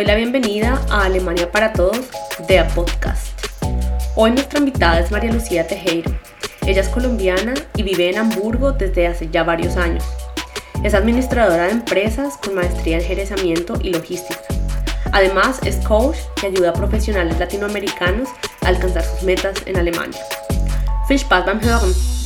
doy 0.00 0.06
la 0.06 0.14
bienvenida 0.14 0.80
a 0.88 1.04
Alemania 1.04 1.52
para 1.52 1.74
Todos, 1.74 2.08
de 2.48 2.64
Podcast. 2.74 3.38
Hoy 4.14 4.30
nuestra 4.30 4.58
invitada 4.58 4.98
es 4.98 5.10
María 5.10 5.30
Lucía 5.30 5.66
Tejero. 5.66 6.10
Ella 6.66 6.80
es 6.80 6.88
colombiana 6.88 7.52
y 7.76 7.82
vive 7.82 8.08
en 8.08 8.16
Hamburgo 8.16 8.72
desde 8.72 9.06
hace 9.06 9.28
ya 9.28 9.44
varios 9.44 9.76
años. 9.76 10.02
Es 10.82 10.94
administradora 10.94 11.64
de 11.64 11.72
empresas 11.72 12.38
con 12.38 12.54
maestría 12.54 12.96
en 12.96 13.04
gerenciamiento 13.04 13.74
y 13.82 13.90
logística. 13.90 14.40
Además, 15.12 15.60
es 15.66 15.76
coach 15.86 16.16
que 16.40 16.46
ayuda 16.46 16.70
a 16.70 16.72
profesionales 16.72 17.38
latinoamericanos 17.38 18.30
a 18.62 18.68
alcanzar 18.68 19.04
sus 19.04 19.22
metas 19.22 19.58
en 19.66 19.76
Alemania. 19.76 20.18
Viel 21.10 21.20
beim 21.28 21.60
Hören! 21.60 22.19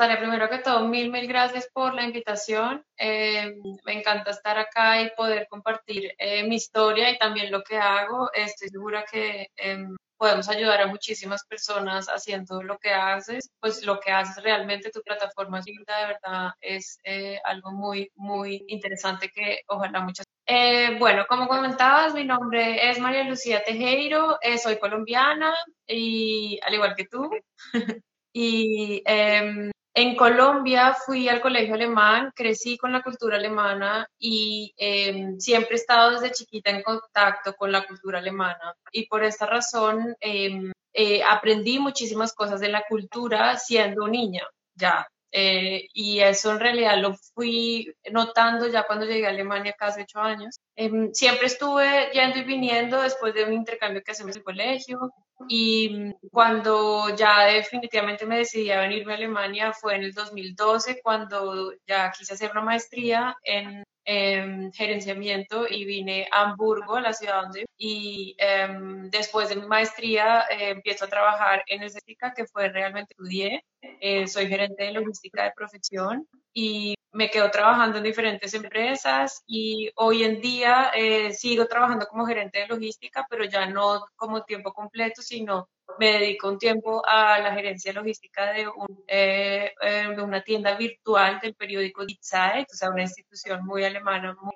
Primero 0.00 0.48
que 0.48 0.58
todo, 0.58 0.88
mil, 0.88 1.10
mil 1.10 1.26
gracias 1.28 1.68
por 1.74 1.94
la 1.94 2.04
invitación. 2.04 2.82
Eh, 2.96 3.52
me 3.84 3.92
encanta 3.92 4.30
estar 4.30 4.56
acá 4.58 5.02
y 5.02 5.10
poder 5.10 5.46
compartir 5.50 6.14
eh, 6.16 6.42
mi 6.48 6.56
historia 6.56 7.10
y 7.10 7.18
también 7.18 7.52
lo 7.52 7.62
que 7.62 7.76
hago. 7.76 8.30
Estoy 8.32 8.70
segura 8.70 9.04
que 9.04 9.48
em, 9.56 9.94
podemos 10.16 10.48
ayudar 10.48 10.80
a 10.80 10.86
muchísimas 10.86 11.44
personas 11.44 12.06
haciendo 12.06 12.62
lo 12.62 12.78
que 12.78 12.94
haces. 12.94 13.50
Pues 13.60 13.84
lo 13.84 14.00
que 14.00 14.10
haces 14.10 14.42
realmente, 14.42 14.90
tu 14.90 15.02
plataforma 15.02 15.60
de 15.60 15.74
verdad 15.86 16.52
es 16.62 16.98
eh, 17.04 17.38
algo 17.44 17.70
muy, 17.70 18.10
muy 18.14 18.64
interesante 18.68 19.28
que 19.28 19.60
ojalá 19.66 20.00
muchas. 20.00 20.24
bueno, 20.98 21.26
como 21.28 21.46
comentabas, 21.46 22.14
mi 22.14 22.24
nombre 22.24 22.90
es 22.90 22.98
María 22.98 23.24
Lucía 23.24 23.62
Tejero, 23.62 24.38
soy 24.62 24.78
colombiana 24.78 25.54
y 25.86 26.58
al 26.62 26.72
igual 26.72 26.94
que 26.94 27.04
tú. 27.04 27.30
Y 28.32 29.02
em, 29.06 29.70
en 29.94 30.16
Colombia 30.16 30.94
fui 30.94 31.28
al 31.28 31.40
colegio 31.40 31.74
alemán, 31.74 32.32
crecí 32.34 32.78
con 32.78 32.92
la 32.92 33.02
cultura 33.02 33.36
alemana 33.36 34.06
y 34.18 34.72
em, 34.76 35.38
siempre 35.40 35.72
he 35.72 35.80
estado 35.80 36.12
desde 36.12 36.30
chiquita 36.32 36.70
en 36.70 36.82
contacto 36.82 37.54
con 37.54 37.72
la 37.72 37.86
cultura 37.86 38.18
alemana. 38.18 38.74
Y 38.92 39.06
por 39.06 39.24
esta 39.24 39.46
razón 39.46 40.14
em, 40.20 40.72
eh, 40.92 41.22
aprendí 41.24 41.78
muchísimas 41.78 42.32
cosas 42.32 42.60
de 42.60 42.68
la 42.68 42.84
cultura 42.88 43.56
siendo 43.58 44.06
niña, 44.06 44.46
ya. 44.74 45.08
Eh, 45.32 45.88
y 45.94 46.20
eso 46.20 46.50
en 46.52 46.60
realidad 46.60 46.98
lo 46.98 47.14
fui 47.34 47.92
notando 48.10 48.66
ya 48.68 48.84
cuando 48.84 49.06
llegué 49.06 49.26
a 49.26 49.30
Alemania 49.30 49.74
casi 49.78 50.02
ocho 50.02 50.20
años. 50.20 50.56
siempre 51.12 51.46
estuve 51.46 52.10
yendo 52.12 52.38
y 52.38 52.44
viniendo 52.44 53.02
después 53.02 53.34
de 53.34 53.44
un 53.44 53.52
intercambio 53.52 54.02
que 54.02 54.12
hacemos 54.12 54.34
en 54.36 54.40
el 54.40 54.44
colegio. 54.44 55.12
Y 55.48 56.12
cuando 56.30 57.14
ya 57.16 57.44
definitivamente 57.46 58.26
me 58.26 58.38
decidí 58.38 58.70
a 58.70 58.80
venirme 58.80 59.12
a 59.12 59.16
Alemania 59.16 59.72
fue 59.72 59.96
en 59.96 60.04
el 60.04 60.12
2012, 60.12 61.00
cuando 61.02 61.72
ya 61.86 62.10
quise 62.16 62.34
hacer 62.34 62.50
una 62.52 62.62
maestría 62.62 63.36
en, 63.42 63.84
gerenciamiento 64.72 65.68
y 65.68 65.84
vine 65.84 66.26
a 66.32 66.42
Hamburgo, 66.42 66.98
la 66.98 67.12
ciudad 67.12 67.42
donde 67.42 67.66
y 67.78 68.34
em, 68.38 69.08
después 69.08 69.48
de 69.48 69.56
mi 69.56 69.66
maestría 69.68 70.46
eh, 70.50 70.70
empiezo 70.70 71.04
a 71.04 71.08
trabajar 71.08 71.62
en 71.68 71.82
logística, 71.82 72.32
que 72.34 72.46
fue 72.46 72.68
realmente 72.70 73.12
estudié. 73.12 73.64
Eh, 73.80 74.26
soy 74.26 74.48
gerente 74.48 74.82
de 74.84 74.92
logística 74.92 75.44
de 75.44 75.52
profesión 75.54 76.26
y 76.52 76.94
me 77.12 77.30
quedo 77.30 77.50
trabajando 77.50 77.98
en 77.98 78.04
diferentes 78.04 78.54
empresas 78.54 79.42
y 79.46 79.90
hoy 79.96 80.22
en 80.22 80.40
día 80.40 80.92
eh, 80.94 81.32
sigo 81.32 81.66
trabajando 81.66 82.06
como 82.06 82.26
gerente 82.26 82.60
de 82.60 82.68
logística, 82.68 83.26
pero 83.28 83.44
ya 83.44 83.66
no 83.66 84.04
como 84.16 84.44
tiempo 84.44 84.72
completo, 84.72 85.20
sino 85.22 85.68
me 85.98 86.12
dedico 86.12 86.48
un 86.48 86.58
tiempo 86.58 87.02
a 87.04 87.40
la 87.40 87.52
gerencia 87.52 87.92
logística 87.92 88.52
de, 88.52 88.68
eh, 89.08 89.72
eh, 89.80 90.08
de 90.14 90.22
una 90.22 90.40
tienda 90.42 90.76
virtual 90.76 91.40
del 91.40 91.54
periódico 91.54 92.06
Die 92.06 92.18
Zeit, 92.20 92.68
o 92.72 92.76
sea, 92.76 92.90
una 92.90 93.02
institución 93.02 93.64
muy 93.66 93.84
alemana, 93.84 94.36
muy, 94.40 94.54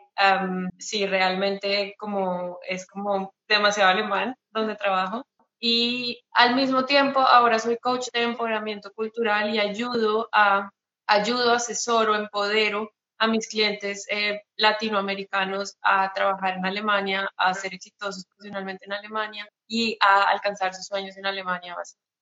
sí, 0.78 1.06
realmente 1.06 1.96
como 1.98 2.60
es 2.66 2.86
como 2.86 3.34
demasiado 3.48 3.90
alemán 3.90 4.36
donde 4.50 4.76
trabajo. 4.76 5.26
Y 5.58 6.22
al 6.32 6.54
mismo 6.54 6.84
tiempo, 6.84 7.20
ahora 7.20 7.58
soy 7.58 7.78
coach 7.78 8.08
de 8.12 8.22
empoderamiento 8.22 8.92
cultural 8.92 9.52
y 9.54 9.58
ayudo 9.58 10.28
a 10.32 10.70
ayudo, 11.06 11.52
asesoro, 11.52 12.14
empodero 12.14 12.90
a 13.18 13.26
mis 13.26 13.48
clientes 13.48 14.06
eh, 14.10 14.42
latinoamericanos 14.56 15.76
a 15.82 16.12
trabajar 16.12 16.56
en 16.56 16.66
Alemania, 16.66 17.30
a 17.36 17.54
ser 17.54 17.74
exitosos 17.74 18.26
profesionalmente 18.26 18.86
en 18.86 18.92
Alemania 18.92 19.48
y 19.68 19.96
a 20.00 20.24
alcanzar 20.24 20.74
sus 20.74 20.86
sueños 20.86 21.16
en 21.16 21.26
Alemania. 21.26 21.76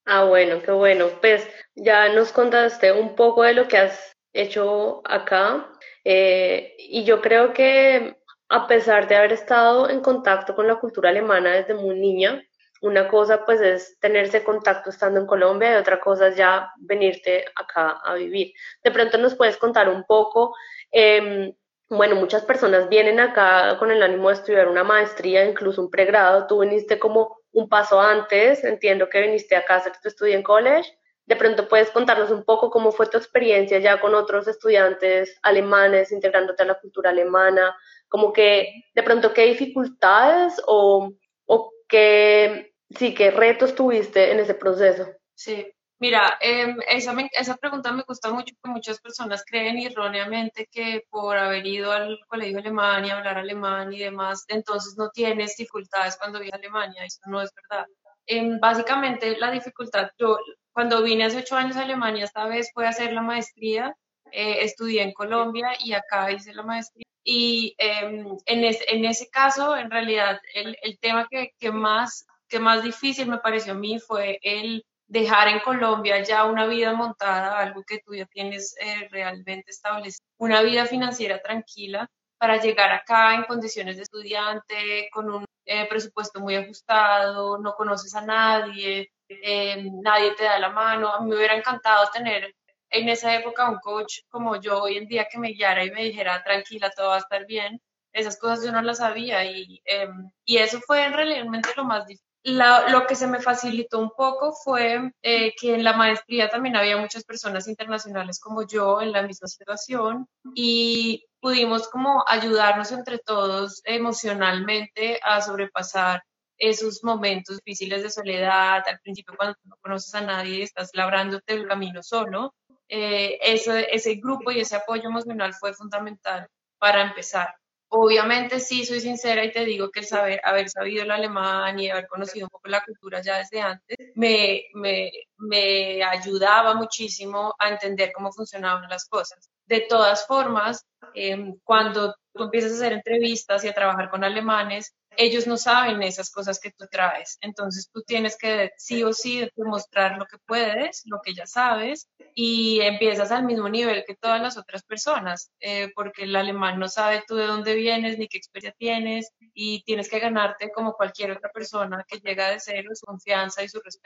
Ah, 0.05 0.25
bueno, 0.25 0.61
qué 0.63 0.71
bueno. 0.71 1.09
Pues 1.21 1.49
ya 1.75 2.09
nos 2.13 2.33
contaste 2.33 2.93
un 2.93 3.15
poco 3.15 3.43
de 3.43 3.55
lo 3.55 3.69
que 3.69 3.79
has 3.79 4.17
hecho 4.33 5.03
acá 5.05 5.69
eh, 6.05 6.75
y 6.79 7.05
yo 7.05 7.21
creo 7.21 7.53
que 7.53 8.17
a 8.49 8.67
pesar 8.67 9.09
de 9.09 9.17
haber 9.17 9.33
estado 9.33 9.89
en 9.89 10.01
contacto 10.01 10.55
con 10.55 10.67
la 10.67 10.77
cultura 10.77 11.11
alemana 11.11 11.53
desde 11.53 11.75
muy 11.75 11.99
niña, 11.99 12.43
una 12.83 13.09
cosa 13.09 13.45
pues 13.45 13.61
es 13.61 13.99
tenerse 14.01 14.43
contacto 14.43 14.91
estando 14.91 15.21
en 15.21 15.27
Colombia 15.27 15.73
y 15.73 15.77
otra 15.77 16.01
cosa 16.01 16.29
es 16.29 16.37
ya 16.37 16.73
venirte 16.79 17.45
acá 17.55 18.01
a 18.05 18.15
vivir. 18.15 18.53
De 18.83 18.91
pronto 18.91 19.19
nos 19.19 19.37
puedes 19.37 19.57
contar 19.57 19.89
un 19.89 20.05
poco, 20.05 20.55
em, 20.91 21.55
bueno, 21.89 22.17
muchas 22.17 22.43
personas 22.43 22.89
vienen 22.89 23.21
acá 23.21 23.77
con 23.79 23.91
el 23.93 24.03
ánimo 24.03 24.29
de 24.29 24.35
estudiar 24.35 24.67
una 24.69 24.83
maestría, 24.83 25.45
incluso 25.45 25.81
un 25.81 25.91
pregrado, 25.91 26.47
tú 26.49 26.61
viniste 26.61 26.99
como 26.99 27.39
un 27.53 27.69
paso 27.69 28.01
antes, 28.01 28.65
entiendo 28.65 29.09
que 29.09 29.21
viniste 29.21 29.55
acá 29.55 29.75
a 29.75 29.77
hacer 29.79 29.93
tu 30.03 30.09
estudio 30.09 30.35
en 30.35 30.43
college. 30.43 30.91
De 31.27 31.37
pronto 31.37 31.69
puedes 31.69 31.91
contarnos 31.91 32.33
un 32.33 32.45
poco 32.45 32.71
cómo 32.71 32.91
fue 32.91 33.07
tu 33.07 33.17
experiencia 33.17 33.79
ya 33.79 34.01
con 34.01 34.15
otros 34.17 34.49
estudiantes 34.49 35.39
alemanes, 35.43 36.11
integrándote 36.11 36.65
a 36.65 36.67
la 36.67 36.81
cultura 36.81 37.11
alemana, 37.11 37.77
como 38.09 38.33
que 38.33 38.87
de 38.93 39.03
pronto 39.05 39.33
qué 39.33 39.45
dificultades 39.45 40.61
o, 40.67 41.13
o 41.47 41.73
qué 41.89 42.72
sí, 42.97 43.15
¿qué 43.15 43.31
retos 43.31 43.75
tuviste 43.75 44.33
en 44.33 44.41
ese 44.41 44.55
proceso? 44.55 45.09
Sí, 45.35 45.67
mira, 45.99 46.39
em, 46.41 46.77
esa, 46.89 47.15
esa 47.33 47.57
pregunta 47.57 47.93
me 47.93 48.03
gusta 48.03 48.31
mucho 48.31 48.55
porque 48.61 48.75
muchas 48.75 49.01
personas 49.01 49.45
creen 49.45 49.79
erróneamente 49.79 50.69
que 50.71 51.05
por 51.11 51.37
haber 51.37 51.67
ido 51.67 51.93
al 51.93 52.19
colegio 52.29 52.59
alemán 52.59 53.05
y 53.05 53.11
hablar 53.11 53.39
alemán 53.39 53.93
y 53.93 53.99
demás, 53.99 54.45
entonces 54.49 54.95
no 54.97 55.11
tienes 55.11 55.57
dificultades 55.57 56.17
cuando 56.17 56.39
vienes 56.39 56.55
a 56.55 56.57
Alemania. 56.57 57.05
Eso 57.05 57.21
no 57.27 57.41
es 57.41 57.51
verdad. 57.55 57.87
Em, 58.27 58.61
básicamente 58.61 59.37
la 59.39 59.51
dificultad, 59.51 60.11
yo 60.19 60.39
cuando 60.73 61.03
vine 61.03 61.25
hace 61.25 61.39
ocho 61.39 61.57
años 61.57 61.77
a 61.77 61.83
Alemania, 61.83 62.25
esta 62.25 62.47
vez 62.47 62.71
fue 62.73 62.87
a 62.87 62.91
hacer 62.91 63.13
la 63.13 63.23
maestría, 63.23 63.95
eh, 64.31 64.65
estudié 64.65 65.03
en 65.03 65.13
Colombia 65.13 65.73
y 65.79 65.93
acá 65.93 66.31
hice 66.33 66.55
la 66.55 66.63
maestría. 66.63 67.05
Y 67.25 67.75
em, 67.79 68.27
en, 68.47 68.65
en, 68.65 69.05
ese 69.05 69.29
caso, 69.29 69.77
en 69.77 69.91
realidad, 69.91 70.41
el, 70.55 70.99
tema 70.99 71.29
que, 71.31 71.71
más 71.71 72.27
que 72.53 72.61
más 72.61 72.83
difícil 72.83 73.29
me 73.29 73.39
pareció 73.39 73.73
a 73.73 73.77
mí 73.77 73.99
fue 73.99 74.39
el 74.43 74.85
dejar 75.07 75.49
en 75.49 75.61
Colombia 75.61 76.23
ya 76.23 76.45
una 76.45 76.67
vida 76.67 76.93
montada, 76.93 77.59
algo 77.59 77.83
que 77.83 78.01
tú 78.05 78.15
ya 78.15 78.27
tienes 78.27 78.77
eh, 78.79 79.09
realmente 79.11 79.71
establecido, 79.71 80.27
una 80.39 80.61
vida 80.61 80.85
financiera 80.85 81.41
tranquila 81.41 82.11
para 82.37 82.59
llegar 82.59 82.93
acá 82.93 83.35
en 83.35 83.45
condiciones 83.45 83.97
de 83.97 84.03
estudiante, 84.03 85.09
con 85.13 85.31
un 85.31 85.47
eh, 85.65 85.87
presupuesto 85.89 86.41
muy 86.41 86.57
ajustado, 86.57 87.57
no 87.57 87.73
conoces 87.75 88.15
a 88.15 88.21
nadie, 88.21 89.11
eh, 89.29 89.85
nadie 90.03 90.35
te 90.35 90.45
da 90.45 90.59
la 90.59 90.71
mano. 90.71 91.09
A 91.09 91.21
mí 91.21 91.31
me 91.31 91.37
hubiera 91.37 91.57
encantado 91.57 92.11
tener 92.13 92.55
en 92.91 93.09
esa 93.09 93.35
época 93.35 93.71
un 93.71 93.79
coach 93.79 94.21
como 94.29 94.61
yo 94.61 94.83
hoy 94.83 94.99
en 94.99 95.07
día 95.07 95.27
que 95.31 95.39
me 95.39 95.53
guiara 95.53 95.85
y 95.85 95.91
me 95.91 96.05
dijera, 96.05 96.43
tranquila, 96.45 96.91
todo 96.91 97.09
va 97.09 97.17
a 97.17 97.19
estar 97.19 97.47
bien. 97.47 97.81
Esas 98.13 98.39
cosas 98.39 98.65
yo 98.65 98.73
no 98.73 98.83
las 98.83 98.99
sabía 98.99 99.45
y, 99.45 99.81
em, 99.87 100.31
y 100.45 100.59
eso 100.59 100.81
fue 100.87 101.09
realmente 101.09 101.71
lo 101.77 101.85
más 101.85 102.07
difícil 102.07 102.32
lo 102.45 103.07
que 103.07 103.15
se 103.15 103.27
me 103.27 103.41
facilitó 103.41 103.99
un 103.99 104.11
poco 104.11 104.53
fue 104.53 105.13
eh, 105.23 105.55
que 105.61 105.75
en 105.75 105.85
la 105.85 105.97
maestría 105.97 106.49
también 106.49 106.77
había 106.77 106.97
muchas 106.97 107.25
personas 107.25 107.69
internacionales 107.69 108.41
como 108.41 108.67
yo 108.67 109.01
en 109.01 109.13
la 109.13 109.23
misma 109.23 109.49
situación 109.49 110.27
y 110.55 111.25
pudimos 111.41 111.89
como 111.89 112.25
ayudarnos 112.27 112.91
entre 112.93 113.19
todos 113.19 113.81
emocionalmente 113.85 115.21
a 115.23 115.41
sobrepasar 115.41 116.23
esos 116.59 117.03
momentos 117.03 117.59
difíciles 117.65 118.03
de 118.03 118.11
soledad, 118.11 118.83
al 118.87 119.01
principio 119.01 119.35
cuando 119.37 119.57
no 119.65 119.77
conoces 119.81 120.15
a 120.15 120.21
nadie 120.21 120.63
estás 120.63 120.91
labrándote 120.95 121.55
el 121.55 121.67
camino 121.67 122.03
solo, 122.03 122.55
eh, 122.89 123.39
ese, 123.43 123.89
ese 123.95 124.15
grupo 124.17 124.51
y 124.51 124.61
ese 124.61 124.77
apoyo 124.77 125.09
emocional 125.09 125.55
fue 125.55 125.75
fundamental 125.75 126.47
para 126.79 127.03
empezar. 127.03 127.55
Obviamente 127.95 128.59
sí, 128.59 128.87
soy 128.87 129.01
sincera 129.01 129.45
y 129.45 129.53
te 129.53 129.67
digo 129.67 129.91
que 129.91 130.01
el 130.01 130.07
saber, 130.07 130.41
haber 130.45 130.71
sabido 130.71 131.03
el 131.03 131.11
alemán 131.11 131.79
y 131.79 131.91
haber 131.91 132.07
conocido 132.07 132.47
un 132.47 132.51
poco 132.51 132.69
la 132.69 132.83
cultura 132.83 133.21
ya 133.21 133.37
desde 133.37 133.61
antes, 133.61 133.99
me, 134.15 134.65
me, 134.75 135.11
me 135.39 136.03
ayudaba 136.03 136.75
muchísimo 136.75 137.55
a 137.59 137.69
entender 137.69 138.13
cómo 138.13 138.33
funcionaban 138.33 138.89
las 138.89 139.07
cosas. 139.07 139.51
De 139.67 139.81
todas 139.81 140.27
formas, 140.27 140.85
em, 141.15 141.59
cuando 141.65 142.15
tú 142.35 142.45
empiezas 142.45 142.73
a 142.73 142.75
hacer 142.77 142.93
entrevistas 142.93 143.65
y 143.65 143.69
a 143.69 143.75
trabajar 143.75 144.11
con 144.11 144.25
alemanes, 144.25 144.95
ellos 145.17 145.47
no 145.47 145.57
saben 145.57 146.03
esas 146.03 146.31
cosas 146.31 146.59
que 146.59 146.71
tú 146.71 146.87
traes. 146.91 147.39
Entonces 147.41 147.91
tú 147.93 148.03
tienes 148.03 148.37
que 148.39 148.73
sí 148.77 149.03
o 149.03 149.13
sí 149.13 149.49
demostrar 149.57 150.17
lo 150.19 150.27
que 150.27 150.39
puedes, 150.47 151.03
lo 151.05 151.21
que 151.23 151.35
ya 151.35 151.47
sabes, 151.47 152.09
y 152.35 152.81
empiezas 152.81 153.31
al 153.31 153.45
mismo 153.45 153.69
nivel 153.69 154.05
que 154.07 154.17
todas 154.17 154.41
las 154.41 154.57
otras 154.57 154.83
personas, 154.85 155.51
eh, 155.61 155.91
porque 155.95 156.25
el 156.25 156.35
alemán 156.35 156.79
no 156.79 156.89
sabe 156.89 157.23
tú 157.27 157.37
de 157.37 157.47
dónde 157.47 157.75
vienes 157.75 158.19
ni 158.19 158.29
qué 158.29 158.39
experiencia 158.39 158.75
tienes, 158.79 159.33
y 159.55 159.83
tienes 159.85 160.09
que 160.09 160.19
ganarte 160.19 160.71
como 160.73 160.95
cualquier 160.95 161.33
otra 161.33 161.51
persona 161.51 162.05
que 162.09 162.19
llega 162.19 162.51
de 162.51 162.61
cero 162.61 162.91
su 162.95 163.05
confianza 163.07 163.63
y 163.63 163.69
su 163.69 163.81
respeto. 163.81 164.02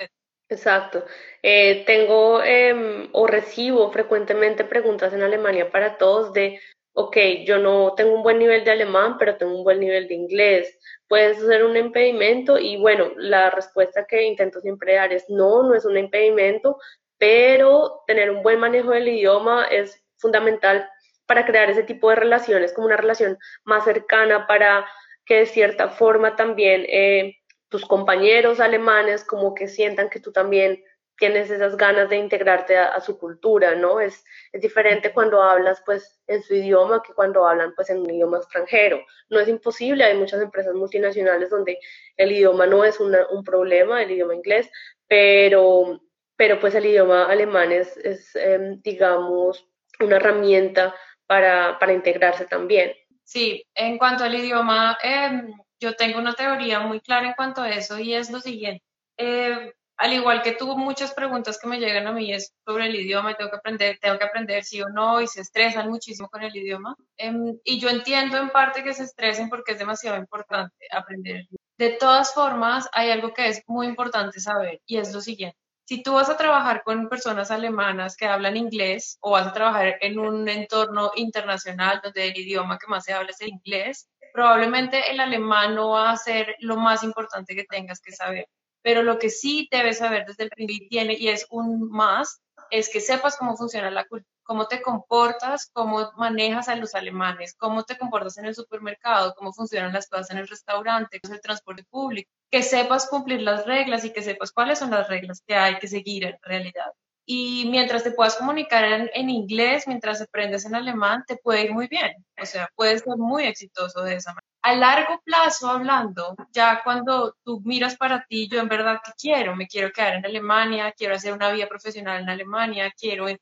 Exacto. 0.48 1.04
Eh, 1.42 1.84
tengo 1.86 2.42
em, 2.42 3.08
o 3.12 3.26
recibo 3.26 3.90
frecuentemente 3.90 4.64
preguntas 4.64 5.12
en 5.12 5.22
Alemania 5.22 5.70
para 5.72 5.98
todos 5.98 6.32
de, 6.32 6.60
ok, 6.94 7.16
yo 7.44 7.58
no 7.58 7.94
tengo 7.96 8.14
un 8.14 8.22
buen 8.22 8.38
nivel 8.38 8.64
de 8.64 8.70
alemán, 8.70 9.16
pero 9.18 9.36
tengo 9.36 9.56
un 9.56 9.64
buen 9.64 9.80
nivel 9.80 10.06
de 10.06 10.14
inglés. 10.14 10.78
¿Puede 11.08 11.34
ser 11.34 11.64
un 11.64 11.76
impedimento? 11.76 12.58
Y 12.58 12.76
bueno, 12.76 13.10
la 13.16 13.50
respuesta 13.50 14.06
que 14.06 14.22
intento 14.22 14.60
siempre 14.60 14.94
dar 14.94 15.12
es 15.12 15.24
no, 15.28 15.62
no 15.64 15.74
es 15.74 15.84
un 15.84 15.98
impedimento, 15.98 16.78
pero 17.18 18.02
tener 18.06 18.30
un 18.30 18.42
buen 18.42 18.60
manejo 18.60 18.90
del 18.90 19.08
idioma 19.08 19.64
es 19.66 20.00
fundamental 20.18 20.88
para 21.26 21.44
crear 21.44 21.68
ese 21.70 21.82
tipo 21.82 22.08
de 22.10 22.16
relaciones, 22.16 22.72
como 22.72 22.86
una 22.86 22.96
relación 22.96 23.36
más 23.64 23.84
cercana, 23.84 24.46
para 24.46 24.86
que 25.24 25.38
de 25.38 25.46
cierta 25.46 25.88
forma 25.88 26.36
también 26.36 26.84
eh, 26.88 27.34
tus 27.68 27.84
compañeros 27.84 28.60
alemanes 28.60 29.24
como 29.24 29.54
que 29.54 29.68
sientan 29.68 30.08
que 30.08 30.20
tú 30.20 30.32
también 30.32 30.82
tienes 31.18 31.50
esas 31.50 31.76
ganas 31.76 32.10
de 32.10 32.16
integrarte 32.16 32.76
a, 32.76 33.00
su 33.00 33.18
cultura, 33.18 33.74
¿no? 33.74 34.00
Es, 34.00 34.22
es, 34.52 34.60
diferente 34.60 35.12
cuando 35.12 35.42
hablas 35.42 35.82
pues 35.84 36.20
en 36.26 36.42
su 36.42 36.54
idioma 36.54 37.02
que 37.02 37.14
cuando 37.14 37.46
hablan 37.46 37.74
pues 37.74 37.88
en 37.90 38.00
un 38.00 38.10
idioma 38.10 38.38
extranjero. 38.38 39.00
No 39.30 39.40
es 39.40 39.48
imposible, 39.48 40.04
hay 40.04 40.16
muchas 40.16 40.42
empresas 40.42 40.74
multinacionales 40.74 41.50
donde 41.50 41.78
el 42.16 42.32
idioma 42.32 42.66
no 42.66 42.84
es 42.84 43.00
un 43.00 43.44
problema, 43.44 44.02
el 44.02 44.10
idioma 44.10 44.34
inglés, 44.34 44.70
pero, 45.08 46.00
pero 46.36 46.60
pues 46.60 46.74
el 46.74 46.86
idioma 46.86 47.26
alemán 47.26 47.72
es, 47.72 47.96
es 47.98 48.36
em, 48.36 48.80
digamos, 48.82 49.66
una 50.00 50.16
herramienta 50.16 50.94
para, 51.26 51.78
para, 51.78 51.92
integrarse 51.92 52.44
también. 52.44 52.92
Sí, 53.24 53.64
en 53.74 53.98
cuanto 53.98 54.24
al 54.24 54.34
idioma, 54.34 54.98
eh, 55.02 55.42
yo 55.80 55.94
tengo 55.94 56.18
una 56.18 56.34
teoría 56.34 56.80
muy 56.80 57.00
clara 57.00 57.28
en 57.28 57.34
cuanto 57.34 57.62
a 57.62 57.70
eso 57.70 57.98
y 57.98 58.14
es 58.14 58.30
lo 58.30 58.40
siguiente. 58.40 58.82
Eh, 59.18 59.72
al 59.98 60.12
igual 60.12 60.42
que 60.42 60.52
tú, 60.52 60.76
muchas 60.76 61.14
preguntas 61.14 61.58
que 61.58 61.66
me 61.66 61.78
llegan 61.78 62.06
a 62.06 62.12
mí 62.12 62.32
es 62.32 62.52
sobre 62.66 62.86
el 62.86 62.94
idioma, 62.96 63.34
tengo 63.34 63.50
que 63.50 63.56
aprender, 63.56 63.98
tengo 64.00 64.18
que 64.18 64.24
aprender 64.24 64.62
sí 64.62 64.82
o 64.82 64.88
no, 64.90 65.22
y 65.22 65.26
se 65.26 65.40
estresan 65.40 65.88
muchísimo 65.88 66.28
con 66.28 66.42
el 66.42 66.54
idioma. 66.54 66.96
Em, 67.16 67.58
y 67.64 67.78
yo 67.80 67.88
entiendo 67.88 68.36
en 68.36 68.50
parte 68.50 68.84
que 68.84 68.92
se 68.92 69.04
estresen 69.04 69.48
porque 69.48 69.72
es 69.72 69.78
demasiado 69.78 70.18
importante 70.18 70.86
aprender. 70.90 71.46
De 71.78 71.90
todas 71.90 72.34
formas, 72.34 72.88
hay 72.92 73.10
algo 73.10 73.32
que 73.32 73.48
es 73.48 73.62
muy 73.66 73.86
importante 73.86 74.38
saber, 74.38 74.80
y 74.86 74.98
es 74.98 75.14
lo 75.14 75.20
siguiente. 75.20 75.56
Si 75.88 76.02
tú 76.02 76.14
vas 76.14 76.28
a 76.28 76.36
trabajar 76.36 76.82
con 76.82 77.08
personas 77.08 77.50
alemanas 77.50 78.16
que 78.16 78.26
hablan 78.26 78.56
inglés 78.56 79.18
o 79.20 79.30
vas 79.30 79.46
a 79.46 79.52
trabajar 79.52 79.98
en 80.00 80.18
un 80.18 80.48
entorno 80.48 81.12
internacional 81.14 82.00
donde 82.02 82.26
el 82.26 82.36
idioma 82.36 82.76
que 82.76 82.88
más 82.88 83.04
se 83.04 83.12
habla 83.12 83.30
es 83.30 83.40
el 83.40 83.50
inglés, 83.50 84.08
probablemente 84.36 85.10
el 85.10 85.18
alemán 85.18 85.74
no 85.74 85.92
va 85.92 86.10
a 86.10 86.16
ser 86.18 86.56
lo 86.58 86.76
más 86.76 87.02
importante 87.02 87.56
que 87.56 87.64
tengas 87.64 88.00
que 88.00 88.12
saber, 88.12 88.46
pero 88.82 89.02
lo 89.02 89.18
que 89.18 89.30
sí 89.30 89.66
debes 89.72 89.96
saber 89.96 90.26
desde 90.26 90.44
el 90.44 90.50
principio 90.50 90.88
tiene, 90.90 91.14
y 91.14 91.28
es 91.28 91.46
un 91.48 91.90
más, 91.90 92.42
es 92.70 92.90
que 92.90 93.00
sepas 93.00 93.38
cómo 93.38 93.56
funciona 93.56 93.90
la 93.90 94.04
cultura, 94.04 94.30
cómo 94.42 94.68
te 94.68 94.82
comportas, 94.82 95.70
cómo 95.72 96.12
manejas 96.18 96.68
a 96.68 96.76
los 96.76 96.94
alemanes, 96.94 97.54
cómo 97.56 97.84
te 97.84 97.96
comportas 97.96 98.36
en 98.36 98.44
el 98.44 98.54
supermercado, 98.54 99.34
cómo 99.34 99.54
funcionan 99.54 99.94
las 99.94 100.06
cosas 100.06 100.30
en 100.30 100.36
el 100.36 100.48
restaurante, 100.48 101.18
el 101.22 101.40
transporte 101.40 101.84
público, 101.84 102.30
que 102.50 102.62
sepas 102.62 103.08
cumplir 103.08 103.40
las 103.40 103.64
reglas 103.64 104.04
y 104.04 104.12
que 104.12 104.20
sepas 104.20 104.52
cuáles 104.52 104.78
son 104.78 104.90
las 104.90 105.08
reglas 105.08 105.42
que 105.46 105.54
hay 105.54 105.78
que 105.78 105.88
seguir 105.88 106.24
en 106.26 106.36
realidad 106.42 106.92
y 107.28 107.68
mientras 107.68 108.04
te 108.04 108.12
puedas 108.12 108.36
comunicar 108.36 108.84
en, 109.12 109.30
inglés, 109.30 109.88
mientras 109.88 110.22
aprendes 110.22 110.64
en 110.64 110.76
alemán, 110.76 111.24
te 111.26 111.36
puede 111.36 111.64
ir 111.64 111.72
muy 111.72 111.88
bien. 111.88 112.12
O 112.40 112.46
sea, 112.46 112.70
puedes 112.76 113.02
ser 113.02 113.16
muy 113.16 113.44
exitoso 113.44 114.02
de 114.02 114.14
esa 114.14 114.30
manera. 114.30 114.46
A 114.62 114.74
largo 114.74 115.20
plazo, 115.24 115.68
hablando, 115.68 116.36
ya 116.52 116.82
cuando 116.84 117.34
tú 117.44 117.60
miras 117.64 117.96
para 117.96 118.24
ti, 118.28 118.48
yo 118.48 118.60
en 118.60 118.68
verdad 118.68 119.00
que 119.04 119.10
quiero, 119.20 119.56
me 119.56 119.66
quiero 119.66 119.90
quedar 119.92 120.14
en 120.14 120.24
Alemania, 120.26 120.94
quiero 120.96 121.16
hacer 121.16 121.32
una 121.32 121.50
vida 121.50 121.68
profesional 121.68 122.22
en 122.22 122.28
Alemania, 122.28 122.92
quiero 122.96 123.28
eh, 123.28 123.38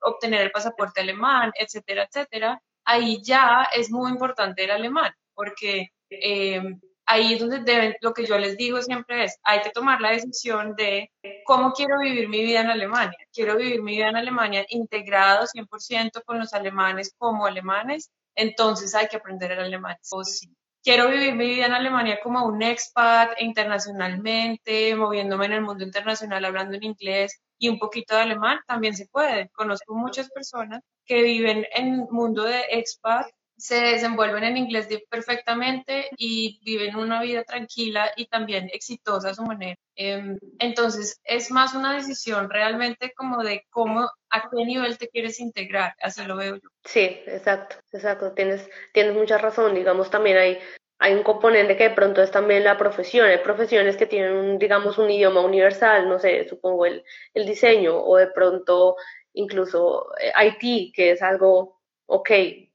obtener 0.00 0.42
el 0.42 0.50
pasaporte 0.50 1.00
alemán, 1.00 1.52
etcétera, 1.58 2.04
etcétera, 2.04 2.62
ahí 2.84 3.22
ya 3.22 3.66
es 3.74 3.90
muy 3.90 4.10
importante 4.10 4.64
el 4.64 4.70
alemán, 4.70 5.12
porque 5.34 5.88
eh, 6.10 6.62
ahí 7.10 7.34
es 7.34 7.40
donde 7.40 7.58
deben, 7.60 7.96
lo 8.00 8.14
que 8.14 8.24
yo 8.24 8.38
les 8.38 8.56
digo 8.56 8.80
siempre 8.82 9.24
es, 9.24 9.36
hay 9.42 9.62
que 9.62 9.70
tomar 9.70 10.00
la 10.00 10.12
decisión 10.12 10.76
de 10.76 11.10
cómo 11.44 11.72
quiero 11.72 11.98
vivir 11.98 12.28
mi 12.28 12.42
vida 12.42 12.60
en 12.60 12.70
Alemania. 12.70 13.18
Quiero 13.32 13.56
vivir 13.56 13.82
mi 13.82 13.96
vida 13.96 14.10
en 14.10 14.16
Alemania 14.16 14.64
integrado 14.68 15.44
100% 15.46 16.22
con 16.24 16.38
los 16.38 16.54
alemanes 16.54 17.12
como 17.18 17.46
alemanes, 17.46 18.10
entonces 18.36 18.94
hay 18.94 19.08
que 19.08 19.16
aprender 19.16 19.50
el 19.50 19.58
alemán. 19.58 19.96
Si 20.02 20.54
quiero 20.84 21.10
vivir 21.10 21.34
mi 21.34 21.48
vida 21.48 21.66
en 21.66 21.72
Alemania 21.72 22.20
como 22.22 22.46
un 22.46 22.62
expat 22.62 23.32
internacionalmente, 23.40 24.94
moviéndome 24.94 25.46
en 25.46 25.52
el 25.52 25.62
mundo 25.62 25.84
internacional, 25.84 26.44
hablando 26.44 26.76
en 26.76 26.84
inglés 26.84 27.40
y 27.58 27.68
un 27.68 27.80
poquito 27.80 28.14
de 28.14 28.22
alemán, 28.22 28.60
también 28.68 28.94
se 28.94 29.08
puede. 29.08 29.48
Conozco 29.50 29.96
muchas 29.96 30.30
personas 30.30 30.80
que 31.04 31.22
viven 31.22 31.66
en 31.74 31.94
el 31.94 32.06
mundo 32.08 32.44
de 32.44 32.60
expat 32.70 33.26
se 33.60 33.76
desenvuelven 33.76 34.44
en 34.44 34.56
inglés 34.56 34.88
perfectamente 35.08 36.08
y 36.16 36.60
viven 36.64 36.96
una 36.96 37.20
vida 37.20 37.44
tranquila 37.44 38.10
y 38.16 38.26
también 38.26 38.70
exitosa 38.72 39.30
a 39.30 39.34
su 39.34 39.42
manera. 39.44 39.76
Em, 39.94 40.38
entonces, 40.58 41.20
es 41.24 41.50
más 41.50 41.74
una 41.74 41.94
decisión 41.94 42.48
realmente 42.48 43.12
como 43.14 43.42
de 43.44 43.66
cómo, 43.70 44.10
a 44.30 44.50
qué 44.50 44.64
nivel 44.64 44.96
te 44.96 45.08
quieres 45.08 45.40
integrar, 45.40 45.94
así 46.02 46.24
lo 46.24 46.36
veo 46.36 46.56
yo. 46.56 46.68
Sí, 46.84 47.20
exacto, 47.26 47.76
exacto, 47.92 48.32
tienes, 48.32 48.68
tienes 48.94 49.14
mucha 49.14 49.36
razón, 49.36 49.74
digamos, 49.74 50.10
también 50.10 50.38
hay, 50.38 50.58
hay 50.98 51.12
un 51.12 51.22
componente 51.22 51.76
que 51.76 51.90
de 51.90 51.94
pronto 51.94 52.22
es 52.22 52.30
también 52.30 52.64
la 52.64 52.78
profesión, 52.78 53.28
hay 53.28 53.38
profesiones 53.38 53.98
que 53.98 54.06
tienen, 54.06 54.58
digamos, 54.58 54.96
un 54.96 55.10
idioma 55.10 55.42
universal, 55.42 56.08
no 56.08 56.18
sé, 56.18 56.48
supongo 56.48 56.86
el, 56.86 57.04
el 57.34 57.44
diseño 57.44 57.98
o 58.02 58.16
de 58.16 58.28
pronto 58.28 58.96
incluso 59.34 60.06
eh, 60.18 60.32
IT, 60.46 60.94
que 60.94 61.12
es 61.12 61.22
algo, 61.22 61.80
ok, 62.06 62.30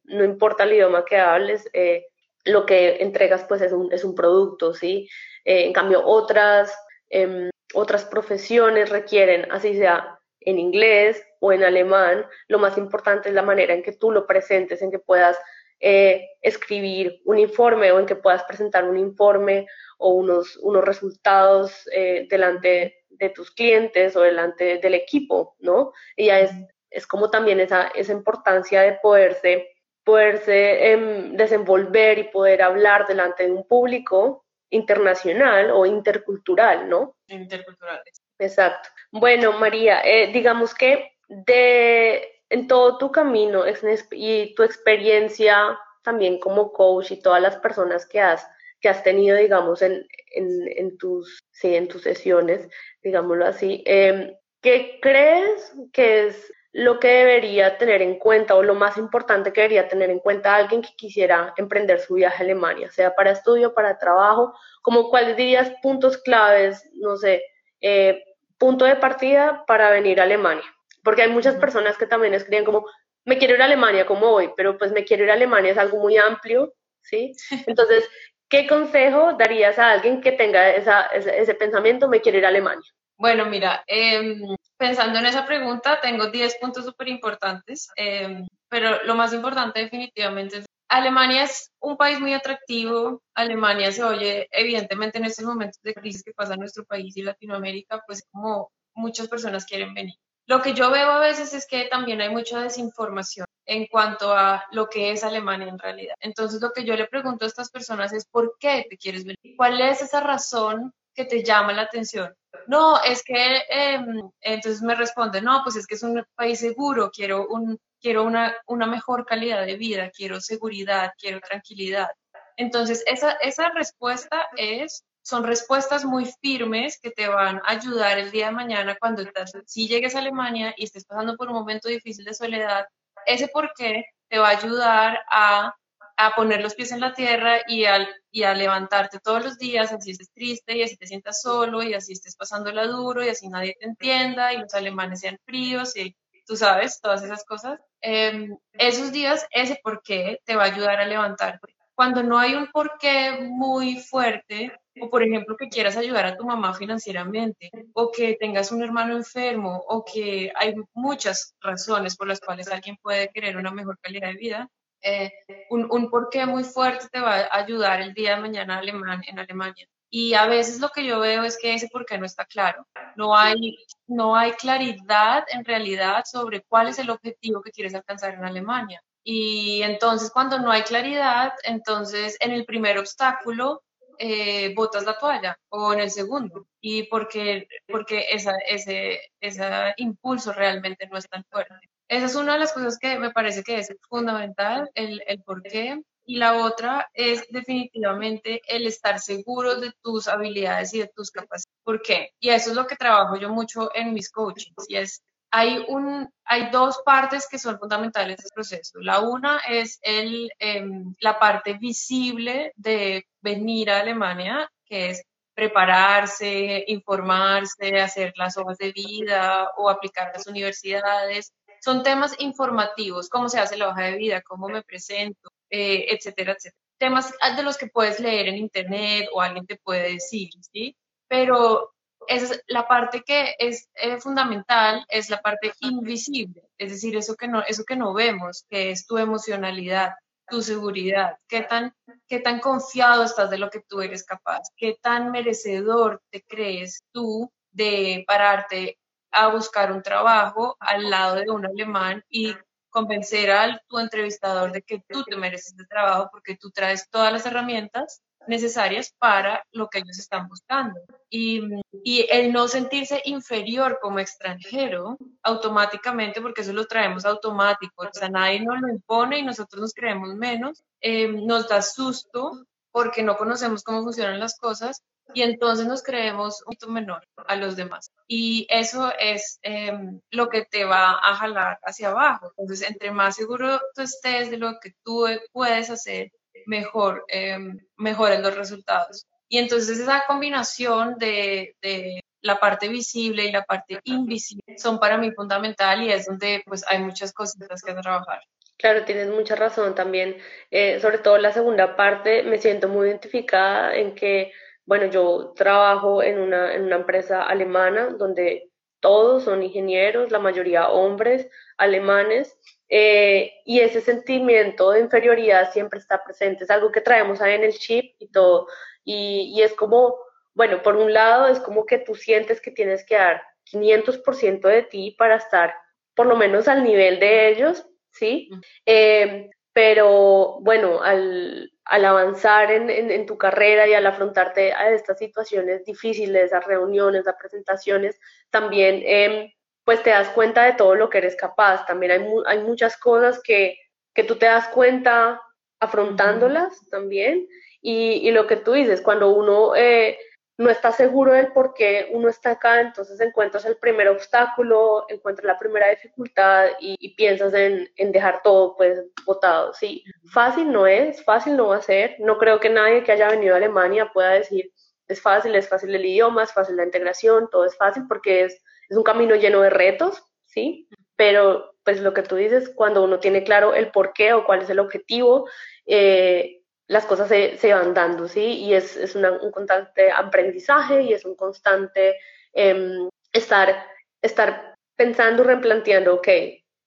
no 0.07 0.23
importa 0.23 0.63
el 0.63 0.73
idioma 0.73 1.05
que 1.05 1.17
hables, 1.17 1.69
eh, 1.73 2.07
lo 2.45 2.65
que 2.65 2.97
entregas 2.97 3.45
pues 3.45 3.61
es 3.61 3.71
un, 3.71 3.91
es 3.91 4.03
un 4.03 4.15
producto, 4.15 4.73
¿sí? 4.73 5.09
Eh, 5.43 5.65
en 5.65 5.73
cambio, 5.73 6.05
otras, 6.05 6.75
em, 7.09 7.49
otras 7.73 8.05
profesiones 8.05 8.89
requieren, 8.89 9.51
así 9.51 9.75
sea 9.75 10.19
en 10.41 10.59
inglés 10.59 11.23
o 11.39 11.51
en 11.51 11.63
alemán, 11.63 12.25
lo 12.47 12.59
más 12.59 12.77
importante 12.77 13.29
es 13.29 13.35
la 13.35 13.41
manera 13.41 13.73
en 13.73 13.83
que 13.83 13.93
tú 13.93 14.11
lo 14.11 14.27
presentes, 14.27 14.81
en 14.81 14.91
que 14.91 14.99
puedas 14.99 15.37
eh, 15.79 16.27
escribir 16.41 17.21
un 17.25 17.39
informe 17.39 17.91
o 17.91 17.99
en 17.99 18.05
que 18.05 18.15
puedas 18.15 18.43
presentar 18.43 18.85
un 18.85 18.97
informe 18.97 19.67
o 19.97 20.09
unos, 20.13 20.57
unos 20.57 20.83
resultados 20.85 21.85
delante 22.29 23.05
de 23.09 23.29
tus 23.29 23.51
clientes 23.51 24.15
o 24.15 24.21
delante 24.21 24.77
del 24.77 24.93
equipo, 24.93 25.55
¿no? 25.59 25.93
Y 26.15 26.27
ya 26.27 26.39
es, 26.39 26.51
es 26.89 27.07
como 27.07 27.29
también 27.29 27.59
esa, 27.59 27.87
esa 27.87 28.11
importancia 28.11 28.81
de 28.81 28.99
poderse 29.01 29.74
poderse 30.05 30.91
em, 30.91 31.35
desenvolver 31.35 32.19
y 32.19 32.23
poder 32.25 32.61
hablar 32.61 33.07
delante 33.07 33.43
de 33.43 33.51
un 33.51 33.67
público 33.67 34.45
internacional 34.69 35.71
o 35.71 35.85
intercultural, 35.85 36.87
¿no? 36.87 37.15
Intercultural. 37.27 38.01
Exacto. 38.39 38.89
Bueno, 39.11 39.53
María, 39.53 40.01
eh, 40.01 40.31
digamos 40.31 40.73
que 40.73 41.11
de 41.27 42.31
en 42.49 42.67
todo 42.67 42.97
tu 42.97 43.11
camino 43.11 43.63
y 44.11 44.53
tu 44.55 44.63
experiencia 44.63 45.77
también 46.03 46.39
como 46.39 46.71
coach 46.71 47.11
y 47.11 47.19
todas 47.19 47.41
las 47.41 47.57
personas 47.57 48.05
que 48.05 48.21
has 48.21 48.47
que 48.81 48.89
has 48.89 49.01
tenido, 49.01 49.35
digamos, 49.35 49.81
en, 49.81 50.05
en, 50.29 50.97
tus, 50.99 51.39
sí, 51.51 51.75
en 51.75 51.87
tus 51.87 52.03
sesiones, 52.03 52.69
digámoslo 53.01 53.47
así, 53.47 53.81
em, 53.87 54.35
¿qué 54.61 54.99
crees 55.01 55.73
que 55.91 56.27
es 56.27 56.53
lo 56.77 56.99
que 56.99 57.07
debería 57.07 57.77
tener 57.77 58.01
en 58.01 58.19
cuenta 58.19 58.53
o 58.53 58.61
lo 58.61 58.75
más 58.75 58.97
importante 58.97 59.53
que 59.53 59.61
debería 59.61 59.87
tener 59.87 60.09
en 60.09 60.19
cuenta 60.19 60.57
alguien 60.57 60.81
que 60.81 60.93
quisiera 60.97 61.53
emprender 61.55 62.01
su 62.01 62.15
viaje 62.15 62.43
a 62.43 62.45
Alemania, 62.45 62.91
sea 62.91 63.15
para 63.15 63.31
estudio, 63.31 63.73
para 63.73 63.97
trabajo, 63.97 64.53
como 64.81 65.09
cuáles 65.09 65.37
dirías 65.37 65.71
puntos 65.81 66.17
claves, 66.17 66.85
no 66.95 67.15
sé, 67.15 67.43
eh, 67.79 68.25
punto 68.57 68.83
de 68.83 68.97
partida 68.97 69.63
para 69.65 69.89
venir 69.89 70.19
a 70.19 70.23
Alemania? 70.23 70.65
Porque 71.01 71.21
hay 71.21 71.29
muchas 71.29 71.55
personas 71.55 71.97
que 71.97 72.07
también 72.07 72.33
escriben 72.33 72.65
como, 72.65 72.85
me 73.23 73.37
quiero 73.37 73.55
ir 73.55 73.61
a 73.61 73.65
Alemania, 73.65 74.05
como 74.05 74.27
hoy, 74.27 74.51
pero 74.57 74.77
pues 74.77 74.91
me 74.91 75.05
quiero 75.05 75.23
ir 75.23 75.31
a 75.31 75.35
Alemania 75.35 75.71
es 75.71 75.77
algo 75.77 75.99
muy 75.99 76.17
amplio, 76.17 76.73
¿sí? 76.99 77.31
Entonces, 77.67 78.09
¿qué 78.49 78.67
consejo 78.67 79.31
darías 79.39 79.79
a 79.79 79.91
alguien 79.91 80.19
que 80.19 80.33
tenga 80.33 80.71
esa, 80.71 81.03
ese, 81.03 81.39
ese 81.39 81.53
pensamiento, 81.53 82.09
me 82.09 82.19
quiero 82.19 82.37
ir 82.37 82.45
a 82.45 82.49
Alemania? 82.49 82.91
Bueno, 83.17 83.45
mira, 83.45 83.83
eh, 83.87 84.39
pensando 84.77 85.19
en 85.19 85.25
esa 85.25 85.45
pregunta, 85.45 85.99
tengo 86.01 86.27
10 86.27 86.57
puntos 86.59 86.85
súper 86.85 87.07
importantes, 87.07 87.87
em, 87.95 88.45
pero 88.69 89.03
lo 89.03 89.15
más 89.15 89.33
importante 89.33 89.79
definitivamente 89.79 90.57
es 90.57 90.65
Alemania 90.89 91.43
es 91.43 91.71
un 91.79 91.97
país 91.97 92.19
muy 92.19 92.33
atractivo. 92.33 93.21
Alemania 93.33 93.91
se 93.91 94.03
oye, 94.03 94.47
evidentemente, 94.51 95.17
en 95.17 95.25
estos 95.25 95.45
momentos 95.45 95.81
de 95.81 95.93
crisis 95.93 96.23
que 96.23 96.33
pasa 96.33 96.53
en 96.53 96.59
nuestro 96.59 96.85
país 96.85 97.15
y 97.17 97.23
Latinoamérica, 97.23 98.03
pues 98.05 98.23
como 98.31 98.71
muchas 98.93 99.27
personas 99.27 99.65
quieren 99.65 99.93
venir. 99.93 100.15
Lo 100.47 100.61
que 100.61 100.73
yo 100.73 100.91
veo 100.91 101.09
a 101.09 101.19
veces 101.19 101.53
es 101.53 101.65
que 101.67 101.85
también 101.85 102.21
hay 102.21 102.29
mucha 102.29 102.61
desinformación 102.61 103.47
en 103.65 103.87
cuanto 103.87 104.31
a 104.31 104.63
lo 104.71 104.87
que 104.87 105.11
es 105.11 105.23
Alemania 105.23 105.67
en 105.67 105.79
realidad. 105.79 106.13
Entonces, 106.19 106.61
lo 106.61 106.71
que 106.71 106.85
yo 106.85 106.95
le 106.95 107.07
pregunto 107.07 107.45
a 107.45 107.47
estas 107.47 107.71
personas 107.71 108.13
es, 108.13 108.25
¿por 108.27 108.55
qué 108.59 108.85
te 108.87 108.97
quieres 108.97 109.23
venir? 109.23 109.55
¿Cuál 109.57 109.81
es 109.81 110.01
esa 110.01 110.21
razón 110.21 110.93
que 111.15 111.25
te 111.25 111.43
llama 111.43 111.73
la 111.73 111.83
atención? 111.83 112.31
No, 112.67 113.01
es 113.03 113.23
que, 113.23 113.63
em, 113.69 114.29
entonces 114.41 114.81
me 114.81 114.95
responde, 114.95 115.41
no, 115.41 115.61
pues 115.63 115.75
es 115.75 115.87
que 115.87 115.95
es 115.95 116.03
un 116.03 116.23
país 116.35 116.59
seguro, 116.59 117.11
quiero, 117.11 117.47
un, 117.47 117.79
quiero 118.01 118.23
una, 118.23 118.55
una 118.67 118.87
mejor 118.87 119.25
calidad 119.25 119.65
de 119.65 119.77
vida, 119.77 120.11
quiero 120.15 120.41
seguridad, 120.41 121.11
quiero 121.17 121.39
tranquilidad. 121.41 122.09
Entonces, 122.57 123.03
esa, 123.07 123.33
esa 123.33 123.69
respuesta 123.69 124.47
es 124.57 125.03
son 125.25 125.43
respuestas 125.43 126.05
muy 126.05 126.25
firmes 126.39 126.99
que 127.01 127.09
te 127.09 127.27
van 127.27 127.57
a 127.65 127.71
ayudar 127.71 128.19
el 128.19 128.29
día 128.29 128.47
de 128.47 128.51
mañana 128.51 128.95
cuando 128.99 129.23
si 129.65 129.87
llegues 129.87 130.15
a 130.15 130.19
Alemania 130.19 130.73
y 130.77 130.83
estés 130.83 131.03
pasando 131.03 131.35
por 131.35 131.47
un 131.47 131.55
momento 131.55 131.89
difícil 131.89 132.23
de 132.25 132.35
soledad, 132.35 132.85
ese 133.25 133.47
por 133.47 133.71
qué 133.75 134.05
te 134.29 134.37
va 134.37 134.49
a 134.49 134.57
ayudar 134.57 135.23
a, 135.31 135.73
a 136.17 136.35
poner 136.35 136.61
los 136.61 136.75
pies 136.75 136.91
en 136.91 137.01
la 137.01 137.13
tierra 137.13 137.59
y, 137.67 137.85
al, 137.85 138.07
y 138.31 138.43
a 138.43 138.53
levantarte 138.53 139.19
todos 139.19 139.43
los 139.43 139.57
días, 139.57 139.91
así 139.91 140.11
estés 140.11 140.31
triste 140.31 140.77
y 140.77 140.83
así 140.83 140.97
te 140.97 141.07
sientas 141.07 141.41
solo 141.41 141.83
y 141.83 141.93
así 141.93 142.13
estés 142.13 142.35
pasándola 142.35 142.87
duro 142.87 143.23
y 143.23 143.29
así 143.29 143.49
nadie 143.49 143.75
te 143.79 143.85
entienda 143.85 144.53
y 144.53 144.57
los 144.57 144.73
alemanes 144.73 145.19
sean 145.21 145.37
fríos 145.45 145.95
y 145.97 146.15
tú 146.45 146.55
sabes, 146.55 147.01
todas 147.01 147.23
esas 147.23 147.43
cosas. 147.43 147.79
Em, 148.01 148.55
esos 148.73 149.11
días, 149.11 149.45
ese 149.51 149.79
por 149.83 150.01
qué 150.03 150.39
te 150.45 150.55
va 150.55 150.63
a 150.63 150.67
ayudar 150.67 150.99
a 150.99 151.05
levantarte. 151.05 151.75
Cuando 151.95 152.23
no 152.23 152.37
hay 152.37 152.55
un 152.55 152.67
porqué 152.71 153.39
muy 153.41 153.99
fuerte, 153.99 154.71
o 155.01 155.09
por 155.09 155.23
ejemplo 155.23 155.55
que 155.57 155.69
quieras 155.69 155.97
ayudar 155.97 156.25
a 156.25 156.37
tu 156.37 156.45
mamá 156.45 156.73
financieramente, 156.73 157.71
o 157.93 158.11
que 158.11 158.35
tengas 158.39 158.71
un 158.71 158.83
hermano 158.83 159.15
enfermo, 159.15 159.83
o 159.87 160.03
que 160.03 160.51
hay 160.55 160.75
muchas 160.93 161.55
razones 161.61 162.15
por 162.15 162.27
las 162.27 162.39
cuales 162.39 162.67
alguien 162.69 162.97
puede 163.01 163.29
querer 163.29 163.57
una 163.57 163.71
mejor 163.71 163.97
calidad 164.01 164.27
de 164.27 164.35
vida, 164.35 164.69
eh, 165.05 165.31
un, 165.69 165.87
un 165.89 166.09
porqué 166.09 166.45
muy 166.45 166.63
fuerte 166.63 167.07
te 167.11 167.19
va 167.19 167.35
a 167.41 167.57
ayudar 167.57 168.01
el 168.01 168.13
día 168.13 168.35
de 168.35 168.41
mañana 168.41 168.81
en 169.27 169.39
Alemania. 169.39 169.87
Y 170.09 170.33
a 170.33 170.45
veces 170.47 170.79
lo 170.79 170.89
que 170.89 171.05
yo 171.05 171.19
veo 171.19 171.43
es 171.43 171.57
que 171.61 171.73
ese 171.73 171.89
porqué 171.89 172.17
no 172.17 172.25
está 172.25 172.45
claro. 172.45 172.87
No 173.15 173.35
hay, 173.35 173.77
no 174.07 174.35
hay 174.35 174.53
claridad 174.53 175.43
en 175.51 175.65
realidad 175.65 176.23
sobre 176.25 176.61
cuál 176.61 176.87
es 176.87 176.99
el 176.99 177.09
objetivo 177.09 177.61
que 177.61 177.71
quieres 177.71 177.93
alcanzar 177.95 178.33
en 178.33 178.45
Alemania. 178.45 179.03
Y 179.23 179.81
entonces 179.83 180.31
cuando 180.31 180.57
no 180.59 180.71
hay 180.71 180.83
claridad, 180.83 181.53
entonces 181.63 182.37
en 182.39 182.51
el 182.51 182.65
primer 182.65 182.97
obstáculo 182.97 183.83
eh, 184.17 184.73
botas 184.73 185.03
la 185.03 185.17
toalla 185.17 185.57
o 185.69 185.93
en 185.93 185.99
el 185.99 186.11
segundo. 186.11 186.65
Y 186.79 187.03
porque, 187.03 187.67
porque 187.87 188.25
esa, 188.29 188.57
ese, 188.67 189.19
ese 189.41 189.93
impulso 189.97 190.53
realmente 190.53 191.07
no 191.07 191.17
es 191.17 191.27
tan 191.27 191.43
fuerte. 191.51 191.75
Esa 192.07 192.25
es 192.25 192.35
una 192.35 192.53
de 192.53 192.59
las 192.59 192.73
cosas 192.73 192.97
que 192.99 193.17
me 193.19 193.31
parece 193.31 193.63
que 193.63 193.79
es 193.79 193.93
fundamental, 194.09 194.89
el, 194.93 195.21
el 195.27 195.41
por 195.43 195.63
qué. 195.63 196.01
Y 196.27 196.37
la 196.37 196.65
otra 196.65 197.07
es 197.13 197.45
definitivamente 197.49 198.61
el 198.67 198.87
estar 198.87 199.19
seguro 199.19 199.79
de 199.79 199.91
tus 200.01 200.27
habilidades 200.27 200.93
y 200.93 200.99
de 200.99 201.11
tus 201.15 201.29
capacidades. 201.29 201.65
¿Por 201.83 202.01
qué? 202.01 202.31
Y 202.39 202.49
eso 202.49 202.71
es 202.71 202.75
lo 202.75 202.87
que 202.87 202.95
trabajo 202.95 203.35
yo 203.37 203.49
mucho 203.49 203.91
en 203.93 204.13
mis 204.13 204.31
coachings 204.31 204.89
y 204.89 204.95
es 204.97 205.21
hay, 205.51 205.85
un, 205.87 206.29
hay 206.43 206.69
dos 206.69 207.01
partes 207.05 207.47
que 207.49 207.57
son 207.57 207.79
fundamentales 207.79 208.37
del 208.37 208.51
proceso. 208.53 208.99
La 208.99 209.21
una 209.21 209.59
es 209.59 209.99
el, 210.01 210.51
em, 210.59 211.15
la 211.21 211.39
parte 211.39 211.73
visible 211.75 212.73
de 212.75 213.25
venir 213.39 213.89
a 213.89 214.01
Alemania, 214.01 214.69
que 214.85 215.11
es 215.11 215.23
prepararse, 215.53 216.83
informarse, 216.87 218.01
hacer 218.01 218.33
las 218.35 218.57
hojas 218.57 218.77
de 218.77 218.91
vida 218.91 219.69
o 219.77 219.89
aplicar 219.89 220.27
a 220.27 220.33
las 220.33 220.47
universidades. 220.47 221.53
Son 221.85 222.01
temas 222.01 222.33
informativos, 222.39 223.29
cómo 223.29 223.47
se 223.47 223.59
hace 223.59 223.77
la 223.77 223.89
hoja 223.89 224.05
de 224.05 224.17
vida, 224.17 224.41
cómo 224.41 224.67
me 224.69 224.81
presento, 224.81 225.51
eh, 225.69 226.07
etcétera, 226.09 226.53
etcétera. 226.53 226.81
Temas 226.97 227.31
de 227.55 227.61
los 227.61 227.77
que 227.77 227.85
puedes 227.85 228.19
leer 228.19 228.47
en 228.47 228.57
internet 228.57 229.29
o 229.31 229.39
alguien 229.39 229.67
te 229.67 229.77
puede 229.77 230.13
decir, 230.13 230.49
¿sí? 230.73 230.97
Pero 231.27 231.93
esa 232.27 232.55
es 232.55 232.63
la 232.65 232.87
parte 232.87 233.21
que 233.21 233.53
es 233.59 233.87
eh, 233.93 234.17
fundamental, 234.17 235.05
es 235.09 235.29
la 235.29 235.43
parte 235.43 235.73
invisible, 235.79 236.63
es 236.79 236.89
decir, 236.89 237.15
eso 237.17 237.35
que, 237.35 237.47
no, 237.47 237.61
eso 237.61 237.83
que 237.83 237.95
no 237.95 238.15
vemos, 238.15 238.65
que 238.67 238.89
es 238.89 239.05
tu 239.05 239.19
emocionalidad, 239.19 240.15
tu 240.49 240.63
seguridad, 240.63 241.37
qué 241.47 241.61
tan, 241.61 241.93
qué 242.27 242.39
tan 242.39 242.61
confiado 242.61 243.23
estás 243.23 243.51
de 243.51 243.59
lo 243.59 243.69
que 243.69 243.81
tú 243.87 244.01
eres 244.01 244.23
capaz, 244.23 244.61
qué 244.75 244.97
tan 244.99 245.29
merecedor 245.29 246.19
te 246.31 246.41
crees 246.41 247.03
tú 247.11 247.51
de 247.71 248.23
pararte 248.25 248.97
a 249.35 249.49
buscar 249.49 249.91
un 249.91 250.01
trabajo 250.01 250.77
al 250.79 251.09
lado 251.09 251.35
de 251.35 251.51
un 251.51 251.65
alemán 251.65 252.23
y 252.29 252.55
convencer 252.89 253.51
a 253.51 253.81
tu 253.87 253.99
entrevistador 253.99 254.71
de 254.71 254.81
que 254.81 255.03
tú 255.07 255.23
te 255.23 255.35
mereces 255.35 255.75
el 255.77 255.87
trabajo 255.87 256.29
porque 256.31 256.55
tú 256.55 256.71
traes 256.71 257.09
todas 257.09 257.31
las 257.33 257.45
herramientas 257.45 258.21
necesarias 258.47 259.13
para 259.17 259.65
lo 259.71 259.89
que 259.89 259.99
ellos 259.99 260.17
están 260.17 260.47
buscando. 260.47 260.99
Y, 261.29 261.61
y, 262.03 262.25
el 262.29 262.53
no 262.53 262.67
sentirse 262.67 263.21
inferior 263.25 263.99
como 264.01 264.19
extranjero, 264.19 265.17
automáticamente, 265.43 266.41
porque 266.41 266.61
eso 266.61 266.71
lo 266.71 266.85
traemos 266.85 267.25
automático, 267.25 268.03
o 268.03 268.09
sea, 268.13 268.29
nadie 268.29 268.61
nos 268.61 268.79
lo 268.79 268.87
impone 268.87 269.39
y 269.39 269.43
nosotros 269.43 269.81
nos 269.81 269.93
creemos 269.93 270.33
menos, 270.35 270.83
eh, 271.01 271.27
nos 271.27 271.67
da 271.67 271.81
susto 271.81 272.65
porque 272.95 273.23
no 273.23 273.35
conocemos 273.35 273.83
cómo 273.83 274.03
funcionan 274.03 274.39
las 274.39 274.57
cosas 274.57 275.03
y 275.33 275.41
entonces 275.41 275.85
nos 275.85 276.01
creemos 276.01 276.61
un 276.61 276.67
poquito 276.67 276.87
menor 276.87 277.27
a 277.45 277.57
los 277.57 277.75
demás. 277.75 278.09
Y 278.25 278.67
eso 278.69 279.11
es 279.19 279.59
em, 279.63 280.21
lo 280.31 280.47
que 280.47 280.63
te 280.63 280.85
va 280.85 281.19
a 281.21 281.35
jalar 281.35 281.77
hacia 281.83 282.11
abajo. 282.11 282.53
Entonces, 282.55 282.89
entre 282.89 283.11
más 283.11 283.35
seguro 283.35 283.81
tú 283.93 284.01
estés 284.03 284.49
de 284.49 284.55
lo 284.55 284.79
que 284.79 284.93
tú 285.03 285.25
puedes 285.51 285.89
hacer, 285.89 286.31
mejor, 286.67 287.25
eh, 287.27 287.59
mejoren 287.97 288.41
los 288.41 288.55
resultados. 288.55 289.25
Y 289.49 289.57
entonces 289.57 289.99
esa 289.99 290.23
combinación 290.25 291.17
de, 291.17 291.75
de, 291.81 292.21
la 292.39 292.59
parte 292.61 292.87
visible 292.87 293.43
y 293.43 293.51
la 293.51 293.65
parte 293.65 293.99
invisible 294.05 294.77
son 294.77 294.99
para 294.99 295.17
mí 295.17 295.31
fundamental 295.31 296.01
y 296.01 296.11
es 296.11 296.27
donde 296.27 296.63
pues 296.65 296.85
hay 296.87 296.99
muchas 296.99 297.33
cositas 297.33 297.81
que 297.81 297.93
trabajar. 297.93 298.39
Claro, 298.77 299.05
tienes 299.05 299.29
mucha 299.29 299.55
razón 299.55 299.95
también. 299.95 300.37
Eh, 300.69 300.99
sobre 300.99 301.17
todo 301.19 301.37
la 301.37 301.53
segunda 301.53 301.95
parte, 301.95 302.43
me 302.43 302.57
siento 302.57 302.89
muy 302.89 303.07
identificada 303.07 303.95
en 303.95 304.15
que, 304.15 304.51
bueno, 304.85 305.05
yo 305.07 305.53
trabajo 305.55 306.21
en 306.21 306.39
una, 306.39 306.73
en 306.73 306.83
una 306.83 306.97
empresa 306.97 307.43
alemana 307.43 308.07
donde 308.17 308.69
todos 308.99 309.43
son 309.43 309.63
ingenieros, 309.63 310.31
la 310.31 310.39
mayoría 310.39 310.89
hombres 310.89 311.49
alemanes, 311.77 312.57
eh, 312.89 313.53
y 313.65 313.79
ese 313.79 314.01
sentimiento 314.01 314.91
de 314.91 314.99
inferioridad 315.01 315.71
siempre 315.71 315.99
está 315.99 316.23
presente, 316.23 316.63
es 316.65 316.69
algo 316.69 316.91
que 316.91 317.01
traemos 317.01 317.41
ahí 317.41 317.53
en 317.55 317.63
el 317.63 317.73
chip 317.73 318.15
y 318.19 318.27
todo. 318.31 318.67
Y, 319.05 319.53
y 319.55 319.63
es 319.63 319.73
como, 319.73 320.17
bueno, 320.53 320.81
por 320.83 320.95
un 320.97 321.13
lado 321.13 321.47
es 321.47 321.59
como 321.59 321.85
que 321.85 321.97
tú 321.99 322.15
sientes 322.15 322.59
que 322.61 322.71
tienes 322.71 323.05
que 323.05 323.15
dar 323.15 323.41
500% 323.63 324.67
de 324.67 324.83
ti 324.83 325.15
para 325.17 325.35
estar 325.37 325.73
por 326.15 326.25
lo 326.27 326.35
menos 326.35 326.67
al 326.67 326.83
nivel 326.83 327.19
de 327.19 327.49
ellos, 327.49 327.85
¿sí? 328.15 328.49
Eh, 328.85 329.49
pero 329.73 330.59
bueno, 330.61 331.03
al, 331.03 331.71
al 331.83 332.05
avanzar 332.05 332.71
en, 332.71 332.89
en, 332.89 333.11
en, 333.11 333.25
tu 333.25 333.37
carrera 333.37 333.87
y 333.87 333.93
al 333.93 334.07
afrontarte 334.07 334.71
a 334.71 334.91
estas 334.91 335.19
situaciones 335.19 335.83
difíciles, 335.83 336.53
a 336.53 336.61
reuniones, 336.61 337.27
a 337.27 337.37
presentaciones, 337.37 338.19
también 338.49 339.01
eh, 339.05 339.53
pues 339.83 340.01
te 340.01 340.11
das 340.11 340.29
cuenta 340.29 340.63
de 340.63 340.73
todo 340.73 340.95
lo 340.95 341.09
que 341.09 341.17
eres 341.17 341.35
capaz. 341.35 341.85
También 341.85 342.11
hay, 342.13 342.25
hay 342.47 342.59
muchas 342.59 342.97
cosas 342.97 343.41
que, 343.43 343.77
que 344.13 344.23
tú 344.23 344.37
te 344.37 344.45
das 344.45 344.69
cuenta 344.69 345.41
afrontándolas 345.79 346.89
también. 346.89 347.47
Y, 347.81 348.27
y, 348.27 348.31
lo 348.31 348.47
que 348.47 348.55
tú 348.55 348.71
dices, 348.71 349.01
cuando 349.01 349.29
uno 349.29 349.75
eh, 349.75 350.17
no 350.57 350.69
está 350.69 350.91
seguro 350.91 351.33
del 351.33 351.51
por 351.51 351.73
qué 351.73 352.09
uno 352.13 352.29
está 352.29 352.51
acá, 352.51 352.79
entonces 352.79 353.19
encuentras 353.19 353.65
el 353.65 353.77
primer 353.77 354.07
obstáculo, 354.07 355.05
encuentras 355.09 355.45
la 355.45 355.59
primera 355.59 355.89
dificultad 355.89 356.67
y, 356.79 357.15
piensas 357.15 357.53
en, 357.53 357.89
en, 357.97 358.11
dejar 358.11 358.41
todo 358.41 358.75
pues 358.77 359.03
botado. 359.25 359.73
Sí, 359.73 360.03
fácil 360.31 360.71
no 360.71 360.87
es, 360.87 361.23
fácil 361.23 361.57
no 361.57 361.67
va 361.67 361.77
a 361.77 361.81
ser. 361.81 362.15
No 362.19 362.37
creo 362.37 362.59
que 362.59 362.69
nadie 362.69 363.03
que 363.03 363.11
haya 363.11 363.29
venido 363.29 363.53
a 363.53 363.57
Alemania 363.57 364.11
pueda 364.13 364.31
decir 364.31 364.71
es 365.07 365.21
fácil, 365.21 365.53
es 365.55 365.69
fácil 365.69 365.93
el 365.93 366.05
idioma, 366.05 366.43
es 366.43 366.53
fácil 366.53 366.77
la 366.77 366.83
integración, 366.83 367.49
todo 367.51 367.65
es 367.65 367.77
fácil 367.77 368.05
porque 368.07 368.45
es 368.45 368.61
es 368.89 368.97
un 368.97 369.03
camino 369.03 369.35
lleno 369.35 369.61
de 369.61 369.69
retos, 369.69 370.23
¿sí? 370.45 370.87
Pero 371.15 371.75
pues 371.83 372.01
lo 372.01 372.13
que 372.13 372.23
tú 372.23 372.35
dices, 372.35 372.71
cuando 372.75 373.03
uno 373.03 373.19
tiene 373.19 373.43
claro 373.43 373.73
el 373.73 373.91
por 373.91 374.13
qué 374.13 374.33
o 374.33 374.45
cuál 374.45 374.61
es 374.61 374.69
el 374.69 374.79
objetivo, 374.79 375.47
eh, 375.85 376.61
las 376.87 377.05
cosas 377.05 377.29
se, 377.29 377.57
se, 377.57 377.73
van 377.73 377.93
dando, 377.93 378.27
¿sí? 378.27 378.59
Y 378.59 378.73
es, 378.73 378.95
es 378.97 379.15
una, 379.15 379.31
un 379.31 379.51
constante 379.51 380.11
aprendizaje 380.11 381.01
y 381.01 381.13
es 381.13 381.25
un 381.25 381.35
constante 381.35 382.15
eh, 382.53 383.09
estar, 383.33 383.87
estar 384.21 384.75
pensando, 384.95 385.43
replanteando, 385.43 386.15
ok, 386.15 386.27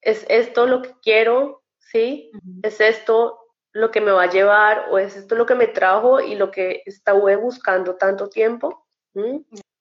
¿es 0.00 0.24
esto 0.28 0.66
lo 0.66 0.82
que 0.82 0.92
quiero? 1.02 1.62
¿Sí? 1.78 2.30
Uh 2.34 2.38
-huh. 2.38 2.66
¿Es 2.66 2.80
esto 2.80 3.38
lo 3.72 3.90
que 3.90 4.00
me 4.00 4.10
va 4.10 4.24
a 4.24 4.30
llevar 4.30 4.86
o 4.90 4.98
es 4.98 5.16
esto 5.16 5.34
lo 5.34 5.46
que 5.46 5.54
me 5.54 5.68
trajo 5.68 6.20
y 6.20 6.34
lo 6.34 6.50
que 6.50 6.82
estuve 6.84 7.36
buscando 7.36 7.96
tanto 7.96 8.28
tiempo. 8.28 8.86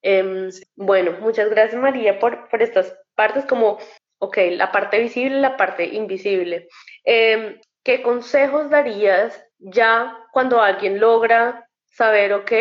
Em, 0.01 0.49
bueno, 0.75 1.17
muchas 1.19 1.49
gracias 1.49 1.81
María 1.81 2.19
por, 2.19 2.49
por, 2.49 2.61
estas 2.61 2.95
partes 3.15 3.45
como, 3.45 3.77
ok, 4.19 4.37
la 4.51 4.71
parte 4.71 4.99
visible 4.99 5.37
y 5.37 5.41
la 5.41 5.57
parte 5.57 5.85
invisible. 5.85 6.67
Em, 7.03 7.59
¿Qué 7.83 8.01
consejos 8.01 8.69
darías 8.69 9.46
ya 9.59 10.17
cuando 10.31 10.61
alguien 10.61 10.99
logra 10.99 11.67
saber, 11.85 12.33
ok, 12.33 12.51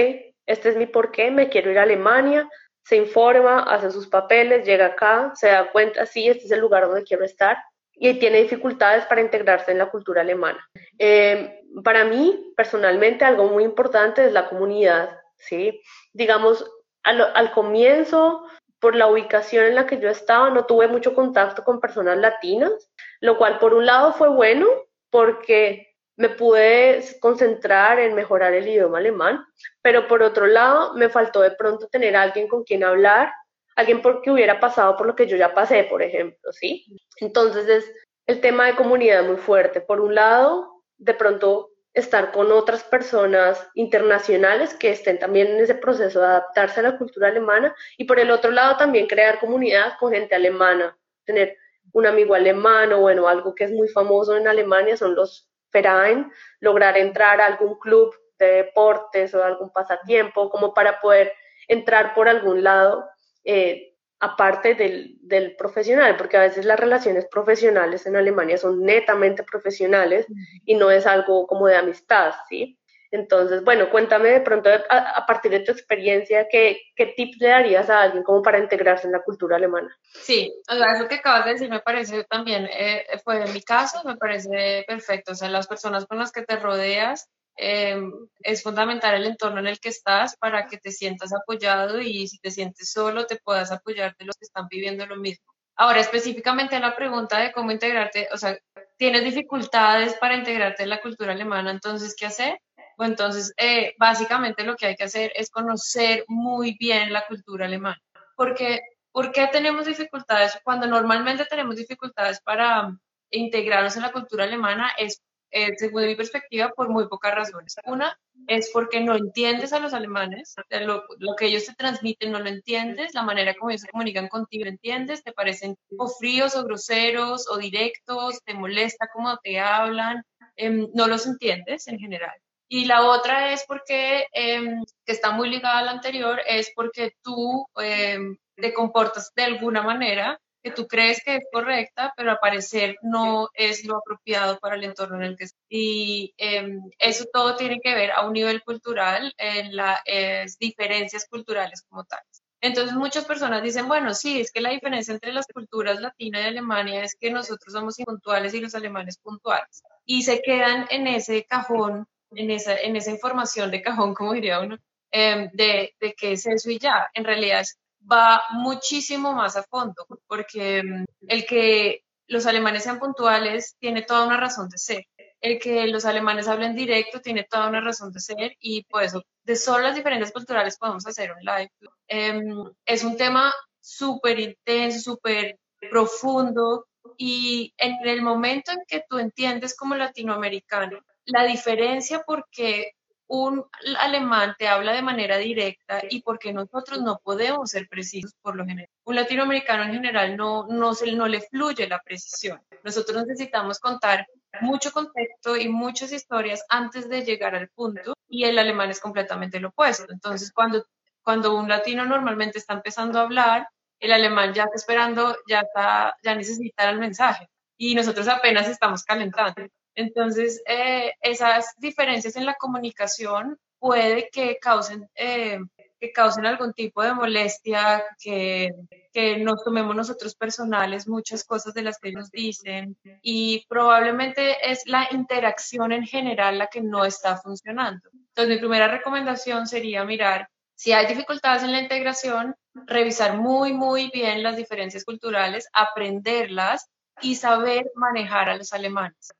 este 0.47 0.69
es 0.69 0.77
mi 0.77 0.87
porqué, 0.87 1.31
me 1.31 1.49
quiero 1.49 1.71
ir 1.71 1.79
a 1.79 1.83
Alemania, 1.83 2.49
se 2.85 2.97
informa, 2.97 3.65
hace 3.65 3.91
sus 3.91 4.07
papeles, 4.07 4.65
llega 4.65 4.87
acá, 4.87 5.33
se 5.35 5.49
da 5.49 5.71
cuenta, 5.73 6.07
sí, 6.07 6.29
este 6.29 6.45
es 6.45 6.51
el 6.53 6.61
lugar 6.61 6.87
donde 6.87 7.03
quiero 7.03 7.25
estar 7.25 7.59
y 7.93 8.15
tiene 8.19 8.43
dificultades 8.43 9.05
para 9.07 9.23
integrarse 9.23 9.73
en 9.73 9.79
la 9.79 9.91
cultura 9.91 10.21
alemana. 10.21 10.65
Eh, 10.99 11.63
para 11.83 12.05
mí, 12.05 12.53
personalmente, 12.57 13.25
algo 13.25 13.49
muy 13.49 13.65
importante 13.65 14.25
es 14.25 14.33
la 14.33 14.49
comunidad, 14.49 15.19
¿sí? 15.37 15.81
Digamos, 16.13 16.65
al, 17.03 17.53
comienzo, 17.53 18.45
por 18.81 18.95
la 18.95 19.07
ubicación 19.07 19.65
en 19.65 19.75
la 19.75 19.87
que 19.87 19.99
yo 19.99 20.09
estaba, 20.09 20.51
no 20.51 20.67
tuve 20.67 20.89
mucho 20.89 21.15
contacto 21.15 21.65
con 21.65 21.81
personas 21.81 22.19
latinas, 22.19 22.73
lo 23.21 23.39
cual 23.39 23.59
por 23.59 23.75
un 23.75 23.87
lado 23.87 24.13
fue 24.13 24.29
bueno 24.29 24.67
porque 25.11 25.96
me 26.17 26.31
pude 26.31 27.03
concentrar 27.21 27.99
en 27.99 28.15
mejorar 28.15 28.55
el 28.55 28.69
idioma 28.69 28.99
alemán, 28.99 29.45
pero 29.83 30.09
por 30.09 30.23
otro 30.23 30.47
lado 30.47 30.95
me 30.95 31.09
faltó 31.09 31.43
de 31.43 31.51
pronto 31.51 31.89
tener 31.89 32.17
alguien 32.17 32.49
con 32.49 32.65
quien 32.65 32.85
hablar, 32.85 33.33
alguien 33.77 34.01
porque 34.01 34.31
hubiera 34.31 34.59
pasado 34.59 34.97
por 34.97 35.07
lo 35.07 35.15
que 35.15 35.27
yo 35.27 35.37
ya 35.37 35.55
pasé, 35.55 35.85
por 35.85 36.03
ejemplo, 36.03 36.53
¿sí? 36.53 36.87
Entonces 37.21 37.69
es 37.69 37.93
el 38.27 38.41
tema 38.41 38.67
de 38.67 38.75
comunidad 38.75 39.25
muy 39.25 39.37
fuerte. 39.37 39.81
Por 39.81 40.01
un 40.01 40.15
lado, 40.15 40.83
de 40.97 41.15
pronto 41.15 41.71
estar 41.93 42.33
con 42.33 42.53
otras 42.53 42.85
personas 42.85 43.69
internacionales 43.75 44.75
que 44.75 44.91
estén 44.91 45.19
también 45.19 45.49
en 45.49 45.61
ese 45.61 45.75
proceso 45.75 46.21
de 46.21 46.27
adaptarse 46.27 46.81
a 46.81 46.83
la 46.83 46.99
cultura 46.99 47.29
alemana 47.29 47.75
y 47.97 48.05
por 48.05 48.19
el 48.19 48.31
otro 48.31 48.51
lado 48.51 48.77
también 48.77 49.07
crear 49.07 49.39
comunidad 49.39 49.95
con 49.99 50.13
gente 50.13 50.35
alemana, 50.35 50.97
tener 51.25 51.57
un 51.93 52.07
amigo 52.07 52.35
alemán 52.35 52.93
o 52.93 53.01
bueno, 53.01 53.29
algo 53.29 53.55
que 53.55 53.65
es 53.65 53.73
muy 53.73 53.89
famoso 53.89 54.37
en 54.37 54.47
Alemania 54.47 54.97
son 54.97 55.15
los 55.15 55.49
Verein, 55.83 56.31
lograr 56.61 56.97
entrar 56.97 57.41
a 57.41 57.47
algún 57.47 57.79
club 57.79 58.15
de 58.39 58.47
deportes 58.63 59.35
o 59.35 59.43
algún 59.43 59.71
pasatiempo, 59.71 60.51
como 60.51 60.73
para 60.73 61.01
poder 61.01 61.33
entrar 61.69 62.15
por 62.15 62.29
algún 62.29 62.63
lado, 62.63 63.09
eh, 63.45 63.95
aparte 64.21 64.75
del, 64.75 65.19
del, 65.21 65.57
profesional, 65.57 66.17
porque 66.17 66.37
a 66.37 66.43
veces 66.43 66.65
las 66.65 66.81
relaciones 66.81 67.27
profesionales 67.27 68.07
en 68.07 68.17
Alemania 68.17 68.57
son 68.57 68.83
netamente 68.83 69.43
profesionales 69.43 70.27
y 70.65 70.75
no 70.75 70.91
es 70.91 71.07
algo 71.07 71.47
como 71.47 71.67
de 71.67 71.77
amistad, 71.77 72.33
¿sí? 72.49 72.79
Entonces, 73.17 73.65
bueno, 73.65 73.89
cuéntame 73.91 74.29
de 74.29 74.41
pronto, 74.41 74.69
a, 74.69 75.27
partir 75.27 75.51
de 75.51 75.61
tu 75.61 75.73
experiencia, 75.73 76.47
¿qué, 76.51 76.83
¿qué, 76.95 77.07
tips 77.17 77.39
le 77.39 77.49
darías 77.49 77.89
a 77.89 78.03
alguien 78.03 78.23
como 78.23 78.43
para 78.43 78.59
integrarse 78.59 79.07
en 79.07 79.13
la 79.13 79.23
cultura 79.23 79.57
alemana? 79.57 79.97
Sí, 80.23 80.53
o 80.69 80.75
sea, 80.75 80.93
eso 80.93 81.09
que 81.09 81.17
acabas 81.17 81.47
de 81.47 81.53
decir 81.53 81.71
me 81.71 81.81
parece 81.81 82.25
también, 82.25 82.69
eh, 82.71 83.07
fue 83.25 83.43
en 83.43 83.53
mi 83.55 83.63
caso, 83.63 84.03
me 84.05 84.17
parece 84.17 84.85
perfecto. 84.87 85.33
O 85.33 85.35
sea, 85.35 85.49
las 85.49 85.67
personas 85.67 86.05
con 86.05 86.19
las 86.19 86.31
que 86.31 86.43
te 86.43 86.57
rodeas, 86.57 87.31
eh, 87.57 87.99
es 88.41 88.63
fundamental 88.63 89.15
el 89.15 89.25
entorno 89.25 89.61
en 89.61 89.67
el 89.67 89.81
que 89.81 89.89
estás 89.89 90.37
para 90.37 90.67
que 90.67 90.77
te 90.77 90.93
sientas 90.93 91.33
apoyado 91.33 92.01
y 92.01 92.29
si 92.29 92.39
te 92.39 92.51
sientes 92.51 92.93
solo, 92.93 93.27
te 93.27 93.37
puedas 93.37 93.73
apoyar 93.73 94.15
de 94.19 94.27
los 94.27 94.37
que 94.37 94.45
están 94.45 94.69
viviendo 94.69 95.07
lo 95.07 95.17
mismo. 95.17 95.47
Ahora, 95.75 96.01
específicamente 96.01 96.79
la 96.81 96.95
pregunta 96.95 97.39
de 97.39 97.53
cómo 97.53 97.71
integrarte, 97.71 98.29
o 98.33 98.37
sea, 98.37 98.59
tienes 98.99 99.25
dificultades 99.25 100.15
para 100.15 100.37
integrarte 100.37 100.83
en 100.83 100.91
la 100.91 101.01
cultura 101.01 101.33
alemana, 101.33 101.71
entonces, 101.71 102.15
¿qué 102.19 102.27
hacer? 102.27 102.59
Entonces, 103.05 103.53
eh, 103.57 103.95
básicamente 103.99 104.65
lo 104.65 104.77
que 104.77 104.87
hay 104.87 104.97
que 104.97 105.05
hacer 105.05 105.33
es 105.35 105.51
conocer 105.51 106.25
muy 106.29 106.77
bien 106.79 107.13
la 107.13 107.27
cultura 107.27 107.67
alemana. 107.67 108.01
Porque, 108.37 108.81
¿Por 109.17 109.33
qué 109.33 109.49
tenemos 109.51 109.87
dificultades? 109.87 110.59
Cuando 110.63 110.87
normalmente 110.87 111.47
tenemos 111.47 111.77
dificultades 111.77 112.39
para 112.43 112.95
integrarnos 113.31 113.97
en 113.97 114.03
la 114.03 114.13
cultura 114.13 114.45
alemana 114.45 114.93
es, 114.99 115.23
eh, 115.51 115.73
según 115.79 116.05
mi 116.05 116.15
perspectiva, 116.15 116.71
por 116.71 116.91
muy 116.91 117.09
pocas 117.09 117.35
razones. 117.35 117.77
Una 117.87 118.15
es 118.47 118.69
porque 118.75 119.01
no 119.01 119.17
entiendes 119.17 119.73
a 119.73 119.81
los 119.81 119.95
alemanes, 119.95 120.55
lo, 120.83 121.05
lo, 121.19 121.35
que 121.35 121.47
ellos 121.47 121.65
te 121.65 121.75
transmiten 121.75 122.31
no 122.31 122.41
lo 122.41 122.49
entiendes, 122.51 123.15
la 123.15 123.23
manera 123.23 123.55
como 123.55 123.71
ellos 123.71 123.81
se 123.81 123.89
comunican 123.89 124.29
contigo 124.29 124.65
lo 124.65 124.71
entiendes, 124.71 125.25
te 125.25 125.33
parecen 125.33 125.77
o 125.97 126.09
fríos 126.09 126.55
o 126.55 126.65
groseros 126.65 127.49
o 127.49 127.57
directos, 127.57 128.43
te 128.45 128.53
molesta 128.53 129.09
cómo 129.15 129.35
te 129.39 129.59
hablan, 129.59 130.25
eh, 130.57 130.89
no 130.93 131.07
los 131.07 131.27
entiendes 131.27 131.89
en 131.89 131.99
general. 131.99 132.37
Y 132.69 132.87
la 132.87 133.07
otra 133.07 133.53
es 133.53 133.65
porque, 133.67 134.27
em, 134.33 134.85
que 135.05 135.13
está 135.13 135.31
muy 135.31 135.49
ligada 135.51 135.79
a 135.79 135.83
la 135.83 135.91
anterior, 135.93 136.41
es 136.47 136.73
porque 136.75 137.13
tú 137.23 137.67
em, 137.77 138.37
te 138.57 138.73
comportas 138.75 139.33
de 139.37 139.45
alguna 139.45 139.83
manera 139.83 140.41
que 140.63 140.73
tú 140.73 140.89
crees 140.89 141.23
que 141.23 141.37
es 141.37 141.45
correcta, 141.53 142.13
pero 142.17 142.33
al 142.33 142.41
parecer 142.41 142.97
no 143.03 143.49
es 143.55 143.85
lo 143.85 143.99
apropiado 143.99 144.59
para 144.59 144.75
el 144.75 144.85
entorno 144.85 145.17
en 145.17 145.23
el 145.23 145.37
que 145.37 145.45
estás. 145.45 145.63
Y 145.69 146.35
em, 146.39 146.81
eso 146.99 147.25
todo 147.33 147.55
tiene 147.57 147.79
que 147.81 147.95
ver 147.95 148.11
a 148.11 148.27
un 148.27 148.33
nivel 148.33 148.63
cultural, 148.63 149.33
en 149.39 149.77
las 149.77 150.59
diferencias 150.59 151.27
culturales 151.31 151.85
como 151.89 152.05
tales. 152.05 152.43
Entonces 152.61 152.97
muchas 152.97 153.25
personas 153.27 153.63
dicen, 153.63 153.87
bueno, 153.87 154.13
sí, 154.15 154.41
es 154.41 154.51
que 154.51 154.61
la 154.61 154.71
diferencia 154.71 155.15
entre 155.15 155.33
las 155.33 155.47
culturas 155.47 156.01
latina 156.01 156.41
y 156.41 156.45
Alemania 156.45 157.05
es 157.05 157.15
que 157.15 157.31
nosotros 157.31 157.73
somos 157.73 157.99
impuntuales 158.01 158.55
y 158.55 158.61
los 158.61 158.75
alemanes 158.75 159.19
puntuales. 159.19 159.83
Y 160.05 160.23
se 160.23 160.43
quedan 160.43 160.87
en 160.91 161.07
ese 161.07 161.45
cajón 161.45 162.09
en 162.31 162.51
esa, 162.51 162.77
en 162.77 162.97
esa 162.97 163.11
información 163.11 163.71
de 163.71 163.83
cajón, 163.83 164.15
como 164.15 164.33
diría 164.33 164.61
uno, 164.61 164.79
em, 165.11 165.51
de, 165.53 165.95
de 166.01 166.15
qué 166.15 166.33
es 166.33 166.47
eso 166.47 166.71
y 166.71 166.79
ya. 166.79 167.09
En 167.15 167.25
realidad 167.25 167.65
va 168.11 168.43
muchísimo 168.53 169.33
más 169.33 169.57
a 169.57 169.63
fondo, 169.65 170.07
porque 170.27 170.79
em, 170.79 171.05
el 171.29 171.47
que 171.47 172.03
los 172.29 172.47
alemanes 172.47 172.85
sean 172.85 172.99
puntuales 172.99 173.77
tiene 173.79 174.03
toda 174.03 174.27
una 174.27 174.37
razón 174.37 174.69
de 174.69 174.79
ser. 174.79 175.05
El 175.41 175.59
que 175.59 175.87
los 175.89 176.05
alemanes 176.05 176.49
hablen 176.49 176.75
directo 176.75 177.21
tiene 177.21 177.45
toda 177.45 177.69
una 177.69 177.81
razón 177.81 178.13
de 178.13 178.21
ser 178.21 178.57
y 178.61 178.85
por 178.85 179.03
eso 179.03 179.23
de 179.45 179.57
solo 179.57 179.85
las 179.85 179.95
diferencias 179.95 180.33
culturales 180.33 180.77
podemos 180.79 181.07
hacer 181.07 181.33
un 181.33 181.41
live. 181.45 181.71
Em, 182.09 182.73
es 182.85 183.05
un 183.05 183.17
tema 183.17 183.53
súper 183.81 184.41
intenso, 184.41 185.13
súper 185.13 185.59
profundo 185.91 186.87
y 187.17 187.73
en 187.79 187.97
el 188.09 188.23
momento 188.23 188.73
en 188.73 188.81
que 188.89 189.05
tú 189.09 189.19
entiendes 189.19 189.77
como 189.77 189.95
latinoamericano 189.95 190.99
la 191.27 191.45
diferencia 191.45 192.23
porque 192.27 192.93
un 193.29 193.65
alemán 193.99 194.55
te 194.59 194.69
habla 194.69 194.93
de 194.93 195.03
manera 195.03 195.37
directa 195.37 196.01
y 196.09 196.23
porque 196.23 196.53
nosotros 196.53 197.01
no 197.03 197.19
podemos 197.23 197.71
ser 197.71 197.89
precisos 197.89 198.33
por 198.41 198.57
lo 198.57 198.65
general. 198.65 198.89
Un 199.05 199.17
latinoamericano 199.17 199.85
en 199.85 199.95
general 199.95 200.37
no, 200.37 200.67
no, 200.69 200.95
se, 200.95 201.11
no 201.13 201.27
le 201.27 201.41
fluye 201.41 201.89
la 201.89 202.01
precisión. 202.01 202.63
Nosotros 202.85 203.27
necesitamos 203.27 203.81
contar 203.81 204.27
mucho 204.61 204.93
contexto 204.93 205.57
y 205.57 205.69
muchas 205.69 206.13
historias 206.13 206.65
antes 206.69 207.09
de 207.09 207.25
llegar 207.25 207.55
al 207.55 207.69
punto 207.71 208.15
y 208.29 208.45
el 208.45 208.59
alemán 208.59 208.91
es 208.91 209.01
completamente 209.01 209.61
lo 209.61 209.69
opuesto. 209.69 210.07
Entonces, 210.09 210.53
cuando, 210.53 210.87
cuando 211.23 211.57
un 211.57 211.69
latino 211.69 212.07
normalmente 212.07 212.59
está 212.59 212.75
empezando 212.75 213.19
a 213.19 213.23
hablar, 213.23 213.69
el 213.99 214.13
alemán 214.13 214.55
ya 214.55 214.65
está 214.65 214.77
esperando, 214.77 215.37
ya, 215.49 215.61
está, 215.61 216.17
ya 216.23 216.35
necesita 216.35 216.89
el 216.89 216.99
mensaje 216.99 217.49
y 217.77 217.95
nosotros 217.95 218.29
apenas 218.29 218.69
estamos 218.69 219.05
calentando. 219.05 219.67
Entonces, 219.97 220.63
eh, 220.67 221.15
esas 221.23 221.75
diferencias 221.79 222.37
en 222.37 222.45
la 222.45 222.55
comunicación 222.55 223.59
puede 223.79 224.29
que 224.31 224.59
causen, 224.59 225.09
eh, 225.15 225.59
que 225.99 226.13
causen 226.13 226.45
algún 226.45 226.75
tipo 226.75 227.03
de 227.03 227.15
molestia, 227.15 228.05
que, 228.19 228.71
que 229.11 229.39
nos 229.39 229.65
tomemos 229.65 229.97
nosotros 229.97 230.35
personales 230.35 231.09
muchas 231.09 231.45
cosas 231.45 231.73
de 231.73 231.83
las 231.83 231.99
que 231.99 232.11
ellos 232.11 232.31
dicen 232.31 232.99
y 233.23 233.65
probablemente 233.69 234.71
es 234.71 234.83
la 234.87 235.09
interacción 235.11 235.93
en 235.93 236.05
general 236.05 236.59
la 236.59 236.67
que 236.67 236.83
no 236.83 237.07
está 237.07 237.39
funcionando. 237.39 238.11
Entonces, 238.13 238.55
mi 238.55 238.59
primera 238.59 238.89
recomendación 238.89 239.67
sería 239.67 240.05
mirar 240.05 240.49
si 240.75 240.93
hay 240.93 241.07
dificultades 241.07 241.63
en 241.63 241.73
la 241.73 241.81
integración, 241.81 242.55
revisar 242.75 243.39
muy, 243.39 243.73
muy 243.73 244.11
bien 244.13 244.43
las 244.43 244.59
diferencias 244.59 245.05
culturales, 245.05 245.69
aprenderlas 245.73 246.87
y 247.23 247.37
saber 247.37 247.91
manejar 247.95 248.51
a 248.51 248.57
los 248.59 248.75
alemanes 248.75 249.33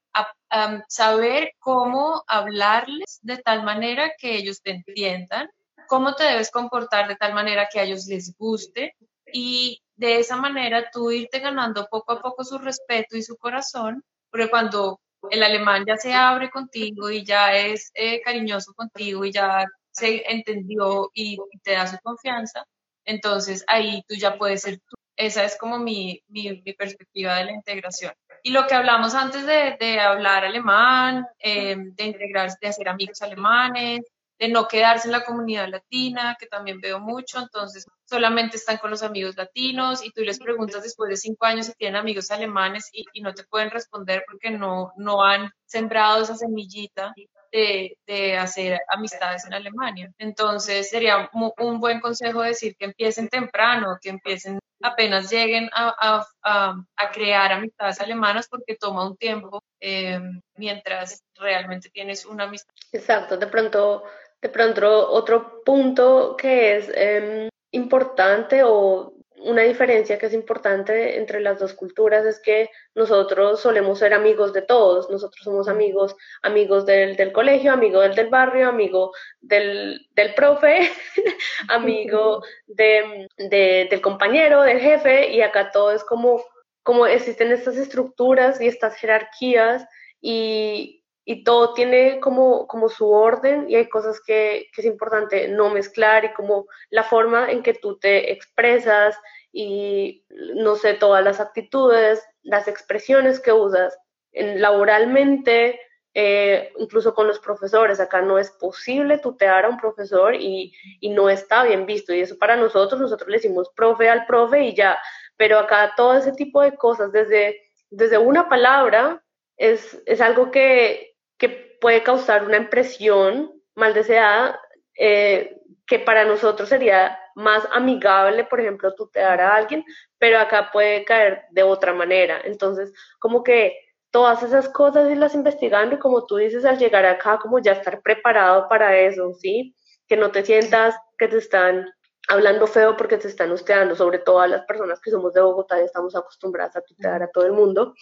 saber 0.89 1.53
cómo 1.59 2.23
hablarles 2.27 3.19
de 3.23 3.39
tal 3.39 3.65
manera 3.65 4.13
que 4.19 4.37
ellos 4.37 4.63
te 4.63 4.71
entiendan, 4.71 5.49
cómo 5.89 6.15
te 6.15 6.25
debes 6.25 6.51
comportar 6.51 7.09
de 7.09 7.17
tal 7.17 7.35
manera 7.35 7.69
que 7.71 7.81
a 7.81 7.85
ellos 7.85 8.07
les 8.07 8.37
guste 8.37 8.95
y 9.33 9.83
de 9.97 10.19
esa 10.19 10.37
manera 10.37 10.91
tú 10.93 11.11
irte 11.11 11.41
ganando 11.41 11.87
poco 11.91 12.13
a 12.13 12.23
poco 12.23 12.45
su 12.45 12.59
respeto 12.59 13.17
y 13.17 13.23
su 13.23 13.37
corazón, 13.37 14.03
porque 14.31 14.51
cuando 14.51 15.01
el 15.31 15.43
alemán 15.43 15.85
ya 15.87 15.97
se 15.97 16.13
abre 16.15 16.51
contigo 16.51 17.11
y 17.11 17.25
ya 17.25 17.57
es 17.57 17.91
eh, 17.95 18.21
cariñoso 18.23 18.73
contigo 18.75 19.25
y 19.25 19.33
ya 19.33 19.65
se 19.91 20.31
entendió 20.31 21.11
y, 21.15 21.39
te 21.63 21.73
da 21.73 21.87
su 21.87 21.97
confianza, 22.03 22.65
entonces 23.05 23.65
ahí 23.67 24.03
tú 24.07 24.15
ya 24.15 24.37
puedes 24.37 24.63
ser 24.63 24.79
tú. 24.79 24.97
Esa 25.17 25.45
es 25.45 25.57
como 25.57 25.79
mi, 25.79 26.23
mi, 26.29 26.63
mi 26.63 26.75
perspectiva 26.75 27.37
de 27.37 27.47
la 27.47 27.53
integración. 27.53 28.13
Y 28.47 28.51
lo 28.51 28.69
que 28.69 28.77
hablamos 28.77 29.13
antes 29.17 29.45
de, 29.45 29.99
hablar 29.99 30.45
alemán, 30.45 31.27
eh, 31.41 31.75
de 31.77 32.05
integrarse, 32.05 32.57
de 32.61 32.69
hacer 32.69 32.89
amigos 32.89 33.21
alemanes, 33.21 34.03
de 34.39 34.49
no 34.49 34.69
quedarse 34.69 35.09
en 35.09 35.13
la 35.13 35.25
comunidad 35.25 35.69
latina, 35.69 36.37
que 36.39 36.47
también 36.47 36.81
veo 36.81 37.01
mucho, 37.01 37.41
entonces 37.41 37.87
solamente 38.05 38.57
están 38.57 38.77
con 38.77 38.93
los 38.93 39.03
amigos 39.03 39.37
latinos 39.37 40.05
y 40.05 40.13
tú 40.13 40.21
les 40.21 40.39
preguntas 40.39 40.85
después 40.85 41.11
de 41.11 41.17
cinco 41.17 41.45
años 41.45 41.67
si 41.67 41.73
tienen 41.73 41.97
amigos 41.97 42.31
alemanes 42.31 42.89
y, 42.93 43.05
y 43.15 43.21
no 43.21 43.35
te 43.35 43.43
pueden 43.43 43.73
responder 43.73 44.23
porque 44.31 44.53
no, 44.53 44.93
no 44.97 45.25
han 45.25 45.51
sembrado 45.65 46.23
esa 46.23 46.37
semillita 46.37 47.15
de, 47.51 47.99
de, 48.07 48.37
hacer 48.37 48.79
amistades 48.89 49.45
en 49.45 49.55
Alemania. 49.55 50.13
Entonces 50.19 50.89
sería 50.89 51.29
un 51.33 51.81
buen 51.81 51.99
consejo 51.99 52.43
decir 52.43 52.77
que 52.77 52.85
empiecen 52.85 53.29
temprano, 53.29 53.99
que 54.01 54.11
empiecen 54.11 54.61
apenas 54.83 55.31
lleguen 55.31 55.71
a, 55.75 56.25
a, 56.43 56.77
a, 56.97 57.11
crear 57.11 57.53
amistades 57.53 58.01
alemanas 58.01 58.49
porque 58.49 58.77
toma 58.77 59.07
un 59.07 59.17
tiempo 59.17 59.63
eh, 59.81 60.21
mientras 60.55 61.23
realmente 61.35 61.91
tienes 61.91 62.27
una 62.27 62.45
amistad. 62.45 62.75
Exacto, 62.93 63.37
de 63.37 63.47
pronto 63.47 64.05
de 64.43 64.49
pronto, 64.49 65.11
otro 65.11 65.63
punto 65.65 66.37
que 66.37 66.77
es 66.77 66.93
eh, 66.95 67.49
importante 67.73 68.63
o 68.65 69.16
una 69.47 69.63
diferencia 69.63 70.19
que 70.19 70.27
es 70.27 70.35
importante 70.35 71.19
entre 71.19 71.41
las 71.41 71.59
dos 71.61 71.73
culturas 71.73 72.25
es 72.25 72.41
que 72.41 72.69
nosotros 72.95 73.61
solemos 73.61 74.01
ser 74.01 74.13
amigos 74.13 74.53
de 74.53 74.63
todos, 74.63 75.09
nosotros 75.09 75.45
somos 75.45 75.69
amigos, 75.69 76.17
amigos 76.43 76.85
del, 76.85 77.17
del 77.17 77.33
colegio, 77.33 77.73
amigo 77.73 78.01
del, 78.01 78.15
del 78.15 78.29
barrio, 78.29 78.69
amigo 78.69 79.13
del, 79.41 80.09
del 80.15 80.35
profe, 80.35 80.91
amigo 81.69 82.43
de, 82.67 83.29
de, 83.39 83.87
del 83.89 84.01
compañero, 84.01 84.63
del 84.63 84.81
jefe, 84.81 85.31
y 85.31 85.41
acá 85.43 85.71
todo 85.71 85.93
es 85.93 86.03
como, 86.03 86.43
como 86.83 87.07
existen 87.07 87.53
estas 87.53 87.77
estructuras 87.77 88.61
y 88.61 88.67
estas 88.67 88.97
jerarquías 88.97 89.87
y, 90.21 91.05
y 91.25 91.43
todo 91.43 91.75
tiene 91.75 92.21
como, 92.21 92.67
como 92.67 92.89
su 92.89 93.11
orden 93.11 93.69
y 93.69 93.75
hay 93.75 93.89
cosas 93.89 94.21
que, 94.25 94.69
que, 94.73 94.81
es 94.81 94.87
importante 94.87 95.49
no 95.49 95.71
mezclar 95.71 96.25
y 96.25 96.33
como 96.33 96.67
la 96.89 97.03
forma 97.03 97.51
en 97.51 97.63
que 97.63 97.75
tú 97.75 97.99
te 97.99 98.33
expresas 98.33 99.17
y 99.59 100.23
no 100.29 100.77
sé, 100.77 100.93
todas 100.93 101.25
las 101.25 101.41
actitudes, 101.41 102.23
las 102.43 102.69
expresiones 102.69 103.41
que 103.41 103.53
usas 103.53 103.99
en, 104.33 104.61
laboralmente, 104.61 105.81
eh, 106.13 106.75
incluso 106.77 107.15
con 107.15 107.27
los 107.27 107.39
profesores. 107.39 107.99
Acá 107.99 108.21
no 108.21 108.39
es 108.39 108.51
posible 108.51 109.17
tutear 109.17 109.65
a 109.65 109.71
un 109.71 109.79
profesor 109.79 110.35
y, 110.35 110.75
y 111.01 111.09
no 111.09 111.31
está 111.31 111.65
bien 111.65 111.87
visto 111.87 112.13
y 112.13 112.21
eso 112.21 112.37
para 112.37 112.57
nosotros, 112.57 113.01
nosotros 113.01 113.31
le 113.31 113.39
decimos 113.39 113.71
profe 113.75 114.11
al 114.11 114.27
profe 114.27 114.63
y 114.63 114.75
ya, 114.75 114.99
pero 115.39 115.59
acá 115.59 115.95
todo 115.97 116.19
ese 116.19 116.33
tipo 116.33 116.61
de 116.61 116.77
cosas, 116.77 117.11
desde, 117.11 117.63
desde 117.89 118.19
una 118.19 118.51
palabra, 118.51 119.25
es, 119.57 120.03
es 120.05 120.21
algo 120.21 120.51
que, 120.51 121.17
que 121.39 121.49
puede 121.81 122.03
causar 122.03 122.45
una 122.45 122.59
impresión 122.59 123.55
mal 123.75 123.95
deseada 123.95 124.61
eh, 124.99 125.57
que 125.87 125.99
para 125.99 126.27
nosotros 126.27 126.69
sería 126.69 127.19
más 127.37 127.69
amigable, 127.73 128.45
por 128.45 128.61
ejemplo, 128.61 128.95
tutear 128.95 129.41
a 129.41 129.55
alguien, 129.55 129.85
pero 130.19 130.39
acá 130.39 130.71
puede 130.73 131.05
caer 131.05 131.43
de 131.51 131.63
otra 131.63 131.93
manera. 131.93 132.41
Entonces, 132.45 132.93
como 133.19 133.45
que 133.45 133.79
todas 134.11 134.43
esas 134.43 134.71
cosas 134.71 135.15
las 135.17 135.35
investigando 135.35 135.95
y 135.95 135.99
como 135.99 136.25
tú 136.25 136.37
dices, 136.37 136.65
al 136.65 136.79
llegar 136.79 137.05
acá, 137.05 137.39
como 137.39 137.59
ya 137.59 137.73
estar 137.73 138.01
preparado 138.01 138.69
para 138.69 138.99
eso, 138.99 139.35
¿sí? 139.35 139.77
Que 140.09 140.17
no 140.17 140.31
te 140.31 140.45
sientas 140.45 140.97
que 141.19 141.29
te 141.29 141.37
están 141.37 141.87
hablando 142.27 142.67
feo 142.67 142.97
porque 142.97 143.19
te 143.19 143.29
están 143.29 143.53
hosteando, 143.53 143.95
sobre 143.95 144.19
todo 144.19 144.41
a 144.41 144.49
las 144.49 144.65
personas 144.65 145.01
que 145.03 145.11
somos 145.11 145.35
de 145.35 145.43
Bogotá 145.43 145.81
y 145.81 145.85
estamos 145.85 146.17
acostumbradas 146.17 146.77
a 146.77 146.81
tutear 146.81 147.23
a 147.23 147.31
todo 147.31 147.45
el 147.45 147.53
mundo. 147.53 147.95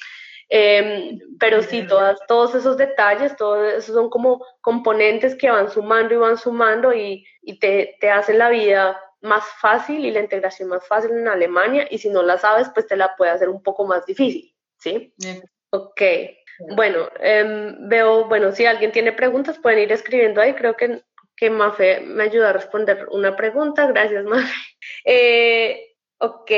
Eh, 0.48 1.18
pero 1.40 1.62
sí, 1.62 1.86
todas, 1.86 2.18
todos 2.28 2.54
esos 2.54 2.76
detalles, 2.76 3.36
todos 3.36 3.72
esos 3.72 3.94
son 3.94 4.10
como 4.10 4.44
componentes 4.60 5.34
que 5.34 5.50
van 5.50 5.70
sumando 5.70 6.14
y 6.14 6.18
van 6.18 6.36
sumando 6.36 6.92
y, 6.92 7.26
y 7.42 7.58
te, 7.58 7.96
te, 7.98 8.10
hacen 8.10 8.38
la 8.38 8.50
vida 8.50 9.00
más 9.24 9.44
fácil 9.60 10.04
y 10.04 10.10
la 10.10 10.20
integración 10.20 10.68
más 10.68 10.87
fácil 10.87 11.12
en 11.12 11.28
Alemania 11.28 11.87
y 11.90 11.98
si 11.98 12.10
no 12.10 12.22
la 12.22 12.38
sabes, 12.38 12.68
pues 12.68 12.87
te 12.87 12.96
la 12.96 13.16
puede 13.16 13.32
hacer 13.32 13.48
un 13.48 13.62
poco 13.62 13.84
más 13.87 14.04
difícil, 14.06 14.54
¿sí? 14.78 15.12
Bien. 15.16 15.42
Ok. 15.70 16.02
Bueno, 16.76 17.08
eh, 17.18 17.74
veo, 17.80 18.26
bueno, 18.26 18.52
si 18.52 18.66
alguien 18.66 18.92
tiene 18.92 19.12
preguntas 19.12 19.58
pueden 19.58 19.80
ir 19.80 19.92
escribiendo 19.92 20.40
ahí, 20.40 20.54
creo 20.54 20.76
que, 20.76 21.02
que 21.37 21.50
Mafe 21.50 22.00
me 22.00 22.24
ayuda 22.24 22.50
a 22.50 22.52
responder 22.52 23.08
una 23.10 23.34
pregunta, 23.34 23.87
gracias 23.87 24.24
Mafe. 24.24 24.52
Eh, 25.06 25.94
ok, 26.18 26.50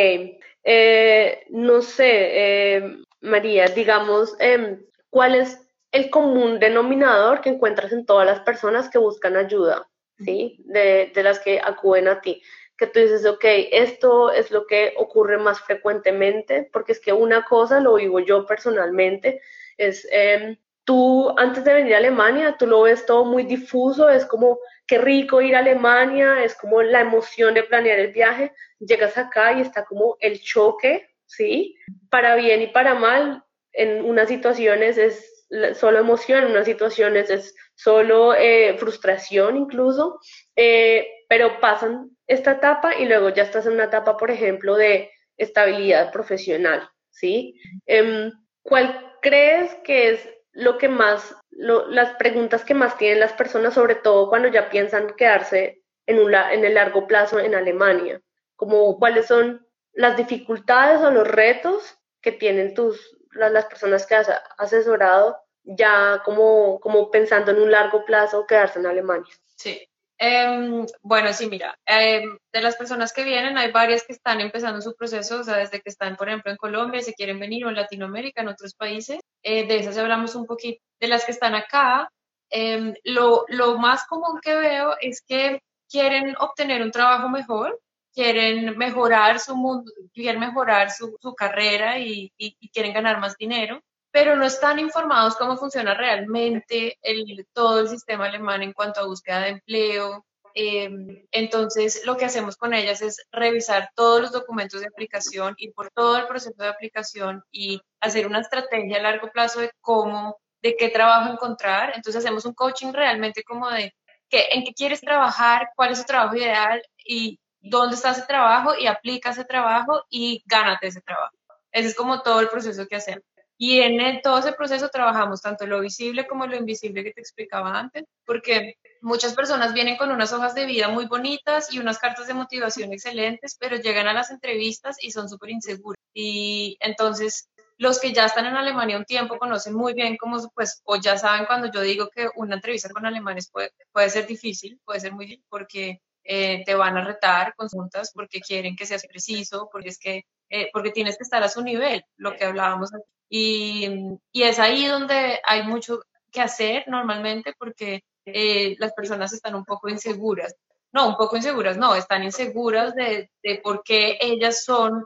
eh, 0.64 1.46
no 1.50 1.80
sé, 1.80 2.76
eh, 2.76 2.96
María, 3.20 3.66
digamos, 3.66 4.34
eh, 4.40 4.80
¿cuál 5.10 5.36
es 5.36 5.60
el 5.92 6.10
común 6.10 6.58
denominador 6.58 7.40
que 7.40 7.50
encuentras 7.50 7.92
en 7.92 8.04
todas 8.04 8.26
las 8.26 8.40
personas 8.40 8.90
que 8.90 8.98
buscan 8.98 9.36
ayuda, 9.36 9.88
¿sí? 10.18 10.62
De, 10.66 11.12
de, 11.14 11.22
las 11.22 11.38
que 11.38 11.60
acuden 11.60 12.08
a 12.08 12.20
ti. 12.20 12.42
Que 12.76 12.86
tú 12.86 13.00
dices, 13.00 13.24
ok, 13.24 13.44
esto 13.72 14.32
es 14.32 14.50
lo 14.50 14.66
que 14.66 14.94
ocurre 14.96 15.38
más 15.38 15.60
frecuentemente, 15.60 16.68
porque 16.72 16.92
es 16.92 17.00
que 17.00 17.12
una 17.12 17.44
cosa, 17.44 17.80
lo 17.80 17.94
vivo 17.94 18.20
yo 18.20 18.44
personalmente, 18.46 19.40
es 19.78 20.06
eh, 20.12 20.58
tú 20.84 21.32
antes 21.38 21.64
de 21.64 21.74
venir 21.74 21.94
a 21.94 21.98
Alemania, 21.98 22.56
tú 22.58 22.66
lo 22.66 22.82
ves 22.82 23.06
todo 23.06 23.24
muy 23.24 23.44
difuso, 23.44 24.08
es 24.08 24.24
como 24.26 24.58
qué 24.86 24.98
rico 24.98 25.40
ir 25.40 25.56
a 25.56 25.60
Alemania, 25.60 26.44
es 26.44 26.54
como 26.54 26.82
la 26.82 27.00
emoción 27.00 27.54
de 27.54 27.62
planear 27.62 27.98
el 27.98 28.12
viaje, 28.12 28.52
llegas 28.78 29.16
acá 29.16 29.52
y 29.52 29.62
está 29.62 29.84
como 29.84 30.16
el 30.20 30.40
choque 30.40 31.08
¿sí? 31.26 31.76
Para 32.10 32.36
bien 32.36 32.62
y 32.62 32.68
para 32.68 32.94
mal, 32.94 33.44
en 33.72 34.04
unas 34.04 34.28
situaciones 34.28 34.96
es 34.96 35.35
solo 35.74 35.98
emoción, 35.98 36.44
en 36.44 36.50
unas 36.50 36.66
situaciones 36.66 37.30
es 37.30 37.54
solo 37.74 38.34
eh, 38.34 38.76
frustración 38.78 39.56
incluso, 39.56 40.20
eh, 40.54 41.06
pero 41.28 41.60
pasan 41.60 42.10
esta 42.26 42.52
etapa 42.52 42.96
y 42.96 43.06
luego 43.06 43.28
ya 43.30 43.44
estás 43.44 43.66
en 43.66 43.74
una 43.74 43.84
etapa, 43.84 44.16
por 44.16 44.30
ejemplo, 44.30 44.76
de 44.76 45.10
estabilidad 45.36 46.12
profesional, 46.12 46.88
¿sí? 47.10 47.60
Eh, 47.86 48.30
¿Cuál 48.62 49.14
crees 49.22 49.74
que 49.84 50.10
es 50.10 50.28
lo 50.52 50.78
que 50.78 50.88
más, 50.88 51.36
las 51.50 52.14
preguntas 52.14 52.64
que 52.64 52.74
más 52.74 52.98
tienen 52.98 53.20
las 53.20 53.32
personas, 53.32 53.74
sobre 53.74 53.94
todo 53.94 54.28
cuando 54.28 54.48
ya 54.48 54.70
piensan 54.70 55.14
quedarse 55.16 55.82
en, 56.06 56.18
un, 56.18 56.34
en 56.34 56.64
el 56.64 56.74
largo 56.74 57.06
plazo 57.06 57.38
en 57.38 57.54
Alemania? 57.54 58.20
Como 58.56 58.98
cuáles 58.98 59.26
son 59.26 59.64
las 59.92 60.16
dificultades 60.16 61.00
o 61.00 61.10
los 61.10 61.28
retos 61.28 61.96
que 62.20 62.32
tienen 62.32 62.74
tus, 62.74 63.15
las, 63.36 63.66
personas 63.66 64.06
que 64.06 64.14
has 64.14 64.30
asesorado 64.58 65.38
ya 65.64 66.22
como, 66.24 66.78
como 66.80 67.10
pensando 67.10 67.50
en 67.50 67.60
un 67.60 67.70
largo 67.70 68.04
plazo 68.04 68.46
quedarse 68.46 68.78
en 68.78 68.86
Alemania. 68.86 69.34
Sí. 69.56 69.88
Eh, 70.18 70.86
bueno, 71.02 71.32
sí, 71.34 71.46
mira, 71.46 71.78
eh, 71.84 72.22
de 72.52 72.60
las 72.62 72.76
personas 72.76 73.12
que 73.12 73.22
vienen, 73.22 73.58
hay 73.58 73.70
varias 73.70 74.04
que 74.04 74.14
están 74.14 74.40
empezando 74.40 74.80
su 74.80 74.94
proceso, 74.94 75.40
o 75.40 75.44
sea, 75.44 75.58
desde 75.58 75.82
que 75.82 75.90
están, 75.90 76.16
por 76.16 76.28
ejemplo, 76.28 76.50
en 76.50 76.56
Colombia 76.56 77.02
se 77.02 77.12
quieren 77.12 77.38
venir 77.38 77.66
o 77.66 77.68
en 77.68 77.76
Latinoamérica, 77.76 78.40
en 78.40 78.48
otros 78.48 78.74
países, 78.74 79.20
eh, 79.42 79.66
de 79.66 79.76
esas 79.76 79.98
hablamos 79.98 80.34
un 80.34 80.46
poquito. 80.46 80.82
De 81.00 81.08
las 81.08 81.26
que 81.26 81.32
están 81.32 81.54
acá, 81.54 82.10
em, 82.48 82.94
lo, 83.04 83.44
lo 83.48 83.76
más 83.78 84.06
común 84.06 84.40
que 84.40 84.54
veo 84.54 84.94
es 85.00 85.22
que 85.26 85.60
quieren 85.90 86.34
obtener 86.38 86.82
un 86.82 86.90
trabajo 86.90 87.28
mejor, 87.28 87.78
quieren 88.16 88.78
mejorar 88.78 89.38
su 89.38 89.54
mundo, 89.54 89.92
quieren 90.14 90.40
mejorar 90.40 90.90
su, 90.90 91.16
su 91.20 91.34
carrera 91.34 91.98
y, 91.98 92.32
y, 92.38 92.56
y, 92.58 92.70
quieren 92.70 92.94
ganar 92.94 93.20
más 93.20 93.36
dinero, 93.36 93.82
pero 94.10 94.36
no 94.36 94.46
están 94.46 94.78
informados 94.78 95.36
cómo 95.36 95.58
funciona 95.58 95.92
realmente 95.92 96.98
el, 97.02 97.46
todo 97.52 97.80
el 97.80 97.88
sistema 97.88 98.24
alemán 98.24 98.62
en 98.62 98.72
cuanto 98.72 99.00
a 99.00 99.06
búsqueda 99.06 99.40
de 99.40 99.48
empleo. 99.50 100.24
Eh, 100.54 100.88
entonces, 101.30 102.06
lo 102.06 102.16
que 102.16 102.24
hacemos 102.24 102.56
con 102.56 102.72
ellas 102.72 103.02
es 103.02 103.22
revisar 103.30 103.90
todos 103.94 104.22
los 104.22 104.32
documentos 104.32 104.80
de 104.80 104.86
aplicación, 104.86 105.54
ir 105.58 105.74
por 105.74 105.90
todo 105.90 106.16
el 106.16 106.26
proceso 106.26 106.56
de 106.56 106.68
aplicación 106.68 107.44
y 107.52 107.82
hacer 108.00 108.26
una 108.26 108.40
estrategia 108.40 108.96
a 108.96 109.02
largo 109.02 109.30
plazo 109.30 109.60
de 109.60 109.70
cómo, 109.82 110.38
de 110.62 110.74
qué 110.76 110.88
trabajo 110.88 111.30
encontrar. 111.30 111.92
Entonces, 111.94 112.24
hacemos 112.24 112.46
un 112.46 112.54
coaching 112.54 112.94
realmente 112.94 113.42
como 113.44 113.68
de 113.68 113.92
que, 114.30 114.46
en 114.52 114.64
qué 114.64 114.72
quieres 114.72 115.02
trabajar, 115.02 115.68
cuál 115.76 115.92
es 115.92 116.00
tu 116.00 116.06
trabajo 116.06 116.36
ideal 116.36 116.82
y, 117.04 117.38
dónde 117.70 117.96
está 117.96 118.12
ese 118.12 118.22
trabajo 118.22 118.74
y 118.78 118.86
aplica 118.86 119.30
ese 119.30 119.44
trabajo 119.44 120.04
y 120.08 120.42
gánate 120.46 120.88
ese 120.88 121.00
trabajo. 121.00 121.36
Ese 121.72 121.88
es 121.88 121.94
como 121.94 122.22
todo 122.22 122.40
el 122.40 122.48
proceso 122.48 122.86
que 122.86 122.96
hacemos. 122.96 123.24
Y 123.58 123.80
en 123.80 124.20
todo 124.20 124.38
ese 124.38 124.52
proceso 124.52 124.90
trabajamos 124.90 125.40
tanto 125.40 125.66
lo 125.66 125.80
visible 125.80 126.26
como 126.26 126.46
lo 126.46 126.56
invisible 126.56 127.02
que 127.02 127.12
te 127.12 127.22
explicaba 127.22 127.78
antes, 127.78 128.04
porque 128.26 128.74
muchas 129.00 129.34
personas 129.34 129.72
vienen 129.72 129.96
con 129.96 130.10
unas 130.10 130.32
hojas 130.32 130.54
de 130.54 130.66
vida 130.66 130.88
muy 130.88 131.06
bonitas 131.06 131.72
y 131.72 131.78
unas 131.78 131.98
cartas 131.98 132.26
de 132.26 132.34
motivación 132.34 132.92
excelentes, 132.92 133.56
pero 133.58 133.76
llegan 133.76 134.08
a 134.08 134.12
las 134.12 134.30
entrevistas 134.30 134.96
y 135.00 135.10
son 135.10 135.28
súper 135.30 135.50
inseguros. 135.50 135.96
Y 136.12 136.76
entonces 136.80 137.48
los 137.78 137.98
que 137.98 138.12
ya 138.12 138.26
están 138.26 138.46
en 138.46 138.56
Alemania 138.56 138.98
un 138.98 139.04
tiempo 139.04 139.38
conocen 139.38 139.74
muy 139.74 139.94
bien 139.94 140.16
cómo, 140.16 140.38
pues, 140.54 140.82
o 140.84 140.96
ya 140.96 141.16
saben 141.16 141.46
cuando 141.46 141.70
yo 141.70 141.80
digo 141.80 142.08
que 142.08 142.28
una 142.36 142.56
entrevista 142.56 142.90
con 142.90 143.06
alemanes 143.06 143.50
puede, 143.50 143.72
puede 143.92 144.10
ser 144.10 144.26
difícil, 144.26 144.80
puede 144.84 145.00
ser 145.00 145.12
muy 145.12 145.26
difícil, 145.26 145.46
porque 145.48 146.00
eh, 146.28 146.62
te 146.64 146.74
van 146.74 146.96
a 146.96 147.04
retar 147.04 147.54
consultas 147.56 148.12
porque 148.14 148.40
quieren 148.40 148.76
que 148.76 148.86
seas 148.86 149.06
preciso, 149.06 149.68
porque 149.70 149.90
es 149.90 149.98
que 149.98 150.24
eh, 150.48 150.70
porque 150.72 150.90
tienes 150.92 151.16
que 151.16 151.24
estar 151.24 151.42
a 151.42 151.48
su 151.48 151.62
nivel, 151.62 152.04
lo 152.16 152.36
que 152.36 152.44
hablábamos. 152.44 152.90
Y, 153.28 153.88
y 154.32 154.42
es 154.42 154.58
ahí 154.58 154.86
donde 154.86 155.40
hay 155.44 155.64
mucho 155.64 156.00
que 156.30 156.40
hacer 156.40 156.84
normalmente 156.86 157.54
porque 157.58 158.04
eh, 158.24 158.76
las 158.78 158.92
personas 158.92 159.32
están 159.32 159.54
un 159.54 159.64
poco 159.64 159.88
inseguras. 159.88 160.54
No, 160.92 161.08
un 161.08 161.16
poco 161.16 161.36
inseguras, 161.36 161.76
no, 161.76 161.94
están 161.94 162.22
inseguras 162.22 162.94
de, 162.94 163.30
de 163.42 163.60
por 163.62 163.82
qué 163.82 164.18
ellas 164.20 164.64
son 164.64 165.04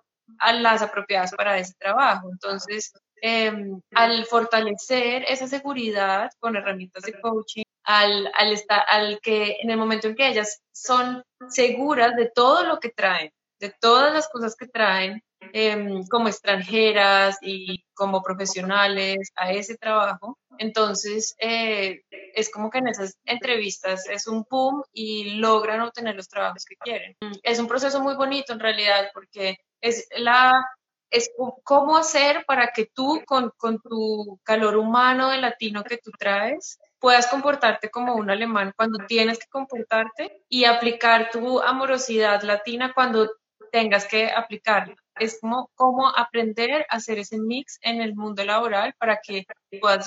las 0.54 0.82
apropiadas 0.82 1.32
para 1.34 1.58
ese 1.58 1.74
trabajo. 1.78 2.28
Entonces, 2.30 2.92
em, 3.20 3.80
al 3.94 4.24
fortalecer 4.26 5.24
esa 5.28 5.46
seguridad 5.46 6.30
con 6.38 6.56
herramientas 6.56 7.04
de 7.04 7.20
coaching, 7.20 7.64
al, 7.84 8.30
al, 8.34 8.52
estar, 8.52 8.84
al 8.88 9.20
que 9.20 9.56
en 9.60 9.70
el 9.70 9.76
momento 9.76 10.08
en 10.08 10.14
que 10.14 10.28
ellas 10.28 10.60
son 10.72 11.22
seguras 11.48 12.14
de 12.16 12.30
todo 12.34 12.64
lo 12.64 12.78
que 12.78 12.90
traen, 12.90 13.30
de 13.58 13.74
todas 13.80 14.12
las 14.12 14.28
cosas 14.28 14.56
que 14.56 14.66
traen 14.66 15.22
em, 15.52 16.06
como 16.06 16.28
extranjeras 16.28 17.38
y 17.42 17.84
como 17.94 18.22
profesionales 18.22 19.30
a 19.36 19.52
ese 19.52 19.76
trabajo, 19.76 20.38
entonces 20.58 21.34
eh, 21.38 22.02
es 22.10 22.50
como 22.50 22.70
que 22.70 22.78
en 22.78 22.88
esas 22.88 23.16
entrevistas 23.24 24.08
es 24.08 24.26
un 24.26 24.44
boom 24.50 24.82
y 24.92 25.36
logran 25.36 25.80
obtener 25.80 26.14
los 26.14 26.28
trabajos 26.28 26.64
que 26.64 26.76
quieren. 26.76 27.16
Es 27.42 27.58
un 27.58 27.66
proceso 27.66 28.00
muy 28.00 28.14
bonito 28.14 28.52
en 28.52 28.60
realidad 28.60 29.10
porque 29.14 29.58
es 29.80 30.06
la 30.16 30.66
es 31.10 31.30
cómo 31.64 31.96
hacer 31.96 32.44
para 32.46 32.72
que 32.72 32.86
tú 32.86 33.22
con, 33.26 33.52
con 33.56 33.80
tu 33.80 34.38
calor 34.42 34.76
humano 34.76 35.30
de 35.30 35.38
latino 35.38 35.82
que 35.84 35.98
tú 35.98 36.10
traes 36.18 36.78
puedas 37.00 37.26
comportarte 37.26 37.90
como 37.90 38.14
un 38.14 38.30
alemán 38.30 38.72
cuando 38.76 39.04
tienes 39.06 39.38
que 39.38 39.48
comportarte 39.48 40.44
y 40.48 40.64
aplicar 40.64 41.30
tu 41.30 41.60
amorosidad 41.60 42.42
latina 42.42 42.92
cuando 42.94 43.30
tengas 43.72 44.06
que 44.06 44.30
aplicarla. 44.30 44.94
Es 45.16 45.38
como 45.40 45.70
cómo 45.74 46.08
aprender 46.08 46.86
a 46.88 46.96
hacer 46.96 47.18
ese 47.18 47.38
mix 47.38 47.78
en 47.82 48.00
el 48.00 48.14
mundo 48.14 48.44
laboral 48.44 48.94
para 48.98 49.20
que 49.20 49.46
puedas 49.80 50.06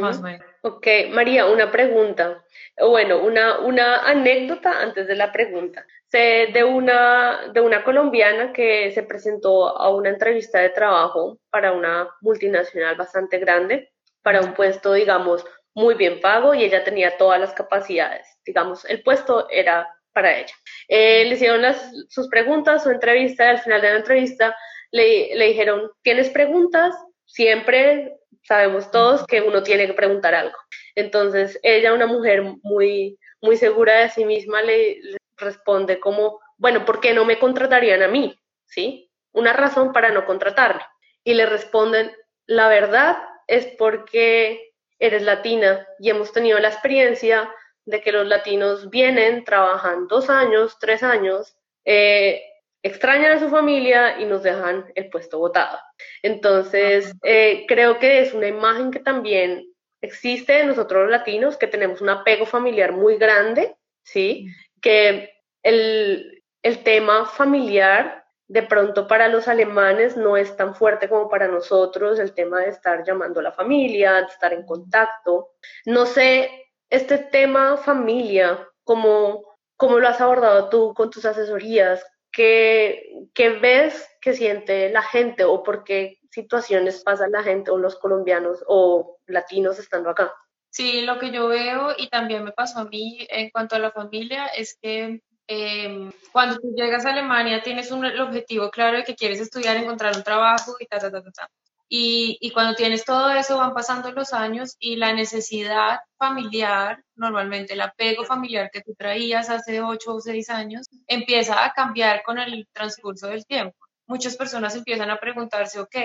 más 0.00 0.18
o 0.18 0.22
menos. 0.22 0.46
Ok, 0.62 0.86
María, 1.10 1.46
una 1.46 1.70
pregunta. 1.70 2.44
Bueno, 2.78 3.22
una, 3.22 3.60
una 3.60 4.08
anécdota 4.08 4.80
antes 4.80 5.06
de 5.06 5.16
la 5.16 5.32
pregunta. 5.32 5.86
Sé 6.08 6.50
de 6.52 6.62
una, 6.62 7.52
de 7.52 7.60
una 7.60 7.82
colombiana 7.84 8.52
que 8.52 8.92
se 8.92 9.02
presentó 9.02 9.76
a 9.78 9.90
una 9.90 10.10
entrevista 10.10 10.60
de 10.60 10.70
trabajo 10.70 11.38
para 11.50 11.72
una 11.72 12.08
multinacional 12.20 12.96
bastante 12.96 13.38
grande, 13.38 13.92
para 14.22 14.40
un 14.40 14.54
puesto, 14.54 14.92
digamos, 14.92 15.44
muy 15.74 15.94
bien 15.94 16.20
pago 16.20 16.54
y 16.54 16.64
ella 16.64 16.84
tenía 16.84 17.16
todas 17.16 17.40
las 17.40 17.54
capacidades. 17.54 18.26
Digamos, 18.44 18.84
el 18.84 19.02
puesto 19.02 19.48
era 19.48 19.88
para 20.12 20.36
ella. 20.38 20.54
Eh, 20.88 21.24
le 21.24 21.34
hicieron 21.34 21.62
las, 21.62 21.90
sus 22.08 22.28
preguntas, 22.28 22.82
su 22.82 22.90
entrevista, 22.90 23.46
y 23.46 23.48
al 23.48 23.60
final 23.60 23.80
de 23.80 23.90
la 23.90 23.96
entrevista 23.96 24.54
le, 24.90 25.34
le 25.34 25.46
dijeron, 25.46 25.90
¿tienes 26.02 26.28
preguntas? 26.28 26.94
Siempre 27.24 28.18
sabemos 28.42 28.90
todos 28.90 29.26
que 29.26 29.40
uno 29.40 29.62
tiene 29.62 29.86
que 29.86 29.94
preguntar 29.94 30.34
algo. 30.34 30.56
Entonces, 30.94 31.58
ella, 31.62 31.92
una 31.92 32.06
mujer 32.06 32.42
muy, 32.62 33.18
muy 33.40 33.56
segura 33.56 34.00
de 34.00 34.10
sí 34.10 34.24
misma, 34.24 34.62
le, 34.62 35.00
responde 35.36 36.00
como, 36.00 36.40
bueno, 36.56 36.84
¿por 36.84 37.00
qué 37.00 37.14
no 37.14 37.24
me 37.24 37.38
contratarían 37.38 38.02
a 38.02 38.08
mí? 38.08 38.38
¿Sí? 38.66 39.10
Una 39.32 39.52
razón 39.52 39.92
para 39.92 40.10
no 40.10 40.24
contratarme. 40.24 40.82
Y 41.24 41.34
le 41.34 41.46
responden, 41.46 42.12
la 42.46 42.68
verdad 42.68 43.18
es 43.46 43.66
porque 43.78 44.72
eres 44.98 45.22
latina 45.22 45.86
y 45.98 46.10
hemos 46.10 46.32
tenido 46.32 46.58
la 46.58 46.68
experiencia 46.68 47.52
de 47.84 48.00
que 48.00 48.12
los 48.12 48.26
latinos 48.26 48.90
vienen, 48.90 49.44
trabajan 49.44 50.06
dos 50.06 50.30
años, 50.30 50.78
tres 50.78 51.02
años, 51.02 51.56
eh, 51.84 52.42
extrañan 52.82 53.32
a 53.32 53.40
su 53.40 53.48
familia 53.48 54.20
y 54.20 54.24
nos 54.24 54.42
dejan 54.42 54.86
el 54.94 55.08
puesto 55.10 55.38
votado. 55.38 55.78
Entonces, 56.22 57.14
eh, 57.22 57.64
creo 57.68 57.98
que 57.98 58.20
es 58.20 58.34
una 58.34 58.48
imagen 58.48 58.90
que 58.90 59.00
también 59.00 59.66
existe 60.00 60.60
en 60.60 60.68
nosotros 60.68 61.02
los 61.02 61.10
latinos, 61.10 61.56
que 61.56 61.68
tenemos 61.68 62.00
un 62.00 62.08
apego 62.08 62.44
familiar 62.44 62.92
muy 62.92 63.16
grande, 63.18 63.76
¿sí? 64.02 64.46
Que 64.80 65.30
el, 65.62 66.42
el 66.62 66.82
tema 66.82 67.26
familiar 67.26 68.22
de 68.48 68.62
pronto 68.62 69.06
para 69.06 69.28
los 69.28 69.48
alemanes 69.48 70.16
no 70.16 70.36
es 70.36 70.56
tan 70.56 70.74
fuerte 70.74 71.08
como 71.08 71.30
para 71.30 71.48
nosotros 71.48 72.18
el 72.18 72.34
tema 72.34 72.60
de 72.60 72.68
estar 72.68 73.02
llamando 73.02 73.40
a 73.40 73.44
la 73.44 73.52
familia, 73.52 74.14
de 74.14 74.26
estar 74.26 74.52
en 74.52 74.66
contacto. 74.66 75.52
No 75.86 76.04
sé, 76.04 76.50
este 76.90 77.16
tema 77.16 77.78
familia, 77.78 78.68
¿cómo, 78.84 79.56
cómo 79.78 79.98
lo 79.98 80.08
has 80.08 80.20
abordado 80.20 80.68
tú 80.68 80.92
con 80.92 81.08
tus 81.08 81.24
asesorías? 81.24 82.04
¿Qué, 82.32 83.12
¿Qué 83.34 83.50
ves 83.50 84.08
que 84.20 84.32
siente 84.32 84.90
la 84.90 85.02
gente 85.02 85.44
o 85.44 85.62
por 85.62 85.84
qué 85.84 86.18
situaciones 86.30 87.02
pasa 87.02 87.28
la 87.28 87.42
gente 87.42 87.70
o 87.70 87.78
los 87.78 87.96
colombianos 87.96 88.64
o 88.66 89.18
latinos 89.26 89.78
estando 89.78 90.10
acá? 90.10 90.32
Sí, 90.70 91.02
lo 91.02 91.18
que 91.18 91.30
yo 91.30 91.48
veo 91.48 91.90
y 91.96 92.08
también 92.08 92.44
me 92.44 92.52
pasó 92.52 92.80
a 92.80 92.84
mí 92.86 93.26
en 93.28 93.50
cuanto 93.50 93.76
a 93.76 93.78
la 93.78 93.90
familia 93.90 94.46
es 94.46 94.78
que 94.80 95.20
Em, 95.46 96.10
cuando 96.30 96.56
tú 96.58 96.72
llegas 96.74 97.04
a 97.04 97.10
Alemania 97.10 97.62
tienes 97.62 97.90
un 97.90 98.04
el 98.04 98.20
objetivo 98.20 98.70
claro 98.70 98.98
de 98.98 99.04
que 99.04 99.14
quieres 99.14 99.40
estudiar, 99.40 99.76
encontrar 99.76 100.16
un 100.16 100.22
trabajo 100.22 100.76
y 100.78 100.86
ta, 100.86 100.98
ta, 100.98 101.10
ta, 101.10 101.22
ta, 101.22 101.30
ta. 101.30 101.50
Y, 101.94 102.50
cuando 102.54 102.74
tienes 102.74 103.04
todo 103.04 103.30
eso 103.32 103.58
van 103.58 103.74
pasando 103.74 104.10
los 104.12 104.32
años 104.32 104.76
y 104.78 104.96
la 104.96 105.12
necesidad 105.12 105.98
familiar, 106.16 107.04
normalmente 107.14 107.74
el 107.74 107.82
apego 107.82 108.24
familiar 108.24 108.70
que 108.72 108.80
tú 108.80 108.94
traías 108.94 109.50
hace 109.50 109.82
8 109.82 110.14
o 110.14 110.18
6 110.18 110.48
años, 110.48 110.88
empieza 111.06 111.62
a 111.62 111.74
cambiar 111.74 112.22
con 112.22 112.38
el 112.38 112.66
transcurso 112.72 113.26
del 113.26 113.44
tiempo. 113.44 113.76
Muchas 114.06 114.38
personas 114.38 114.74
empiezan 114.74 115.10
a 115.10 115.20
preguntarse, 115.20 115.80
ok, 115.80 115.96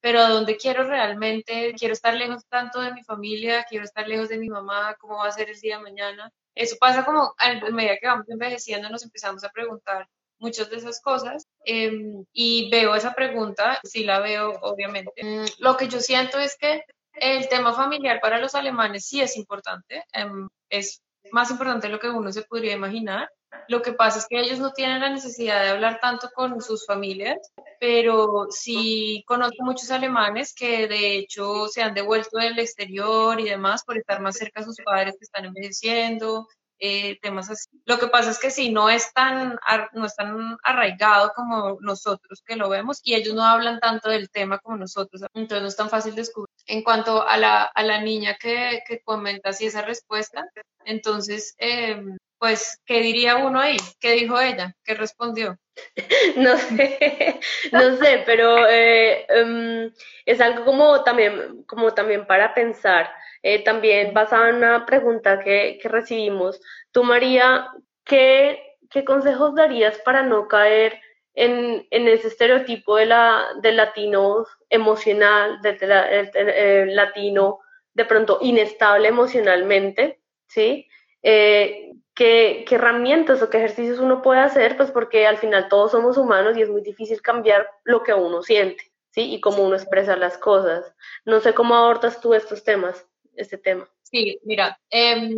pero 0.00 0.20
¿a 0.20 0.30
dónde 0.30 0.56
quiero 0.56 0.84
realmente? 0.84 1.74
Quiero 1.78 1.92
estar 1.92 2.14
lejos 2.14 2.46
tanto 2.48 2.80
de 2.80 2.94
mi 2.94 3.02
familia, 3.02 3.66
quiero 3.68 3.84
estar 3.84 4.08
lejos 4.08 4.30
de 4.30 4.38
mi 4.38 4.48
mamá, 4.48 4.96
¿cómo 4.98 5.16
va 5.16 5.28
a 5.28 5.32
ser 5.32 5.50
el 5.50 5.60
día 5.60 5.76
de 5.76 5.82
mañana? 5.82 6.32
Eso 6.54 6.76
pasa 6.80 7.04
como 7.04 7.34
a 7.36 7.70
medida 7.70 7.98
que 8.00 8.06
vamos 8.06 8.30
envejeciendo 8.30 8.88
nos 8.88 9.04
empezamos 9.04 9.44
a 9.44 9.50
preguntar 9.50 10.08
muchas 10.44 10.68
de 10.68 10.76
esas 10.76 11.00
cosas 11.00 11.46
em, 11.64 12.24
y 12.32 12.70
veo 12.70 12.94
esa 12.94 13.14
pregunta, 13.14 13.80
sí 13.82 14.04
la 14.04 14.20
veo 14.20 14.52
obviamente. 14.62 15.24
Mm, 15.24 15.46
lo 15.58 15.76
que 15.76 15.88
yo 15.88 16.00
siento 16.00 16.38
es 16.38 16.56
que 16.56 16.84
el 17.14 17.48
tema 17.48 17.72
familiar 17.72 18.20
para 18.20 18.38
los 18.38 18.54
alemanes 18.54 19.06
sí 19.06 19.20
es 19.20 19.36
importante, 19.36 20.04
em, 20.12 20.48
es 20.68 21.00
más 21.32 21.50
importante 21.50 21.86
de 21.86 21.92
lo 21.92 21.98
que 21.98 22.10
uno 22.10 22.30
se 22.30 22.42
podría 22.42 22.74
imaginar. 22.74 23.30
Lo 23.68 23.80
que 23.80 23.92
pasa 23.92 24.18
es 24.18 24.26
que 24.28 24.40
ellos 24.40 24.58
no 24.58 24.72
tienen 24.72 25.00
la 25.00 25.08
necesidad 25.08 25.62
de 25.62 25.70
hablar 25.70 25.98
tanto 26.00 26.28
con 26.34 26.60
sus 26.60 26.84
familias, 26.84 27.38
pero 27.80 28.48
sí 28.50 29.24
conozco 29.26 29.64
muchos 29.64 29.90
alemanes 29.90 30.54
que 30.54 30.86
de 30.86 31.16
hecho 31.16 31.68
se 31.68 31.82
han 31.82 31.94
devuelto 31.94 32.38
del 32.38 32.58
exterior 32.58 33.40
y 33.40 33.44
demás 33.44 33.84
por 33.84 33.96
estar 33.96 34.20
más 34.20 34.36
cerca 34.36 34.60
de 34.60 34.66
sus 34.66 34.76
padres 34.84 35.16
que 35.18 35.24
están 35.24 35.46
envejeciendo, 35.46 36.46
eh, 36.86 37.18
temas 37.22 37.48
así. 37.48 37.66
Lo 37.86 37.98
que 37.98 38.08
pasa 38.08 38.30
es 38.30 38.38
que 38.38 38.50
sí, 38.50 38.70
no 38.70 38.90
es 38.90 39.10
tan, 39.14 39.58
no 39.94 40.04
es 40.04 40.14
tan 40.14 40.58
arraigado 40.62 41.32
como 41.34 41.78
nosotros 41.80 42.42
que 42.44 42.56
lo 42.56 42.68
vemos 42.68 43.00
y 43.02 43.14
ellos 43.14 43.34
no 43.34 43.42
hablan 43.42 43.80
tanto 43.80 44.10
del 44.10 44.28
tema 44.28 44.58
como 44.58 44.76
nosotros, 44.76 45.22
entonces 45.32 45.62
no 45.62 45.68
es 45.68 45.76
tan 45.76 45.88
fácil 45.88 46.14
descubrir. 46.14 46.50
En 46.66 46.82
cuanto 46.82 47.26
a 47.26 47.38
la, 47.38 47.62
a 47.62 47.82
la 47.82 48.02
niña 48.02 48.36
que, 48.38 48.82
que 48.86 49.00
comenta 49.00 49.48
así 49.48 49.64
esa 49.64 49.80
respuesta, 49.80 50.46
entonces, 50.84 51.54
eh, 51.56 52.02
pues, 52.38 52.78
¿qué 52.84 53.00
diría 53.00 53.36
uno 53.36 53.60
ahí? 53.60 53.78
¿Qué 53.98 54.12
dijo 54.12 54.38
ella? 54.38 54.74
¿Qué 54.84 54.94
respondió? 54.94 55.58
No 56.36 56.56
sé, 56.58 57.40
no 57.72 57.96
sé, 57.96 58.22
pero 58.26 58.68
eh, 58.68 59.26
um, 59.42 59.90
es 60.26 60.40
algo 60.40 60.64
como 60.64 61.02
también, 61.02 61.64
como 61.64 61.94
también 61.94 62.26
para 62.26 62.52
pensar. 62.52 63.10
Eh, 63.46 63.62
también 63.62 64.14
basado 64.14 64.46
en 64.48 64.56
una 64.56 64.86
pregunta 64.86 65.38
que, 65.38 65.78
que 65.80 65.88
recibimos. 65.90 66.62
Tú, 66.92 67.04
María, 67.04 67.68
¿qué, 68.02 68.78
¿qué, 68.88 69.04
consejos 69.04 69.54
darías 69.54 69.98
para 69.98 70.22
no 70.22 70.48
caer 70.48 70.98
en, 71.34 71.86
en 71.90 72.08
ese 72.08 72.28
estereotipo 72.28 72.96
de 72.96 73.04
la, 73.04 73.44
del 73.60 73.76
latino 73.76 74.46
emocional, 74.70 75.60
del 75.60 75.78
de 75.78 76.86
latino 76.94 77.58
de 77.92 78.06
pronto 78.06 78.38
inestable 78.40 79.08
emocionalmente? 79.08 80.22
¿Sí? 80.48 80.88
Eh, 81.22 81.92
¿qué, 82.14 82.64
¿qué, 82.66 82.76
herramientas 82.76 83.42
o 83.42 83.50
qué 83.50 83.58
ejercicios 83.58 83.98
uno 83.98 84.22
puede 84.22 84.40
hacer, 84.40 84.78
pues 84.78 84.90
porque 84.90 85.26
al 85.26 85.36
final 85.36 85.68
todos 85.68 85.90
somos 85.92 86.16
humanos 86.16 86.56
y 86.56 86.62
es 86.62 86.70
muy 86.70 86.80
difícil 86.80 87.20
cambiar 87.20 87.68
lo 87.82 88.02
que 88.02 88.14
uno 88.14 88.42
siente, 88.42 88.90
¿sí? 89.10 89.34
Y 89.34 89.40
cómo 89.42 89.62
uno 89.62 89.76
expresa 89.76 90.16
las 90.16 90.38
cosas. 90.38 90.94
No 91.26 91.40
sé 91.40 91.52
cómo 91.52 91.74
abordas 91.74 92.22
tú 92.22 92.32
estos 92.32 92.64
temas, 92.64 93.06
este 93.36 93.58
tema. 93.58 93.88
Sí, 94.02 94.38
mira, 94.44 94.78
eh, 94.90 95.30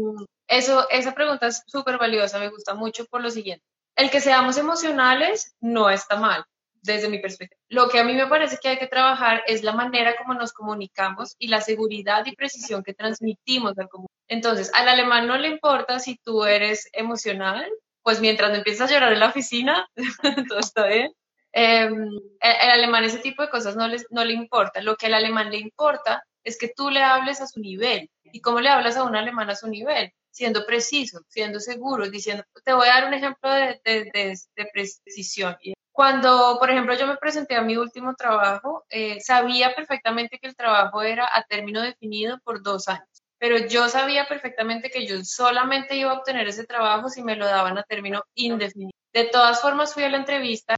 eso, 0.49 0.89
esa 0.91 1.15
pregunta 1.15 1.49
es 1.49 1.63
súper 1.67 1.99
valiosa, 1.99 2.39
me 2.39 2.51
gusta 2.51 2.75
mucho 2.75 3.07
por 3.07 3.23
lo 3.23 3.31
siguiente. 3.31 3.65
El 3.97 4.11
que 4.11 4.21
seamos 4.21 4.59
emocionales 4.59 5.55
no 5.61 5.89
está 5.91 6.17
mal, 6.17 6.45
desde 6.83 7.09
mi 7.09 7.19
perspectiva. 7.19 7.61
Lo 7.69 7.89
que 7.89 7.99
a 7.99 8.05
mí 8.05 8.15
me 8.15 8.27
parece 8.27 8.59
que 8.63 8.69
hay 8.69 8.79
que 8.79 8.87
trabajar 8.87 9.43
es 9.47 9.63
la 9.63 9.73
manera 9.73 10.17
como 10.17 10.35
nos 10.35 10.53
comunicamos 10.53 11.35
y 11.39 11.49
la 11.49 11.61
seguridad 11.61 12.25
y 12.27 12.37
precisión 12.37 12.83
que 12.83 12.95
transmitimos 12.95 13.79
al. 13.79 13.89
Entonces, 14.29 14.71
al 14.75 14.89
alemán 14.89 15.27
no 15.27 15.37
le 15.37 15.49
importa 15.49 15.99
si 15.99 16.17
tú 16.17 16.45
eres 16.45 16.89
emocional, 16.93 17.69
pues 18.03 18.21
mientras 18.21 18.51
no 18.51 18.57
empiezas 18.57 18.91
a 18.91 18.95
llorar 18.95 19.13
en 19.13 19.21
la 19.21 19.29
oficina, 19.29 19.89
todo 20.49 20.59
está 20.59 20.87
bien. 20.87 21.13
em, 21.53 22.09
el, 22.41 22.71
alemán 22.71 23.05
ese 23.05 23.19
tipo 23.19 23.43
de 23.43 23.51
cosas 23.51 23.77
no, 23.77 23.89
les, 23.89 24.07
no 24.11 24.25
le 24.25 24.35
importa. 24.35 24.81
Lo 24.81 24.97
que 24.97 25.07
al 25.07 25.15
alemán 25.15 25.51
le 25.51 25.59
importa 25.59 26.23
es 26.47 26.57
que 26.59 26.73
tú 26.75 26.91
le 26.91 27.03
hables 27.03 27.41
a 27.41 27.47
su 27.47 27.61
nivel. 27.61 28.09
¿Y 28.25 28.41
cómo 28.41 28.61
le 28.61 28.69
hablas 28.69 28.97
a 28.97 29.05
un 29.05 29.17
alemán 29.17 29.51
a 29.51 29.57
su 29.57 29.69
nivel? 29.69 30.13
Siendo 30.31 30.65
preciso, 30.65 31.21
siendo 31.29 31.61
seguro, 31.61 32.09
diciendo, 32.09 32.45
te 32.65 32.73
voy 32.73 32.89
a 32.89 32.95
dar 32.95 33.09
un 33.09 33.15
ejemplo 33.15 33.51
de, 33.51 33.81
de, 33.85 34.11
de, 34.13 34.67
precisión. 34.73 35.57
Cuando, 35.93 36.59
por 36.59 36.71
ejemplo, 36.71 36.95
yo 36.95 37.07
me 37.07 37.17
presenté 37.17 37.57
a 37.57 37.63
mi 37.63 37.77
último 37.77 38.15
trabajo, 38.15 38.85
eh, 38.91 39.21
sabía 39.21 39.75
perfectamente 39.75 40.39
que 40.39 40.47
el 40.49 40.57
trabajo 40.57 41.03
era 41.03 41.29
a 41.33 41.43
término 41.45 41.81
definido 41.83 42.39
por 42.45 42.63
dos 42.63 42.89
años 42.89 43.09
pero 43.39 43.59
yo 43.59 43.89
sabía 43.89 44.27
perfectamente 44.27 44.91
que 44.91 45.07
yo 45.07 45.23
solamente 45.25 45.97
iba 45.97 46.11
a 46.11 46.15
obtener 46.15 46.49
ese 46.49 46.65
trabajo 46.65 47.09
si 47.09 47.23
me 47.23 47.37
lo 47.37 47.47
daban 47.47 47.77
a 47.79 47.83
término 47.83 48.23
indefinido. 48.35 48.93
De 49.13 49.25
todas 49.25 49.61
formas, 49.61 49.93
fui 49.93 50.05
a 50.05 50.09
la 50.09 50.17
entrevista 50.17 50.75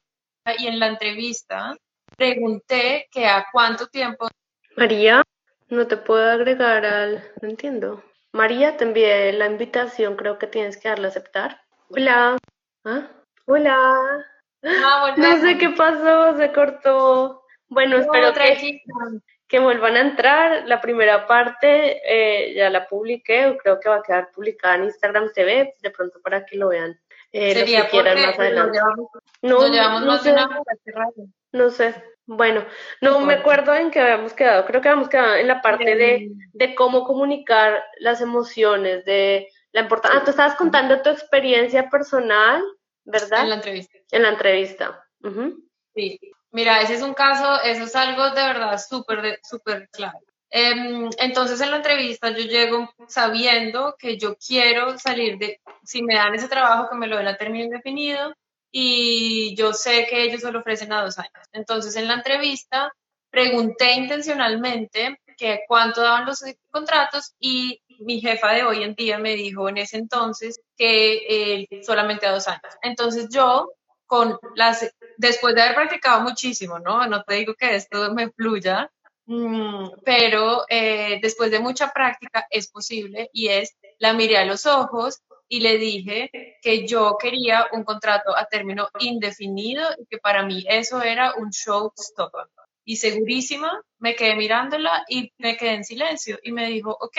y 0.58 0.66
en 0.66 0.78
la 0.78 0.88
entrevista 0.88 1.76
pregunté 2.16 3.08
que 3.10 3.26
a 3.26 3.46
cuánto 3.52 3.86
tiempo. 3.86 4.28
María, 4.76 5.22
no 5.68 5.86
te 5.86 5.96
puedo 5.96 6.30
agregar 6.30 6.84
al. 6.84 7.22
No 7.40 7.48
entiendo. 7.48 8.02
María, 8.32 8.76
te 8.76 8.84
envié 8.84 9.32
la 9.32 9.46
invitación, 9.46 10.16
creo 10.16 10.38
que 10.38 10.46
tienes 10.46 10.76
que 10.76 10.88
darle 10.88 11.06
a 11.06 11.10
aceptar. 11.10 11.62
Hola. 11.90 12.36
¿Ah? 12.84 13.08
Hola. 13.46 14.26
Ah, 14.62 15.14
no 15.16 15.40
sé 15.40 15.56
qué 15.56 15.70
pasó, 15.70 16.36
se 16.36 16.52
cortó. 16.52 17.42
Bueno, 17.68 17.96
espero 17.98 18.32
que 18.34 18.82
que 19.46 19.58
vuelvan 19.58 19.96
a 19.96 20.00
entrar. 20.00 20.68
La 20.68 20.80
primera 20.80 21.26
parte 21.26 22.00
eh, 22.04 22.54
ya 22.54 22.68
la 22.70 22.86
publiqué, 22.86 23.56
creo 23.62 23.80
que 23.80 23.88
va 23.88 23.96
a 23.96 24.02
quedar 24.02 24.30
publicada 24.30 24.76
en 24.76 24.84
Instagram 24.84 25.32
TV, 25.32 25.74
de 25.80 25.90
pronto 25.90 26.20
para 26.22 26.44
que 26.44 26.56
lo 26.56 26.68
vean. 26.68 27.00
Eh, 27.32 27.54
Sería 27.54 27.80
los 27.80 27.86
que 27.86 27.90
quieran 27.92 28.22
más 28.22 28.38
adelante. 28.38 28.78
no, 29.42 30.00
no 30.00 30.18
sé. 30.18 30.34
no 31.52 31.70
sé. 31.70 31.94
Bueno, 32.30 32.62
no 33.00 33.20
me 33.20 33.34
acuerdo 33.34 33.74
en 33.74 33.90
qué 33.90 34.00
habíamos 34.00 34.34
quedado. 34.34 34.66
Creo 34.66 34.82
que 34.82 34.88
habíamos 34.88 35.08
quedado 35.08 35.36
en 35.36 35.48
la 35.48 35.62
parte 35.62 35.96
de, 35.96 36.30
de 36.52 36.74
cómo 36.74 37.04
comunicar 37.04 37.82
las 38.00 38.20
emociones, 38.20 39.02
de 39.06 39.48
la 39.72 39.80
importancia. 39.80 40.20
Ah, 40.20 40.24
tú 40.24 40.30
estabas 40.30 40.54
contando 40.56 41.00
tu 41.00 41.08
experiencia 41.08 41.88
personal, 41.88 42.62
¿verdad? 43.04 43.44
En 43.44 43.48
la 43.48 43.54
entrevista. 43.54 43.98
En 44.10 44.22
la 44.22 44.28
entrevista. 44.28 45.08
Sí. 45.94 46.20
Mira, 46.50 46.82
ese 46.82 46.96
es 46.96 47.02
un 47.02 47.14
caso, 47.14 47.62
eso 47.62 47.84
es 47.84 47.96
algo 47.96 48.28
de 48.30 48.42
verdad 48.42 48.78
súper, 48.78 49.40
súper 49.42 49.88
claro. 49.88 50.18
Em, 50.50 51.08
entonces 51.18 51.58
en 51.62 51.70
la 51.70 51.78
entrevista 51.78 52.28
yo 52.28 52.44
llego 52.44 52.90
sabiendo 53.06 53.96
que 53.98 54.18
yo 54.18 54.36
quiero 54.36 54.98
salir 54.98 55.38
de, 55.38 55.62
si 55.82 56.02
me 56.02 56.14
dan 56.14 56.34
ese 56.34 56.48
trabajo, 56.48 56.90
que 56.90 56.96
me 56.96 57.06
lo 57.06 57.16
den 57.16 57.28
a 57.28 57.38
término 57.38 57.64
indefinido 57.64 58.34
y 58.70 59.54
yo 59.56 59.72
sé 59.72 60.06
que 60.08 60.22
ellos 60.22 60.42
se 60.42 60.52
lo 60.52 60.60
ofrecen 60.60 60.92
a 60.92 61.02
dos 61.02 61.18
años. 61.18 61.46
Entonces 61.52 61.96
en 61.96 62.08
la 62.08 62.14
entrevista 62.14 62.92
pregunté 63.30 63.92
intencionalmente 63.94 65.20
que 65.36 65.60
cuánto 65.68 66.02
daban 66.02 66.26
los 66.26 66.44
contratos 66.70 67.34
y 67.38 67.80
mi 68.00 68.20
jefa 68.20 68.52
de 68.52 68.64
hoy 68.64 68.82
en 68.82 68.94
día 68.94 69.18
me 69.18 69.34
dijo 69.34 69.68
en 69.68 69.78
ese 69.78 69.96
entonces 69.96 70.60
que 70.76 71.62
eh, 71.62 71.82
solamente 71.82 72.26
a 72.26 72.32
dos 72.32 72.48
años. 72.48 72.74
Entonces 72.82 73.28
yo 73.30 73.72
con 74.06 74.38
las, 74.54 74.90
después 75.16 75.54
de 75.54 75.62
haber 75.62 75.74
practicado 75.74 76.22
muchísimo, 76.22 76.78
¿no? 76.78 77.06
No 77.06 77.22
te 77.22 77.34
digo 77.34 77.54
que 77.54 77.76
esto 77.76 78.12
me 78.14 78.30
fluya, 78.30 78.90
mm, 79.26 79.90
pero 80.04 80.64
eh, 80.68 81.18
después 81.22 81.50
de 81.50 81.60
mucha 81.60 81.92
práctica 81.92 82.46
es 82.50 82.68
posible 82.68 83.28
y 83.32 83.48
es, 83.48 83.76
la 83.98 84.14
miré 84.14 84.38
a 84.38 84.46
los 84.46 84.64
ojos 84.66 85.20
y 85.48 85.60
le 85.60 85.78
dije 85.78 86.30
que 86.62 86.86
yo 86.86 87.16
quería 87.18 87.66
un 87.72 87.84
contrato 87.84 88.36
a 88.36 88.46
término 88.46 88.88
indefinido 89.00 89.84
y 89.98 90.06
que 90.06 90.18
para 90.18 90.42
mí 90.42 90.64
eso 90.68 91.02
era 91.02 91.34
un 91.34 91.50
showstopper. 91.50 92.46
Y 92.84 92.96
segurísima, 92.96 93.80
me 93.98 94.14
quedé 94.14 94.34
mirándola 94.34 95.04
y 95.08 95.32
me 95.38 95.56
quedé 95.56 95.74
en 95.74 95.84
silencio 95.84 96.38
y 96.42 96.52
me 96.52 96.66
dijo, 96.66 96.96
ok, 96.98 97.18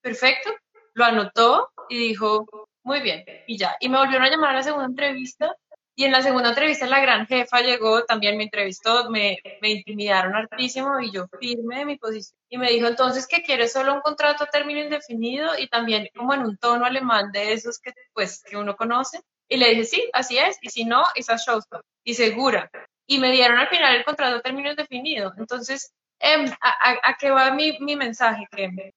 perfecto, 0.00 0.50
lo 0.94 1.04
anotó 1.04 1.70
y 1.88 1.98
dijo, 1.98 2.46
muy 2.82 3.00
bien, 3.00 3.24
y 3.46 3.58
ya. 3.58 3.76
Y 3.80 3.88
me 3.88 3.98
volvieron 3.98 4.26
a 4.26 4.30
llamar 4.30 4.50
a 4.50 4.54
la 4.54 4.62
segunda 4.62 4.86
entrevista 4.86 5.54
y 5.94 6.04
en 6.04 6.12
la 6.12 6.22
segunda 6.22 6.50
entrevista 6.50 6.86
la 6.86 7.00
gran 7.00 7.26
jefa 7.26 7.60
llegó, 7.60 8.04
también 8.04 8.36
me 8.36 8.44
entrevistó, 8.44 9.10
me, 9.10 9.38
me 9.60 9.70
intimidaron 9.70 10.34
hartísimo 10.34 11.00
y 11.00 11.12
yo 11.12 11.26
firme 11.38 11.78
de 11.78 11.84
mi 11.84 11.98
posición. 11.98 12.38
Y 12.48 12.58
me 12.58 12.70
dijo 12.70 12.86
entonces 12.86 13.26
que 13.26 13.42
quiere 13.42 13.68
solo 13.68 13.94
un 13.94 14.00
contrato 14.00 14.44
a 14.44 14.46
término 14.46 14.80
indefinido 14.80 15.58
y 15.58 15.68
también 15.68 16.08
como 16.16 16.32
en 16.34 16.40
un 16.40 16.56
tono 16.56 16.84
alemán 16.84 17.32
de 17.32 17.52
esos 17.52 17.78
que, 17.78 17.92
pues, 18.12 18.42
que 18.42 18.56
uno 18.56 18.76
conoce. 18.76 19.20
Y 19.48 19.56
le 19.56 19.70
dije, 19.70 19.84
sí, 19.84 20.10
así 20.12 20.38
es. 20.38 20.56
Y 20.62 20.70
si 20.70 20.84
no, 20.84 21.04
esa 21.14 21.36
showstop. 21.36 21.82
Y 22.04 22.14
segura. 22.14 22.70
Y 23.06 23.18
me 23.18 23.32
dieron 23.32 23.58
al 23.58 23.68
final 23.68 23.94
el 23.96 24.04
contrato 24.04 24.36
a 24.36 24.42
término 24.42 24.70
indefinido. 24.70 25.34
Entonces, 25.36 25.92
em, 26.20 26.50
a, 26.60 26.96
a, 27.02 27.16
qué 27.18 27.30
va 27.30 27.50
mi, 27.50 27.76
mi, 27.80 27.96
mensaje? 27.96 28.46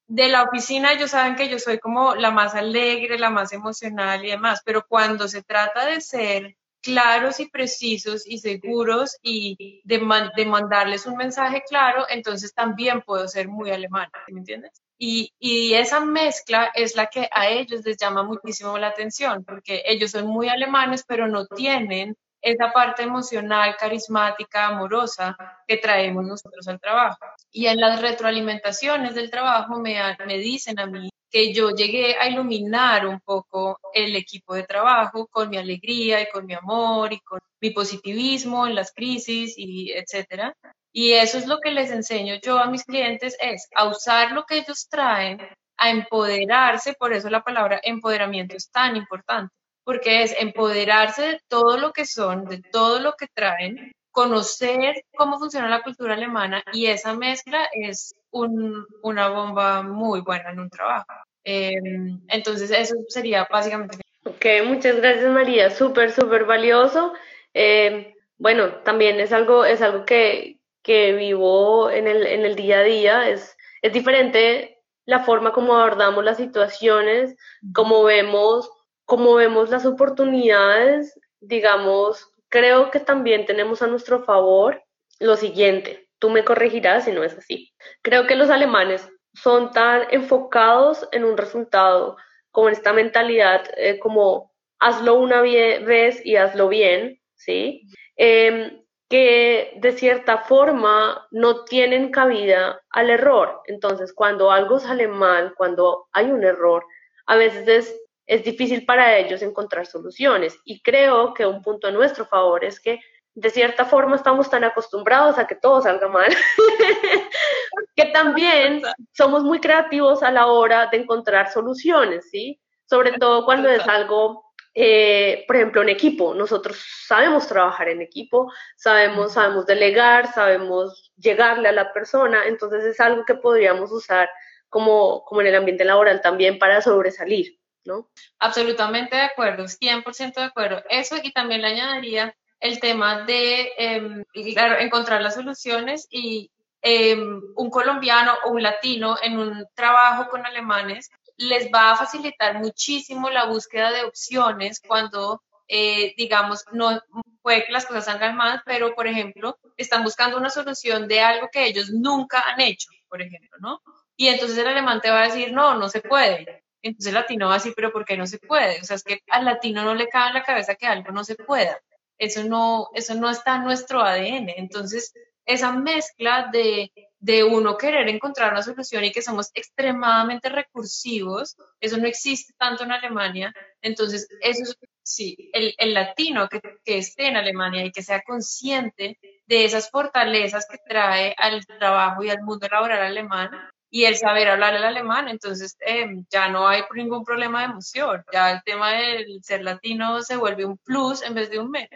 De 0.07 0.27
la 0.27 0.43
oficina 0.43 0.93
ellos 0.93 1.11
saben 1.11 1.35
que 1.35 1.49
yo 1.49 1.59
soy 1.59 1.79
como 1.79 2.15
la 2.15 2.31
más 2.31 2.53
alegre, 2.53 3.17
la 3.17 3.29
más 3.29 3.51
emocional 3.51 4.23
y 4.23 4.29
demás, 4.29 4.61
pero 4.63 4.85
cuando 4.87 5.27
se 5.27 5.43
trata 5.43 5.85
de 5.85 5.99
ser 5.99 6.55
claros 6.83 7.39
y 7.39 7.49
precisos 7.49 8.27
y 8.27 8.37
seguros 8.37 9.17
y 9.23 9.81
de, 9.85 9.99
mandarles 10.45 11.05
un 11.05 11.15
mensaje 11.15 11.63
claro, 11.67 12.05
entonces 12.09 12.53
también 12.53 13.01
puedo 13.01 13.27
ser 13.27 13.47
muy 13.47 13.71
alemán, 13.71 14.09
¿me 14.27 14.39
entiendes? 14.39 14.71
Y, 14.99 15.31
esa 15.73 16.01
mezcla 16.01 16.71
es 16.75 16.95
la 16.95 17.07
que 17.07 17.27
a 17.31 17.49
ellos 17.49 17.83
les 17.83 17.97
llama 17.97 18.23
muchísimo 18.23 18.77
la 18.77 18.87
atención, 18.87 19.43
porque 19.43 19.81
ellos 19.85 20.11
son 20.11 20.27
muy 20.27 20.49
alemanes, 20.49 21.03
pero 21.07 21.27
no 21.27 21.47
tienen 21.47 22.15
esa 22.41 22.71
parte 22.71 23.03
emocional, 23.03 23.75
carismática, 23.77 24.67
amorosa 24.67 25.35
que 25.67 25.77
traemos 25.77 26.25
nosotros 26.25 26.67
al 26.67 26.79
trabajo. 26.79 27.17
Y 27.51 27.67
en 27.67 27.79
las 27.79 28.01
retroalimentaciones 28.01 29.15
del 29.15 29.31
trabajo 29.31 29.79
me 29.79 30.37
dicen 30.37 30.79
a 30.79 30.85
mí 30.85 31.09
que 31.33 31.51
yo 31.51 31.71
llegué 31.71 32.15
a 32.15 32.27
iluminar 32.27 33.07
un 33.07 33.19
poco 33.19 33.79
el 33.91 34.15
equipo 34.15 34.53
de 34.53 34.63
trabajo 34.63 35.25
con 35.27 35.49
mi 35.49 35.57
alegría 35.57 36.21
y 36.21 36.29
con 36.29 36.45
mi 36.45 36.53
amor 36.53 37.11
y 37.11 37.19
con 37.21 37.39
mi 37.59 37.71
positivismo 37.71 38.67
en 38.67 38.75
las 38.75 38.93
crisis 38.93 39.55
y 39.57 39.91
etcétera. 39.93 40.53
Y 40.93 41.13
eso 41.13 41.39
es 41.39 41.47
lo 41.47 41.57
que 41.57 41.71
les 41.71 41.89
enseño 41.89 42.35
yo 42.43 42.59
a 42.59 42.69
mis 42.69 42.83
clientes 42.83 43.35
es 43.39 43.67
a 43.75 43.85
usar 43.85 44.33
lo 44.33 44.43
que 44.43 44.59
ellos 44.59 44.87
traen, 44.87 45.41
a 45.77 45.89
empoderarse, 45.89 46.93
por 46.93 47.13
eso 47.13 47.31
la 47.31 47.41
palabra 47.41 47.79
empoderamiento 47.81 48.55
es 48.55 48.69
tan 48.69 48.95
importante, 48.95 49.51
porque 49.83 50.21
es 50.21 50.35
empoderarse 50.39 51.23
de 51.23 51.39
todo 51.47 51.77
lo 51.77 51.93
que 51.93 52.05
son, 52.05 52.45
de 52.45 52.61
todo 52.71 52.99
lo 52.99 53.13
que 53.13 53.25
traen, 53.33 53.91
conocer 54.13 55.03
cómo 55.17 55.39
funciona 55.39 55.67
la 55.67 55.81
cultura 55.81 56.13
alemana 56.13 56.63
y 56.71 56.85
esa 56.85 57.13
mezcla 57.13 57.67
es 57.73 58.15
una 58.31 59.27
bomba 59.29 59.81
muy 59.81 60.21
buena 60.21 60.51
en 60.51 60.59
un 60.59 60.69
trabajo. 60.69 61.11
Em, 61.43 62.21
entonces, 62.29 62.71
eso 62.71 62.95
sería 63.09 63.47
básicamente. 63.51 63.97
Ok, 64.23 64.45
muchas 64.65 64.97
gracias 64.97 65.29
María, 65.31 65.71
súper, 65.71 66.11
súper 66.11 66.45
valioso. 66.45 67.13
Em, 67.53 68.13
bueno, 68.37 68.75
también 68.83 69.19
es 69.19 69.33
algo, 69.33 69.65
es 69.65 69.81
algo 69.81 70.05
que, 70.05 70.59
que 70.83 71.13
vivo 71.13 71.89
en 71.89 72.07
el, 72.07 72.27
en 72.27 72.45
el 72.45 72.55
día 72.55 72.79
a 72.79 72.83
día, 72.83 73.29
es, 73.29 73.57
es 73.81 73.93
diferente 73.93 74.79
la 75.05 75.23
forma 75.23 75.51
como 75.51 75.75
abordamos 75.75 76.23
las 76.23 76.37
situaciones, 76.37 77.35
como 77.73 78.03
vemos, 78.03 78.69
como 79.05 79.33
vemos 79.33 79.71
las 79.71 79.85
oportunidades, 79.87 81.19
digamos, 81.41 82.32
creo 82.53 82.91
que 82.91 82.99
también 82.99 83.47
tenemos 83.47 83.81
a 83.81 83.87
nuestro 83.87 84.23
favor 84.25 84.83
lo 85.19 85.35
siguiente, 85.37 86.07
tú 86.19 86.29
me 86.29 86.45
corregirás 86.45 87.05
si 87.05 87.11
no 87.11 87.23
es 87.23 87.35
así. 87.35 87.73
Creo 88.03 88.27
que 88.27 88.35
los 88.35 88.51
alemanes 88.51 89.09
son 89.33 89.71
tan 89.71 90.03
enfocados 90.11 91.09
en 91.11 91.23
un 91.23 91.35
resultado, 91.35 92.15
como 92.51 92.67
en 92.67 92.75
esta 92.75 92.93
mentalidad, 92.93 93.63
eh, 93.75 93.97
como 93.97 94.53
hazlo 94.79 95.15
una 95.15 95.41
vez 95.41 96.23
y 96.23 96.35
hazlo 96.35 96.67
bien, 96.67 97.19
¿sí? 97.33 97.87
Em, 98.17 98.83
que 99.09 99.73
de 99.77 99.91
cierta 99.93 100.37
forma 100.37 101.27
no 101.31 101.63
tienen 101.65 102.11
cabida 102.11 102.79
al 102.91 103.09
error. 103.09 103.61
Entonces, 103.65 104.13
cuando 104.13 104.51
algo 104.51 104.79
sale 104.79 105.07
mal, 105.07 105.55
cuando 105.57 106.07
hay 106.13 106.31
un 106.31 106.43
error, 106.43 106.85
a 107.25 107.35
veces 107.35 107.67
es, 107.67 108.02
es 108.25 108.43
difícil 108.43 108.85
para 108.85 109.17
ellos 109.17 109.41
encontrar 109.41 109.85
soluciones. 109.85 110.59
Y 110.65 110.81
creo 110.81 111.33
que 111.33 111.45
un 111.45 111.61
punto 111.61 111.87
a 111.87 111.91
nuestro 111.91 112.25
favor 112.25 112.63
es 112.63 112.79
que 112.79 112.99
de 113.35 113.49
cierta 113.49 113.85
forma 113.85 114.15
estamos 114.15 114.49
tan 114.49 114.63
acostumbrados 114.63 115.37
a 115.37 115.47
que 115.47 115.55
todo 115.55 115.81
salga 115.81 116.07
mal, 116.07 116.31
que 117.95 118.05
también 118.05 118.81
somos 119.11 119.43
muy 119.43 119.59
creativos 119.59 120.21
a 120.21 120.31
la 120.31 120.47
hora 120.47 120.87
de 120.91 120.97
encontrar 120.97 121.51
soluciones, 121.51 122.29
¿sí? 122.29 122.61
Sobre 122.85 123.13
todo 123.13 123.43
cuando 123.45 123.69
es 123.69 123.87
algo, 123.87 124.53
eh, 124.75 125.45
por 125.47 125.55
ejemplo, 125.55 125.81
en 125.81 125.89
equipo. 125.89 126.35
Nosotros 126.35 126.77
sabemos 127.07 127.47
trabajar 127.47 127.89
en 127.89 128.01
equipo, 128.01 128.51
sabemos, 128.75 129.33
sabemos 129.33 129.65
delegar, 129.65 130.31
sabemos 130.31 131.11
llegarle 131.17 131.69
a 131.69 131.73
la 131.73 131.91
persona, 131.91 132.45
entonces 132.45 132.83
es 132.83 132.99
algo 132.99 133.25
que 133.25 133.35
podríamos 133.35 133.91
usar 133.91 134.29
como, 134.69 135.23
como 135.25 135.41
en 135.41 135.47
el 135.47 135.55
ambiente 135.55 135.85
laboral 135.85 136.21
también 136.21 136.59
para 136.59 136.81
sobresalir, 136.81 137.59
¿no? 137.85 138.09
Absolutamente 138.39 139.15
de 139.15 139.23
acuerdo, 139.23 139.67
100% 139.67 140.39
de 140.41 140.47
acuerdo. 140.47 140.83
Eso 140.89 141.17
y 141.21 141.31
también 141.31 141.61
le 141.61 141.67
añadiría 141.67 142.35
el 142.59 142.79
tema 142.79 143.23
de 143.25 143.73
em, 143.77 144.23
encontrar 144.33 145.21
las 145.21 145.35
soluciones 145.35 146.07
y 146.09 146.49
em, 146.81 147.41
un 147.55 147.69
colombiano 147.69 148.33
o 148.45 148.51
un 148.51 148.63
latino 148.63 149.17
en 149.21 149.37
un 149.37 149.65
trabajo 149.75 150.29
con 150.29 150.45
alemanes 150.45 151.09
les 151.37 151.69
va 151.73 151.91
a 151.91 151.95
facilitar 151.95 152.59
muchísimo 152.59 153.29
la 153.29 153.45
búsqueda 153.45 153.91
de 153.91 154.03
opciones 154.03 154.81
cuando, 154.85 155.41
eh, 155.67 156.13
digamos, 156.17 156.63
no 156.71 157.01
puede 157.41 157.65
que 157.65 157.71
las 157.71 157.85
cosas 157.85 158.05
salgan 158.05 158.37
mal, 158.37 158.61
pero, 158.65 158.95
por 158.95 159.07
ejemplo, 159.07 159.59
están 159.77 160.03
buscando 160.03 160.37
una 160.37 160.49
solución 160.49 161.07
de 161.07 161.19
algo 161.19 161.49
que 161.51 161.65
ellos 161.65 161.89
nunca 161.89 162.41
han 162.41 162.61
hecho, 162.61 162.89
por 163.09 163.21
ejemplo, 163.21 163.57
¿no? 163.59 163.81
Y 164.15 164.27
entonces 164.27 164.57
el 164.57 164.67
alemán 164.67 165.01
te 165.01 165.09
va 165.09 165.23
a 165.23 165.27
decir, 165.27 165.51
no, 165.51 165.75
no 165.75 165.89
se 165.89 166.01
puede. 166.01 166.62
Entonces 166.83 167.07
el 167.07 167.15
latino 167.15 167.47
va 167.47 167.55
a 167.55 167.63
pero 167.75 167.91
¿por 167.91 168.05
qué 168.05 168.17
no 168.17 168.27
se 168.27 168.37
puede? 168.39 168.79
O 168.81 168.83
sea, 168.83 168.97
es 168.97 169.03
que 169.03 169.21
al 169.29 169.45
latino 169.45 169.83
no 169.83 169.95
le 169.95 170.09
cabe 170.09 170.27
en 170.29 170.33
la 170.35 170.43
cabeza 170.43 170.75
que 170.75 170.85
algo 170.85 171.11
no 171.11 171.23
se 171.23 171.35
pueda. 171.35 171.79
Eso 172.17 172.43
no, 172.43 172.89
eso 172.93 173.15
no 173.15 173.29
está 173.29 173.55
en 173.55 173.63
nuestro 173.63 174.01
ADN. 174.01 174.49
Entonces, 174.57 175.13
esa 175.45 175.71
mezcla 175.71 176.49
de, 176.51 176.91
de 177.19 177.43
uno 177.43 177.77
querer 177.77 178.07
encontrar 178.09 178.51
una 178.51 178.63
solución 178.63 179.03
y 179.03 179.11
que 179.11 179.21
somos 179.21 179.49
extremadamente 179.53 180.49
recursivos, 180.49 181.55
eso 181.79 181.97
no 181.97 182.07
existe 182.07 182.53
tanto 182.57 182.83
en 182.83 182.91
Alemania. 182.91 183.53
Entonces, 183.81 184.27
eso 184.41 184.63
es, 184.63 184.77
sí, 185.01 185.49
el, 185.53 185.73
el 185.77 185.93
latino 185.93 186.49
que, 186.49 186.61
que, 186.83 186.97
esté 186.97 187.27
en 187.27 187.37
Alemania 187.37 187.85
y 187.85 187.91
que 187.91 188.03
sea 188.03 188.21
consciente 188.21 189.17
de 189.45 189.65
esas 189.65 189.89
fortalezas 189.89 190.67
que 190.69 190.77
trae 190.85 191.33
al 191.37 191.65
trabajo 191.65 192.23
y 192.23 192.29
al 192.29 192.41
mundo 192.41 192.67
laboral 192.69 193.01
alemán 193.01 193.51
y 193.95 194.05
el 194.05 194.15
saber 194.15 194.47
hablar 194.47 194.73
el 194.73 194.83
alemán, 194.83 195.27
entonces 195.27 195.77
eh, 195.85 196.07
ya 196.27 196.49
no 196.49 196.67
hay 196.67 196.81
ningún 196.95 197.23
problema 197.23 197.59
de 197.59 197.65
emoción, 197.65 198.23
ya 198.33 198.51
el 198.51 198.63
tema 198.65 198.91
del 198.93 199.43
ser 199.43 199.63
latino 199.63 200.23
se 200.23 200.35
vuelve 200.35 200.65
un 200.65 200.79
plus 200.79 201.21
en 201.21 201.35
vez 201.35 201.51
de 201.51 201.59
un 201.59 201.69
menos. 201.69 201.89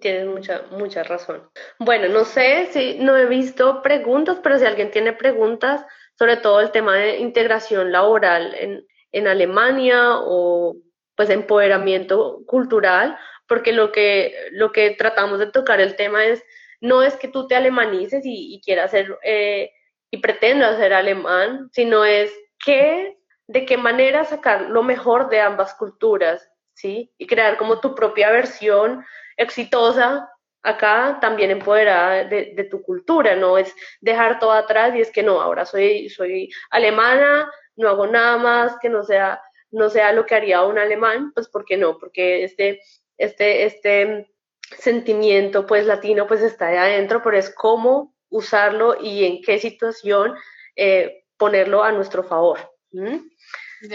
Tienes 0.00 0.26
mucha, 0.26 0.62
mucha 0.72 1.04
razón. 1.04 1.48
Bueno, 1.78 2.08
no 2.08 2.24
sé 2.24 2.68
si 2.72 2.98
no 2.98 3.16
he 3.16 3.26
visto 3.26 3.80
preguntas, 3.80 4.40
pero 4.42 4.58
si 4.58 4.64
alguien 4.64 4.90
tiene 4.90 5.12
preguntas 5.12 5.86
sobre 6.18 6.36
todo 6.36 6.58
el 6.60 6.72
tema 6.72 6.96
de 6.96 7.18
integración 7.18 7.92
laboral 7.92 8.56
en, 8.56 8.84
en 9.12 9.28
Alemania 9.28 10.18
o 10.18 10.74
pues 11.14 11.30
empoderamiento 11.30 12.42
cultural, 12.44 13.16
porque 13.46 13.72
lo 13.72 13.92
que, 13.92 14.34
lo 14.50 14.72
que 14.72 14.90
tratamos 14.90 15.38
de 15.38 15.46
tocar 15.46 15.80
el 15.80 15.94
tema 15.94 16.24
es, 16.24 16.42
no 16.80 17.04
es 17.04 17.14
que 17.14 17.28
tú 17.28 17.46
te 17.46 17.54
alemanices 17.54 18.22
y, 18.24 18.60
quieras 18.64 18.90
ser 18.90 19.16
eh, 19.22 19.70
y 20.14 20.18
pretendas 20.18 20.76
ser 20.76 20.94
alemán, 20.94 21.70
sino 21.72 22.04
es 22.04 22.32
que, 22.64 23.18
de 23.48 23.66
qué 23.66 23.76
manera 23.76 24.24
sacar 24.24 24.70
lo 24.70 24.84
mejor 24.84 25.28
de 25.28 25.40
ambas 25.40 25.74
culturas, 25.74 26.48
¿sí? 26.72 27.12
Y 27.18 27.26
crear 27.26 27.56
como 27.56 27.80
tu 27.80 27.96
propia 27.96 28.30
versión 28.30 29.04
exitosa 29.36 30.30
acá 30.62 31.18
también 31.20 31.50
empoderada 31.50 32.22
de, 32.24 32.68
tu 32.70 32.80
cultura, 32.80 33.34
no 33.34 33.58
es 33.58 33.74
dejar 34.00 34.38
todo 34.38 34.52
atrás 34.52 34.94
y 34.94 35.00
es 35.00 35.10
que 35.10 35.24
no, 35.24 35.40
ahora 35.40 35.66
soy, 35.66 36.08
soy 36.08 36.48
alemana, 36.70 37.50
no 37.74 37.88
hago 37.88 38.06
nada 38.06 38.36
más 38.36 38.76
que 38.80 38.88
no 38.88 39.02
sea, 39.02 39.42
no 39.72 39.90
sea 39.90 40.12
lo 40.12 40.26
que 40.26 40.36
haría 40.36 40.62
un 40.62 40.78
alemán, 40.78 41.32
pues 41.34 41.48
¿por 41.48 41.64
qué 41.64 41.76
no? 41.76 41.98
Porque 41.98 42.44
este, 42.44 42.80
este, 43.18 43.64
este 43.64 44.30
sentimiento 44.78 45.66
pues 45.66 45.86
latino 45.86 46.28
pues 46.28 46.40
está 46.40 46.68
ahí 46.68 46.76
adentro, 46.76 47.20
pero 47.20 47.36
es 47.36 47.52
cómo 47.52 48.13
usarlo 48.34 48.96
y 49.00 49.24
en 49.24 49.42
qué 49.42 49.58
situación 49.58 50.34
eh, 50.76 51.24
ponerlo 51.36 51.82
a 51.82 51.92
nuestro 51.92 52.24
favor. 52.24 52.58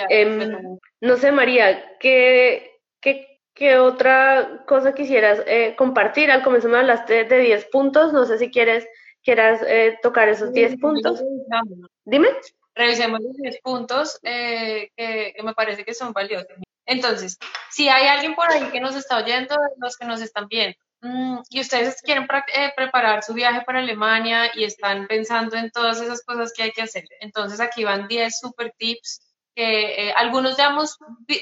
Em, 0.09 0.77
no 1.01 1.17
sé, 1.17 1.31
María, 1.31 1.97
¿qué, 1.99 2.81
qué, 3.01 3.39
¿Qué 3.53 3.77
otra 3.77 4.63
cosa 4.65 4.93
quisieras 4.93 5.41
eh, 5.45 5.75
compartir? 5.77 6.31
Al 6.31 6.43
comienzo 6.43 6.69
me 6.69 6.77
hablaste 6.77 7.25
de 7.25 7.39
10 7.39 7.65
puntos, 7.65 8.13
no 8.13 8.25
sé 8.25 8.37
si 8.37 8.49
quieres 8.51 8.87
quieras 9.21 9.61
eh, 9.67 9.99
tocar 10.01 10.29
esos 10.29 10.53
10 10.53 10.79
puntos. 10.79 11.21
Dime. 12.05 12.29
Revisemos 12.73 13.19
los 13.19 13.35
10 13.35 13.59
puntos 13.61 14.17
eh, 14.23 14.89
que, 14.95 15.35
me 15.43 15.53
parece 15.53 15.83
que 15.83 15.93
son 15.93 16.13
valiosos. 16.13 16.47
Entonces, 16.85 17.37
si 17.69 17.89
hay 17.89 18.07
alguien 18.07 18.33
por 18.33 18.49
ahí 18.49 18.63
que 18.71 18.79
nos 18.79 18.95
está 18.95 19.17
oyendo, 19.17 19.55
los 19.77 19.97
que 19.97 20.05
nos 20.05 20.21
están 20.21 20.47
viendo, 20.47 20.77
y 21.49 21.61
ustedes 21.61 22.01
quieren 22.01 22.27
preparar 22.75 23.23
su 23.23 23.33
viaje 23.33 23.61
para 23.65 23.79
Alemania 23.79 24.51
y 24.53 24.65
están 24.65 25.07
pensando 25.07 25.55
en 25.55 25.71
todas 25.71 26.01
esas 26.01 26.23
cosas 26.23 26.51
que 26.53 26.63
hay 26.63 26.71
que 26.71 26.81
hacer, 26.81 27.05
entonces 27.21 27.59
aquí 27.59 27.83
van 27.83 28.07
10 28.07 28.39
super 28.39 28.73
tips 28.77 29.21
que 29.55 30.07
eh, 30.07 30.13
algunos 30.15 30.57
ya 30.57 30.69
hemos, 30.69 30.97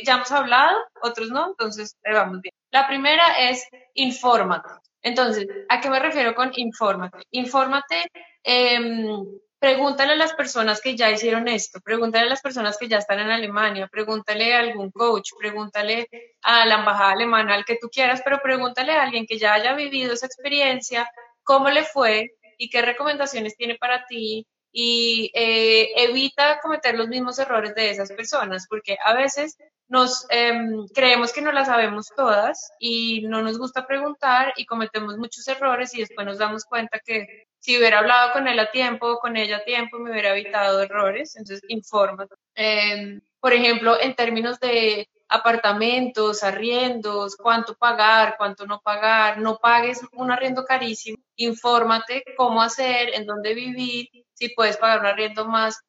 ya 0.05 0.15
hemos 0.15 0.31
hablado, 0.31 0.77
otros 1.01 1.29
no, 1.29 1.47
entonces 1.49 1.95
eh, 2.03 2.13
vamos 2.13 2.41
bien. 2.41 2.53
La 2.71 2.87
primera 2.87 3.23
es 3.39 3.67
infórmate. 3.93 4.69
Entonces, 5.01 5.47
¿a 5.69 5.79
qué 5.79 5.89
me 5.89 5.99
refiero 5.99 6.33
con 6.33 6.51
infórmate? 6.55 7.19
Infórmate, 7.31 8.11
em, 8.43 9.23
pregúntale 9.59 10.13
a 10.13 10.15
las 10.15 10.33
personas 10.33 10.81
que 10.81 10.95
ya 10.95 11.11
hicieron 11.11 11.47
esto, 11.47 11.79
pregúntale 11.81 12.27
a 12.27 12.29
las 12.29 12.41
personas 12.41 12.77
que 12.77 12.87
ya 12.87 12.97
están 12.97 13.19
en 13.19 13.31
Alemania, 13.31 13.87
pregúntale 13.87 14.55
a 14.55 14.59
algún 14.59 14.91
coach, 14.91 15.31
pregúntale 15.37 16.07
a 16.43 16.65
la 16.65 16.75
embajada 16.75 17.11
alemana, 17.11 17.55
al 17.55 17.65
que 17.65 17.77
tú 17.79 17.89
quieras, 17.89 18.21
pero 18.23 18.39
pregúntale 18.41 18.93
a 18.93 19.03
alguien 19.03 19.25
que 19.25 19.37
ya 19.37 19.53
haya 19.53 19.73
vivido 19.73 20.13
esa 20.13 20.27
experiencia, 20.27 21.09
cómo 21.43 21.69
le 21.69 21.83
fue 21.83 22.35
y 22.57 22.69
qué 22.69 22.81
recomendaciones 22.81 23.55
tiene 23.55 23.75
para 23.75 24.05
ti, 24.05 24.45
y 24.71 25.31
eh, 25.33 26.03
evita 26.03 26.59
cometer 26.61 26.95
los 26.95 27.07
mismos 27.07 27.39
errores 27.39 27.73
de 27.73 27.89
esas 27.89 28.11
personas, 28.11 28.67
porque 28.69 28.97
a 29.03 29.13
veces 29.15 29.57
nos 29.87 30.27
em, 30.29 30.85
creemos 30.93 31.33
que 31.33 31.41
no 31.41 31.51
las 31.51 31.67
sabemos 31.67 32.11
todas 32.15 32.71
y 32.79 33.21
no 33.27 33.41
nos 33.41 33.57
gusta 33.57 33.87
preguntar 33.87 34.53
y 34.57 34.65
cometemos 34.65 35.17
muchos 35.17 35.47
errores 35.47 35.95
y 35.95 36.01
después 36.01 36.27
nos 36.27 36.37
damos 36.37 36.65
cuenta 36.65 36.99
que 36.99 37.46
si 37.59 37.77
hubiera 37.77 37.99
hablado 37.99 38.33
con 38.33 38.47
él 38.47 38.59
a 38.59 38.71
tiempo 38.71 39.07
o 39.07 39.19
con 39.19 39.35
ella 39.37 39.57
a 39.57 39.63
tiempo 39.63 39.97
me 39.99 40.11
hubiera 40.11 40.31
evitado 40.31 40.81
errores, 40.81 41.35
entonces 41.35 41.61
informa. 41.67 42.27
Em, 42.55 43.21
por 43.39 43.53
ejemplo, 43.53 43.99
en 43.99 44.15
términos 44.15 44.59
de 44.59 45.09
apartamentos, 45.29 46.43
arriendos, 46.43 47.35
cuánto 47.35 47.75
pagar, 47.75 48.35
cuánto 48.37 48.65
no 48.65 48.79
pagar, 48.81 49.39
no 49.39 49.57
pagues 49.57 50.01
un 50.13 50.31
arriendo 50.31 50.63
carísimo, 50.65 51.17
infórmate 51.35 52.23
cómo 52.37 52.61
hacer, 52.61 53.13
en 53.13 53.25
dónde 53.25 53.53
vivir, 53.53 54.07
si 54.33 54.49
puedes 54.49 54.77
pagar 54.77 54.99
un 54.99 55.07
arriendo 55.07 55.45
más 55.45 55.79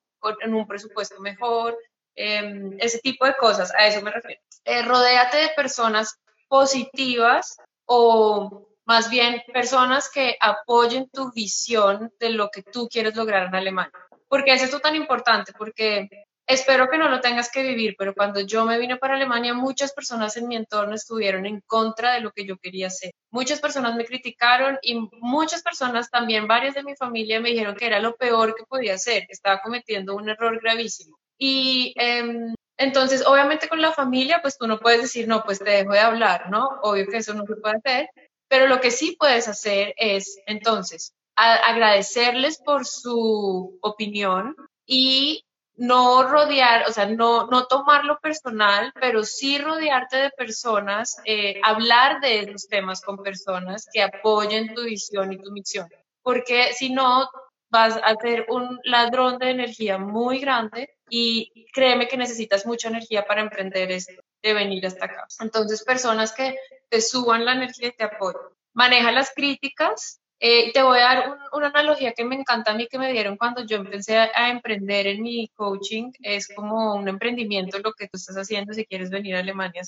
en 0.41 0.55
un 0.55 0.67
presupuesto 0.67 1.21
mejor, 1.21 1.79
em, 2.17 2.77
ese 2.81 2.99
tipo 2.99 3.25
de 3.25 3.37
cosas, 3.37 3.73
a 3.75 3.87
eso 3.87 4.03
me 4.03 4.11
refiero. 4.11 4.41
Eh, 4.65 4.83
rodéate 4.83 5.37
de 5.37 5.49
personas 5.51 6.19
positivas 6.49 7.57
o 7.87 8.68
más 8.89 9.11
bien 9.11 9.43
personas 9.53 10.11
que 10.11 10.37
apoyen 10.41 11.11
tu 11.11 11.31
visión 11.31 12.11
de 12.19 12.31
lo 12.31 12.49
que 12.51 12.63
tú 12.63 12.89
quieres 12.89 13.15
lograr 13.15 13.47
en 13.47 13.55
Alemania. 13.55 13.93
¿Por 14.27 14.45
qué 14.45 14.55
es 14.55 14.63
esto 14.63 14.81
tan 14.81 14.97
importante? 14.97 15.53
Porque 15.57 16.09
Espero 16.51 16.89
que 16.89 16.97
no 16.97 17.11
lo 17.11 17.21
tengas 17.21 17.51
que 17.51 17.63
vivir, 17.63 17.95
pero 17.99 18.15
cuando 18.15 18.41
yo 18.41 18.65
me 18.65 18.79
vine 18.79 18.97
para 18.97 19.17
Alemania, 19.17 19.53
muchas 19.53 19.93
personas 19.93 20.35
en 20.39 20.49
mi 20.49 20.57
entorno 20.57 20.95
estuvieron 20.95 21.45
en 21.45 21.61
contra 21.61 22.15
de 22.15 22.23
lo 22.23 22.33
que 22.33 22.47
yo 22.47 22.57
quería 22.57 22.87
hacer. 22.87 23.13
Muchas 23.31 23.61
personas 23.61 23.95
me 23.97 24.07
criticaron 24.07 24.79
y 24.81 24.95
muchas 25.21 25.63
personas, 25.63 26.09
también 26.09 26.49
varias 26.49 26.75
de 26.75 26.83
mi 26.83 26.97
familia, 26.97 27.39
me 27.39 27.51
dijeron 27.51 27.77
que 27.77 27.85
era 27.85 28.01
lo 28.01 28.17
peor 28.17 28.55
que 28.55 28.65
podía 28.65 28.95
hacer, 28.95 29.27
que 29.27 29.35
estaba 29.35 29.61
cometiendo 29.61 30.17
un 30.17 30.31
error 30.31 30.59
gravísimo. 30.59 31.19
Y 31.37 31.93
em, 31.99 32.55
entonces, 32.79 33.27
obviamente 33.27 33.69
con 33.69 33.83
la 33.83 33.93
familia, 33.93 34.41
pues 34.41 34.57
tú 34.57 34.67
no 34.67 34.79
puedes 34.79 35.03
decir, 35.03 35.29
no, 35.29 35.43
pues 35.45 35.59
te 35.59 35.69
dejo 35.69 35.93
de 35.93 36.01
hablar, 36.01 36.49
¿no? 36.49 36.67
Obvio 36.83 37.07
que 37.09 37.19
eso 37.19 37.35
no 37.35 37.45
se 37.45 37.57
puede 37.57 37.77
hacer, 37.77 38.09
pero 38.49 38.67
lo 38.67 38.81
que 38.81 38.91
sí 38.91 39.17
puedes 39.19 39.49
hacer 39.49 39.95
es, 39.97 40.39
entonces, 40.47 41.15
agradecerles 41.37 42.59
por 42.59 42.85
su 42.85 43.79
opinión 43.81 44.57
y 44.85 45.45
no 45.77 46.25
rodear, 46.25 46.89
o 46.89 46.93
sea, 46.93 47.07
no, 47.07 47.47
no 47.47 47.67
tomarlo 47.67 48.19
personal, 48.19 48.93
pero 49.01 49.23
sí 49.23 49.59
rodearte 49.59 50.17
de 50.17 50.31
personas, 50.31 51.17
eh, 51.25 51.61
hablar 51.63 52.21
de 52.21 52.41
esos 52.41 52.67
temas 52.67 53.01
con 53.01 53.23
personas 53.23 53.87
que 53.93 54.03
apoyen 54.03 54.75
tu 54.75 54.83
visión 54.83 55.33
y 55.33 55.39
tu 55.39 55.53
misión, 55.53 55.89
porque 56.23 56.73
si 56.73 56.91
no, 56.91 57.31
vas 57.71 57.97
a 58.03 58.15
ser 58.17 58.47
un 58.49 58.81
ladrón 58.83 59.39
de 59.39 59.51
energía 59.51 59.99
muy 59.99 60.41
grande 60.41 60.98
y 61.11 61.67
créeme 61.73 62.09
que 62.09 62.17
necesitas 62.17 62.67
mucha 62.67 62.89
energía 62.89 63.27
para 63.27 63.41
emprender 63.41 63.91
esto, 63.91 64.23
de 64.43 64.53
venir 64.55 64.87
hasta 64.87 65.07
acá. 65.07 65.27
Entonces, 65.41 65.85
personas 65.85 66.33
que 66.33 66.57
te 66.89 67.01
suban 67.01 67.45
la 67.45 67.53
energía 67.53 67.89
y 67.89 67.97
te 67.97 68.05
apoyen. 68.05 68.41
Maneja 68.75 69.13
las 69.13 69.33
críticas, 69.35 70.21
eh, 70.41 70.73
te 70.73 70.83
voy 70.83 70.99
a 70.99 71.03
dar 71.03 71.39
una 71.53 71.69
analogía 71.69 72.13
que 72.13 72.25
me 72.25 72.37
encanta 72.37 72.71
a 72.71 72.75
mí 72.75 72.87
que 72.87 72.99
me 72.99 73.13
dieron 73.13 73.37
cuando 73.37 73.67
yo 73.67 73.79
empecé 73.79 74.17
a, 74.19 74.51
emprender 74.51 75.09
en 75.09 75.23
mi 75.23 75.49
coaching. 75.49 76.13
Es 76.21 76.49
como 76.55 76.95
un 76.95 77.09
emprendimiento 77.09 77.79
lo 77.79 77.93
que 77.93 78.07
tú 78.07 78.17
estás 78.17 78.37
haciendo 78.37 78.73
si 78.73 78.85
quieres 78.87 79.11
venir 79.11 79.35
a 79.35 79.41
Alemania. 79.41 79.83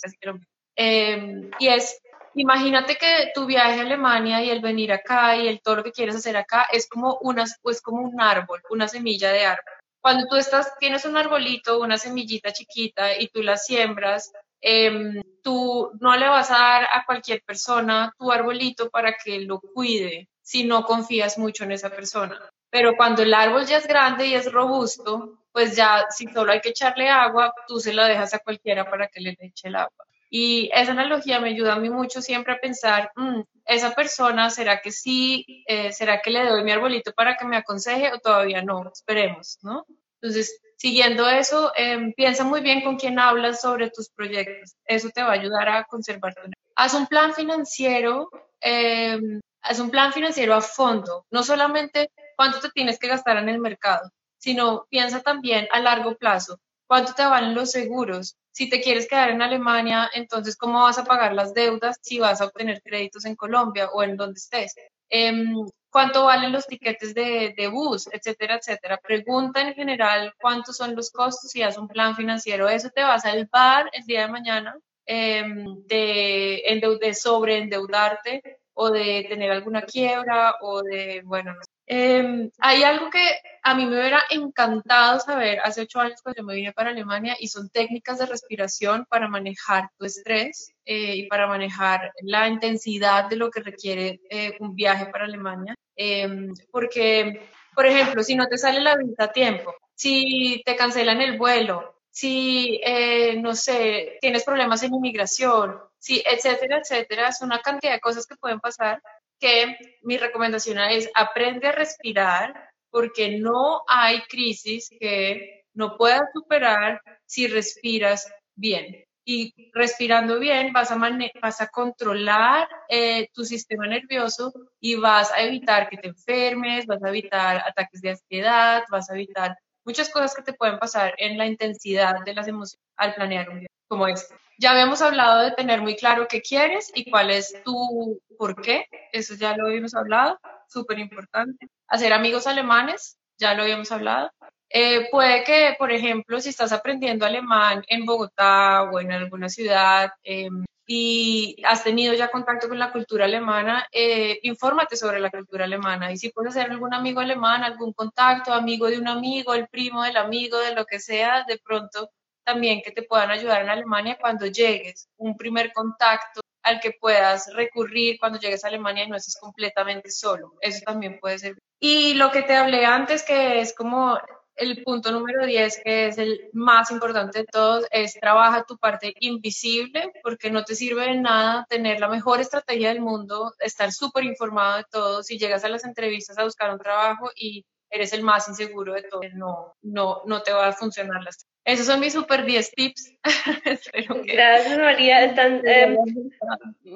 Eh, 0.77 1.51
y 1.61 1.69
es, 1.69 2.01
imagínate 2.35 2.97
que 2.97 3.31
tu 3.33 3.47
viaje 3.47 3.79
a 3.79 3.83
Alemania 3.83 4.43
y 4.43 4.51
el 4.51 4.61
venir 4.61 4.93
acá 4.93 5.37
y 5.37 5.47
el 5.47 5.61
todo 5.61 5.77
lo 5.77 5.85
que 5.85 5.93
quieres 5.93 6.17
hacer 6.17 6.37
acá 6.37 6.67
es 6.73 6.89
como, 6.89 7.19
una, 7.21 7.45
es 7.45 7.81
como 7.81 8.03
un 8.03 8.21
árbol, 8.21 8.61
una 8.71 8.89
semilla 8.89 9.31
de 9.31 9.45
árbol. 9.45 9.75
Cuando 10.01 10.27
tú 10.29 10.37
estás, 10.37 10.77
tienes 10.79 11.05
un 11.05 11.17
arbolito, 11.17 11.81
una 11.81 11.99
semillita 11.99 12.53
chiquita 12.53 13.19
y 13.19 13.29
tú 13.29 13.43
la 13.43 13.57
siembras, 13.57 14.33
Em, 14.61 15.23
tú 15.43 15.91
no 16.01 16.17
le 16.17 16.29
vas 16.29 16.51
a 16.51 16.59
dar 16.59 16.83
a 16.93 17.05
cualquier 17.07 17.43
persona 17.43 18.15
tu 18.19 18.31
arbolito 18.31 18.91
para 18.91 19.15
que 19.15 19.41
lo 19.41 19.61
cuide 19.61 20.29
si 20.43 20.65
no 20.65 20.85
confías 20.85 21.39
mucho 21.39 21.65
en 21.65 21.73
esa 21.73 21.91
persona. 21.91 22.39
Pero 22.69 22.95
cuando 22.97 23.23
el 23.23 23.33
árbol 23.33 23.65
ya 23.67 23.79
es 23.79 23.87
grande 23.87 24.27
y 24.27 24.35
es 24.35 24.53
robusto, 24.53 25.39
pues 25.53 25.75
ya 25.77 26.07
si 26.11 26.27
solo 26.29 26.53
hay 26.53 26.61
que 26.61 26.71
echarle 26.71 27.09
agua, 27.09 27.55
tú 27.67 27.81
se 27.81 27.95
lo 27.95 28.05
dejas 28.05 28.35
a 28.35 28.39
cualquiera 28.41 28.89
para 28.89 29.09
que 29.09 29.21
le 29.21 29.37
eche 29.41 29.69
el 29.69 29.77
agua. 29.77 30.07
Y 30.33 30.71
esa 30.73 30.93
analogía 30.93 31.41
me 31.41 31.51
ayuda 31.51 31.75
a 31.75 31.81
mí 31.81 31.91
mucho 31.91 32.23
siempre 32.23 32.53
a 32.55 32.61
pensar, 32.61 33.11
mm, 33.17 33.41
esa 33.67 33.95
persona, 33.95 34.49
¿será 34.49 34.81
que 34.81 34.93
sí? 34.93 35.65
Eh, 35.67 35.93
¿Será 35.93 36.23
que 36.23 36.31
le 36.31 36.47
doy 36.47 36.63
mi 36.63 36.71
arbolito 36.71 37.13
para 37.13 37.37
que 37.37 37.45
me 37.45 37.57
aconseje 37.57 38.13
o 38.13 38.19
todavía 38.21 38.63
no? 38.63 38.89
Esperemos, 38.93 39.59
¿no? 39.63 39.85
Entonces, 40.23 40.61
siguiendo 40.77 41.29
eso, 41.29 41.73
em, 41.77 42.13
piensa 42.13 42.45
muy 42.45 42.61
bien 42.61 42.83
con 42.83 42.97
quién 42.97 43.19
hablas 43.19 43.61
sobre 43.61 43.91
tus 43.91 44.09
proyectos. 44.11 44.77
Eso 44.85 45.11
te 45.11 45.23
va 45.23 45.31
a 45.31 45.33
ayudar 45.33 45.69
a 45.69 45.85
conservar 45.85 46.35
Haz 46.77 46.95
un 46.95 47.07
plan 47.07 47.35
financiero, 47.35 48.31
em, 48.61 49.41
haz 49.63 49.81
un 49.81 49.91
plan 49.91 50.13
financiero 50.13 50.55
a 50.55 50.61
fondo, 50.61 51.27
no 51.31 51.43
solamente 51.43 52.11
cuánto 52.37 52.61
te 52.61 52.71
tienes 52.71 52.99
que 52.99 53.09
gastar 53.09 53.37
en 53.39 53.49
el 53.49 53.59
mercado, 53.59 54.11
sino 54.39 54.87
piensa 54.89 55.21
también 55.21 55.69
a 55.73 55.81
largo 55.81 56.17
plazo, 56.17 56.59
cuánto 56.91 57.15
te 57.15 57.25
valen 57.25 57.55
los 57.55 57.71
seguros. 57.71 58.37
Si 58.51 58.69
te 58.69 58.81
quieres 58.81 59.07
quedar 59.07 59.31
en 59.31 59.43
Alemania, 59.43 60.11
entonces 60.13 60.57
cómo 60.57 60.83
vas 60.83 60.99
a 60.99 61.05
pagar 61.05 61.33
las 61.35 61.55
deudas 61.55 61.97
si 62.03 62.19
vas 62.19 62.41
a 62.41 62.47
obtener 62.47 62.83
créditos 62.83 63.25
en 63.27 63.37
Colombia 63.37 63.91
o 63.93 64.03
en 64.03 64.17
donde 64.17 64.39
estés. 64.39 64.75
Em, 65.09 65.55
cuánto 65.89 66.25
valen 66.25 66.51
los 66.51 66.67
tiquetes 66.67 67.15
de, 67.15 67.55
de, 67.57 67.69
bus, 67.69 68.09
etcétera, 68.13 68.57
etcétera. 68.57 68.99
Pregunta 68.99 69.61
en 69.61 69.75
general 69.75 70.35
cuántos 70.41 70.79
son 70.79 70.97
los 70.97 71.13
costos 71.13 71.55
y 71.55 71.63
haz 71.63 71.79
un 71.79 71.87
plan 71.87 72.17
financiero. 72.17 72.69
Eso 72.69 72.91
te 72.93 73.05
va 73.05 73.15
a 73.15 73.21
salvar 73.21 73.89
el 73.93 74.05
día 74.05 74.23
de 74.23 74.33
mañana 74.33 74.77
em, 75.07 75.87
de, 75.87 76.99
de 77.01 77.15
sobreendeudarte 77.15 78.59
o 78.75 78.91
de 78.91 79.27
tener 79.29 79.53
alguna 79.53 79.83
quiebra 79.83 80.57
o 80.61 80.83
de, 80.83 81.23
bueno, 81.25 81.55
Em, 81.93 82.53
hay 82.61 82.85
algo 82.85 83.11
que 83.11 83.19
a 83.65 83.75
mí 83.75 83.85
me 83.85 83.99
hubiera 83.99 84.23
encantado 84.31 85.19
saber 85.19 85.59
hace 85.59 85.81
ocho 85.81 85.99
años 85.99 86.23
cuando 86.23 86.41
yo 86.41 86.47
me 86.47 86.55
vine 86.55 86.73
para 86.73 86.91
Alemania 86.91 87.37
y 87.41 87.49
son 87.49 87.69
técnicas 87.69 88.21
de 88.21 88.27
respiración 88.27 89.07
para 89.11 89.27
manejar 89.27 89.91
tu 89.99 90.05
estrés 90.05 90.73
eh, 90.85 91.17
y 91.17 91.27
para 91.27 91.49
manejar 91.49 92.13
la 92.23 92.47
intensidad 92.47 93.29
de 93.29 93.35
lo 93.35 93.51
que 93.51 93.59
requiere 93.59 94.21
eh, 94.31 94.57
un 94.61 94.77
viaje 94.77 95.07
para 95.07 95.25
Alemania. 95.25 95.75
Em, 95.97 96.55
porque, 96.71 97.43
por 97.75 97.87
ejemplo, 97.87 98.23
si 98.23 98.37
no 98.37 98.47
te 98.47 98.57
sale 98.57 98.79
la 98.81 98.95
visa 98.97 99.25
a 99.25 99.33
tiempo, 99.33 99.75
si 99.93 100.63
te 100.65 100.77
cancelan 100.77 101.21
el 101.21 101.39
vuelo, 101.39 102.03
si, 102.13 102.81
eh, 102.85 103.35
no 103.43 103.57
sé, 103.57 104.17
tienes 104.21 104.45
problemas 104.45 104.85
en 104.85 104.95
inmigración, 104.95 105.77
si, 105.99 106.23
etcétera, 106.25 106.79
etcétera, 106.79 107.29
es 107.31 107.41
una 107.41 107.61
cantidad 107.61 107.95
de 107.95 108.01
cosas 108.01 108.29
que 108.29 108.37
pueden 108.37 108.61
pasar 108.61 109.03
que 109.41 109.77
mi 110.03 110.19
recomendación 110.19 110.79
es 110.79 111.11
aprende 111.15 111.69
a 111.69 111.73
respirar 111.73 112.71
porque 112.91 113.39
no 113.39 113.83
hay 113.89 114.23
crisis 114.23 114.91
que 115.01 115.65
no 115.75 115.97
puedas 115.97 116.23
superar 116.35 117.01
si 117.27 117.47
respiras 117.47 118.31
bien. 118.55 119.05
Y 119.25 119.71
respirando 119.73 120.41
bien 120.41 120.73
vas 120.73 120.91
a, 120.91 120.99
vas 121.41 121.61
a 121.61 121.69
controlar 121.69 122.69
eh, 122.89 123.29
tu 123.33 123.45
sistema 123.45 123.87
nervioso 123.87 124.53
y 124.81 124.97
vas 124.97 125.31
a 125.33 125.43
evitar 125.43 125.89
que 125.89 125.99
te 125.99 126.09
enfermes, 126.09 126.87
vas 126.87 127.03
a 127.03 127.11
evitar 127.11 127.59
ataques 127.59 128.01
de 128.01 128.11
ansiedad, 128.11 128.83
vas 128.91 129.11
a 129.11 129.15
evitar 129.15 129.57
muchas 129.85 130.09
cosas 130.09 130.35
que 130.35 130.43
te 130.43 130.55
pueden 130.55 130.79
pasar 130.79 131.15
en 131.19 131.39
la 131.39 131.47
intensidad 131.47 132.25
de 132.25 132.35
las 132.35 132.49
emociones 132.49 132.85
al 132.97 133.15
planear 133.15 133.49
un 133.51 133.61
viaje 133.61 133.80
como 133.91 134.07
este. 134.07 134.35
Ya 134.59 134.71
habíamos 134.71 135.03
hablado 135.03 135.43
de 135.43 135.51
tener 135.53 135.83
muy 135.83 135.97
claro 135.97 136.29
qué 136.29 136.41
quieres 136.43 136.93
y 136.95 137.11
cuál 137.11 137.31
es 137.31 137.61
tu 137.65 138.21
por 138.39 138.61
qué, 138.63 138.87
eso 139.13 139.35
ya 139.35 139.57
lo 139.57 139.67
habíamos 139.67 139.95
hablado, 139.95 140.39
súper 140.69 140.99
importante. 140.99 141.67
Hacer 141.89 142.13
amigos 142.13 142.47
alemanes, 142.47 143.19
ya 143.37 143.55
lo 143.55 143.63
habíamos 143.63 143.91
hablado. 143.91 144.31
Eh, 144.69 145.09
puede 145.11 145.43
que, 145.45 145.75
por 145.79 145.91
ejemplo, 145.91 146.41
si 146.41 146.51
estás 146.51 146.73
aprendiendo 146.73 147.27
alemán 147.27 147.83
en 147.89 148.07
Bogotá 148.07 148.85
o 148.85 149.01
en 149.01 149.11
alguna 149.13 149.49
ciudad 149.49 150.11
em, 150.23 150.65
y 150.87 151.57
has 151.65 151.83
tenido 151.83 152.15
ya 152.15 152.31
contacto 152.31 152.69
con 152.69 152.79
la 152.79 152.93
cultura 152.93 153.25
alemana, 153.25 153.89
eh, 153.93 154.39
infórmate 154.43 154.97
sobre 154.97 155.21
la 155.21 155.31
cultura 155.31 155.65
alemana. 155.65 156.13
Y 156.13 156.17
si 156.19 156.31
puedes 156.31 156.57
hacer 156.57 156.71
algún 156.71 156.95
amigo 156.95 157.21
alemán, 157.21 157.65
algún 157.65 157.93
contacto, 157.93 158.53
amigo 158.53 158.87
de 158.87 158.99
un 158.99 159.09
amigo, 159.09 159.55
el 159.55 159.69
primo 159.69 160.05
del 160.05 160.17
amigo, 160.17 160.59
de 160.59 160.75
lo 160.75 160.85
que 160.85 161.01
sea, 161.01 161.45
de 161.49 161.59
pronto 161.59 162.11
también 162.53 162.83
que 162.83 162.91
te 162.91 163.03
puedan 163.03 163.31
ayudar 163.31 163.63
en 163.63 163.71
Alemania 163.71 164.19
cuando 164.21 164.47
llegues, 164.47 165.09
un 165.17 165.37
primer 165.37 165.73
contacto 165.73 166.41
al 166.63 166.81
que 166.81 166.93
puedas 166.93 167.53
recurrir 167.55 168.19
cuando 168.19 168.39
llegues 168.39 168.65
a 168.65 168.69
Alemania 168.69 169.05
y 169.05 169.09
no 169.09 169.17
estés 169.17 169.39
completamente 169.41 170.11
solo. 170.11 170.55
Eso 170.61 170.81
también 170.85 171.19
puede 171.21 171.39
ser. 171.39 171.59
Y 171.79 172.15
lo 172.15 172.31
que 172.31 172.43
te 172.43 172.55
hablé 172.55 172.85
antes, 172.85 173.23
que 173.23 173.61
es 173.61 173.75
como 173.75 174.19
el 174.57 174.83
punto 174.83 175.11
número 175.11 175.47
10, 175.47 175.81
que 175.83 176.09
es 176.09 176.19
el 176.19 176.51
más 176.53 176.91
importante 176.91 177.41
de 177.41 177.45
todos, 177.47 177.87
es 177.91 178.15
trabaja 178.21 178.65
tu 178.65 178.77
parte 178.77 179.15
invisible, 179.21 180.13
porque 180.23 180.51
no 180.51 180.65
te 180.65 180.75
sirve 180.75 181.07
de 181.07 181.17
nada 181.17 181.65
tener 181.69 181.99
la 181.99 182.09
mejor 182.09 182.41
estrategia 182.41 182.89
del 182.89 183.01
mundo, 183.01 183.55
estar 183.61 183.91
súper 183.91 184.25
informado 184.25 184.77
de 184.79 184.85
todo. 184.91 185.23
Si 185.23 185.39
llegas 185.39 185.65
a 185.65 185.71
las 185.71 185.85
entrevistas 185.85 186.37
a 186.37 186.45
buscar 186.45 186.71
un 186.73 186.79
trabajo 186.79 187.31
y 187.35 187.65
eres 187.91 188.13
el 188.13 188.23
más 188.23 188.49
inseguro 188.49 188.95
de 188.95 189.03
todo, 189.03 189.23
no, 189.35 189.77
no, 189.83 190.23
no 190.27 190.43
te 190.43 190.53
va 190.53 190.69
a 190.69 190.73
funcionar 190.73 191.23
la 191.23 191.31
esos 191.65 191.87
son 191.87 192.01
mis 192.01 192.15
super 192.15 192.45
10 192.45 192.73
tips. 192.73 193.13
Gracias, 194.25 194.79
María. 194.79 195.25
Están 195.25 195.63
em, 195.65 195.97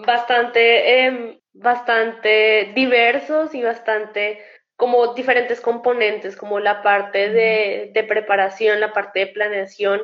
bastante, 0.05 1.05
em, 1.05 1.39
bastante 1.53 2.73
diversos 2.75 3.55
y 3.55 3.63
bastante 3.63 4.43
como 4.77 5.15
diferentes 5.15 5.61
componentes, 5.61 6.35
como 6.35 6.59
la 6.59 6.83
parte 6.83 7.29
de, 7.29 8.05
preparación, 8.09 8.81
la 8.81 8.93
parte 8.93 9.21
de 9.21 9.27
planeación, 9.29 10.03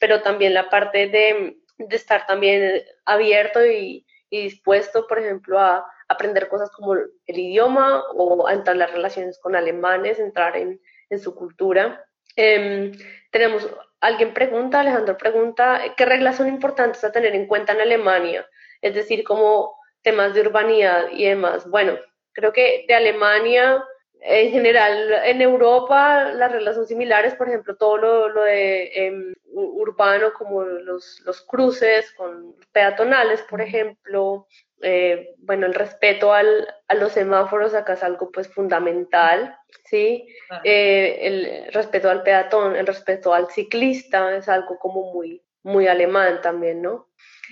pero 0.00 0.20
también 0.20 0.52
la 0.52 0.68
parte 0.68 1.06
de, 1.08 1.56
estar 1.90 2.26
también 2.26 2.82
abierto 3.06 3.64
y, 3.64 4.06
dispuesto, 4.30 5.06
por 5.06 5.18
ejemplo, 5.18 5.58
a 5.58 5.86
aprender 6.12 6.48
cosas 6.48 6.70
como 6.70 6.94
el 6.94 7.38
idioma 7.38 8.04
o 8.14 8.48
entrar 8.48 8.74
en 8.74 8.80
las 8.80 8.92
relaciones 8.92 9.38
con 9.40 9.56
alemanes, 9.56 10.18
entrar 10.18 10.56
en, 10.56 10.80
su 11.18 11.34
cultura. 11.34 12.06
Em, 12.36 12.92
tenemos 13.30 13.68
alguien 14.00 14.32
pregunta, 14.32 14.80
Alejandro 14.80 15.18
pregunta, 15.18 15.82
¿qué 15.94 16.06
reglas 16.06 16.36
son 16.36 16.48
importantes 16.48 17.04
a 17.04 17.12
tener 17.12 17.34
en 17.34 17.46
cuenta 17.46 17.72
en 17.72 17.82
Alemania? 17.82 18.46
Es 18.80 18.94
decir, 18.94 19.22
como 19.22 19.76
temas 20.00 20.32
de 20.34 20.40
urbanidad 20.40 21.08
y 21.12 21.26
demás. 21.26 21.68
Bueno, 21.68 21.98
creo 22.32 22.52
que 22.52 22.84
de 22.88 22.94
Alemania, 22.94 23.84
en 24.20 24.50
general, 24.50 25.12
en 25.24 25.42
Europa 25.42 26.32
las 26.32 26.50
reglas 26.50 26.76
son 26.76 26.86
similares, 26.86 27.34
por 27.34 27.48
ejemplo, 27.48 27.76
todo 27.76 28.28
lo, 28.28 28.42
de 28.42 28.90
em, 28.94 29.34
urbano, 29.52 30.32
como 30.32 30.62
los, 30.62 31.20
los 31.24 31.42
cruces 31.42 32.12
con 32.12 32.56
peatonales, 32.72 33.42
por 33.42 33.60
ejemplo, 33.60 34.46
eh, 34.82 35.34
bueno, 35.38 35.66
el 35.66 35.74
respeto 35.74 36.32
al, 36.32 36.68
a 36.88 36.94
los 36.94 37.12
semáforos 37.12 37.74
acá 37.74 37.94
es 37.94 38.02
algo 38.02 38.30
pues 38.32 38.48
fundamental, 38.48 39.56
¿sí? 39.84 40.26
Eh, 40.64 41.18
el 41.22 41.72
respeto 41.72 42.10
al 42.10 42.22
peatón, 42.22 42.76
el 42.76 42.86
respeto 42.86 43.32
al 43.32 43.48
ciclista 43.50 44.36
es 44.36 44.48
algo 44.48 44.78
como 44.78 45.12
muy, 45.12 45.42
muy 45.62 45.86
alemán 45.86 46.40
también, 46.42 46.82
¿no? 46.82 47.10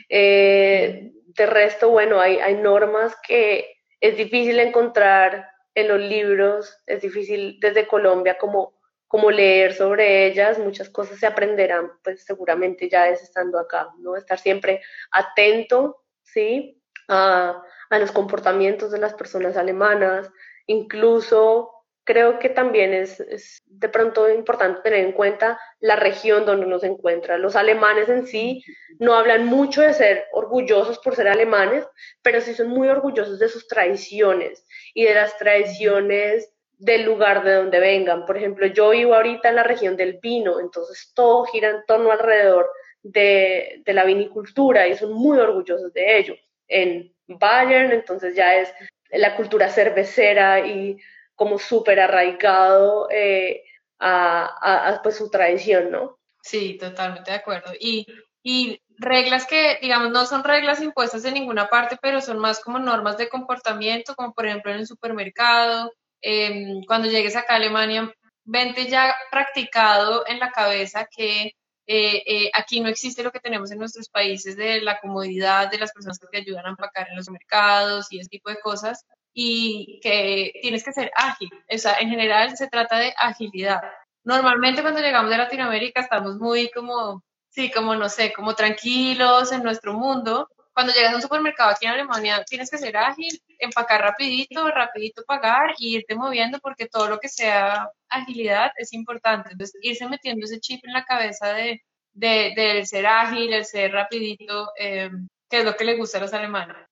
Eh, 0.08 1.12
de 1.26 1.46
resto, 1.46 1.90
bueno, 1.90 2.20
hay, 2.20 2.38
hay 2.38 2.54
normas 2.54 3.16
que 3.26 3.76
es 4.00 4.16
difícil 4.16 4.58
encontrar 4.58 5.48
en 5.74 5.88
los 5.88 6.00
libros, 6.00 6.82
es 6.86 7.02
difícil 7.02 7.58
desde 7.60 7.86
Colombia 7.86 8.38
como, 8.38 8.80
como 9.06 9.30
leer 9.30 9.72
sobre 9.72 10.26
ellas, 10.26 10.58
muchas 10.58 10.90
cosas 10.90 11.18
se 11.18 11.26
aprenderán 11.26 11.92
pues 12.02 12.24
seguramente 12.24 12.88
ya 12.88 13.08
es 13.08 13.22
estando 13.22 13.58
acá, 13.58 13.88
¿no? 13.98 14.16
Estar 14.16 14.38
siempre 14.38 14.82
atento, 15.12 16.02
¿sí? 16.22 16.79
A, 17.10 17.62
los 17.90 18.12
comportamientos 18.12 18.92
de 18.92 18.98
las 18.98 19.14
personas 19.14 19.56
alemanas, 19.56 20.30
incluso 20.66 21.72
creo 22.04 22.38
que 22.38 22.48
también 22.48 22.94
es, 22.94 23.62
de 23.66 23.88
pronto 23.88 24.32
importante 24.32 24.80
tener 24.82 25.04
en 25.04 25.12
cuenta 25.12 25.60
la 25.80 25.96
región 25.96 26.46
donde 26.46 26.66
uno 26.66 26.78
se 26.78 26.86
encuentra. 26.86 27.36
Los 27.36 27.56
alemanes 27.56 28.08
en 28.08 28.26
sí 28.26 28.64
no 28.98 29.14
hablan 29.14 29.46
mucho 29.46 29.82
de 29.82 29.92
ser 29.92 30.24
orgullosos 30.32 30.98
por 31.00 31.16
ser 31.16 31.28
alemanes, 31.28 31.84
pero 32.22 32.40
sí 32.40 32.54
son 32.54 32.68
muy 32.68 32.88
orgullosos 32.88 33.38
de 33.38 33.48
sus 33.48 33.66
tradiciones 33.66 34.64
y 34.94 35.04
de 35.04 35.14
las 35.14 35.36
tradiciones 35.36 36.52
del 36.78 37.02
lugar 37.02 37.44
de 37.44 37.54
donde 37.54 37.80
vengan. 37.80 38.24
Por 38.24 38.36
ejemplo, 38.36 38.66
yo 38.66 38.90
vivo 38.90 39.14
ahorita 39.14 39.48
en 39.48 39.56
la 39.56 39.64
región 39.64 39.96
del 39.96 40.18
vino, 40.22 40.60
entonces 40.60 41.12
todo 41.14 41.44
gira 41.44 41.70
en 41.70 41.84
torno 41.86 42.12
alrededor 42.12 42.70
de, 43.02 43.82
de 43.84 43.92
la 43.92 44.04
vinicultura 44.04 44.86
y 44.86 44.96
son 44.96 45.12
muy 45.12 45.38
orgullosos 45.38 45.92
de 45.92 46.18
ello 46.18 46.34
en 46.70 47.14
Bayern, 47.26 47.92
entonces 47.92 48.34
ya 48.34 48.56
es 48.56 48.72
la 49.10 49.36
cultura 49.36 49.68
cervecera 49.68 50.66
y 50.66 50.96
como 51.34 51.58
súper 51.58 52.00
arraigado 52.00 53.08
eh, 53.10 53.64
a, 53.98 54.88
a, 54.92 55.02
pues 55.02 55.16
su 55.16 55.30
tradición, 55.30 55.90
¿no? 55.90 56.18
Sí, 56.42 56.78
totalmente 56.78 57.30
de 57.30 57.36
acuerdo. 57.36 57.72
Y, 57.78 58.06
y 58.42 58.80
reglas 58.98 59.46
que, 59.46 59.78
digamos, 59.80 60.10
no 60.10 60.26
son 60.26 60.44
reglas 60.44 60.80
impuestas 60.80 61.24
en 61.24 61.34
ninguna 61.34 61.68
parte, 61.68 61.98
pero 62.00 62.20
son 62.20 62.38
más 62.38 62.60
como 62.60 62.78
normas 62.78 63.18
de 63.18 63.28
comportamiento, 63.28 64.14
como 64.14 64.32
por 64.32 64.46
ejemplo 64.46 64.72
en 64.72 64.78
el 64.78 64.86
supermercado. 64.86 65.92
Em, 66.22 66.82
cuando 66.86 67.08
llegues 67.08 67.36
acá 67.36 67.54
a 67.54 67.56
Alemania, 67.56 68.12
vente 68.44 68.86
ya 68.86 69.14
practicado 69.30 70.26
en 70.26 70.38
la 70.38 70.50
cabeza 70.50 71.06
que 71.10 71.54
eh, 71.92 72.22
eh, 72.24 72.50
aquí 72.54 72.80
no 72.80 72.88
existe 72.88 73.24
lo 73.24 73.32
que 73.32 73.40
tenemos 73.40 73.72
en 73.72 73.80
nuestros 73.80 74.08
países 74.08 74.56
de 74.56 74.80
la 74.80 75.00
comodidad 75.00 75.68
de 75.68 75.78
las 75.78 75.90
personas 75.90 76.20
que 76.20 76.28
te 76.28 76.38
ayudan 76.38 76.64
a 76.66 76.68
empacar 76.68 77.08
en 77.08 77.16
los 77.16 77.28
mercados 77.28 78.06
y 78.12 78.20
ese 78.20 78.28
tipo 78.28 78.48
de 78.48 78.60
cosas 78.60 79.04
y 79.34 79.98
que 80.00 80.52
tienes 80.62 80.84
que 80.84 80.92
ser 80.92 81.10
ágil. 81.16 81.50
O 81.68 81.78
sea, 81.78 81.94
en 81.98 82.08
general 82.08 82.56
se 82.56 82.68
trata 82.68 82.96
de 82.96 83.12
agilidad. 83.18 83.80
Normalmente 84.22 84.82
cuando 84.82 85.00
llegamos 85.00 85.32
de 85.32 85.38
Latinoamérica 85.38 86.02
estamos 86.02 86.36
muy 86.36 86.70
como, 86.70 87.24
sí, 87.48 87.72
como 87.72 87.96
no 87.96 88.08
sé, 88.08 88.32
como 88.32 88.54
tranquilos 88.54 89.50
en 89.50 89.64
nuestro 89.64 89.92
mundo. 89.94 90.48
Cuando 90.72 90.92
llegas 90.92 91.12
a 91.12 91.16
un 91.16 91.22
supermercado 91.22 91.70
aquí 91.70 91.86
en 91.86 91.92
Alemania 91.92 92.44
tienes 92.48 92.70
que 92.70 92.78
ser 92.78 92.96
ágil, 92.96 93.40
empacar 93.58 94.00
rapidito, 94.00 94.68
rapidito 94.68 95.22
pagar 95.26 95.74
y 95.78 95.96
irte 95.96 96.14
moviendo 96.14 96.58
porque 96.60 96.86
todo 96.86 97.08
lo 97.08 97.18
que 97.18 97.28
sea 97.28 97.90
agilidad 98.08 98.72
es 98.76 98.92
importante. 98.92 99.50
Entonces, 99.52 99.78
irse 99.82 100.06
metiendo 100.08 100.44
ese 100.46 100.60
chip 100.60 100.84
en 100.84 100.92
la 100.92 101.04
cabeza 101.04 101.52
de, 101.52 101.82
de, 102.12 102.86
ser 102.86 103.06
ágil, 103.06 103.52
el 103.52 103.64
ser 103.64 103.92
rapidito, 103.92 104.70
eh, 104.78 105.10
que 105.48 105.58
es 105.58 105.64
lo 105.64 105.76
que 105.76 105.84
le 105.84 105.96
gusta 105.96 106.18
a 106.18 106.22
los 106.22 106.32
alemanes 106.32 106.90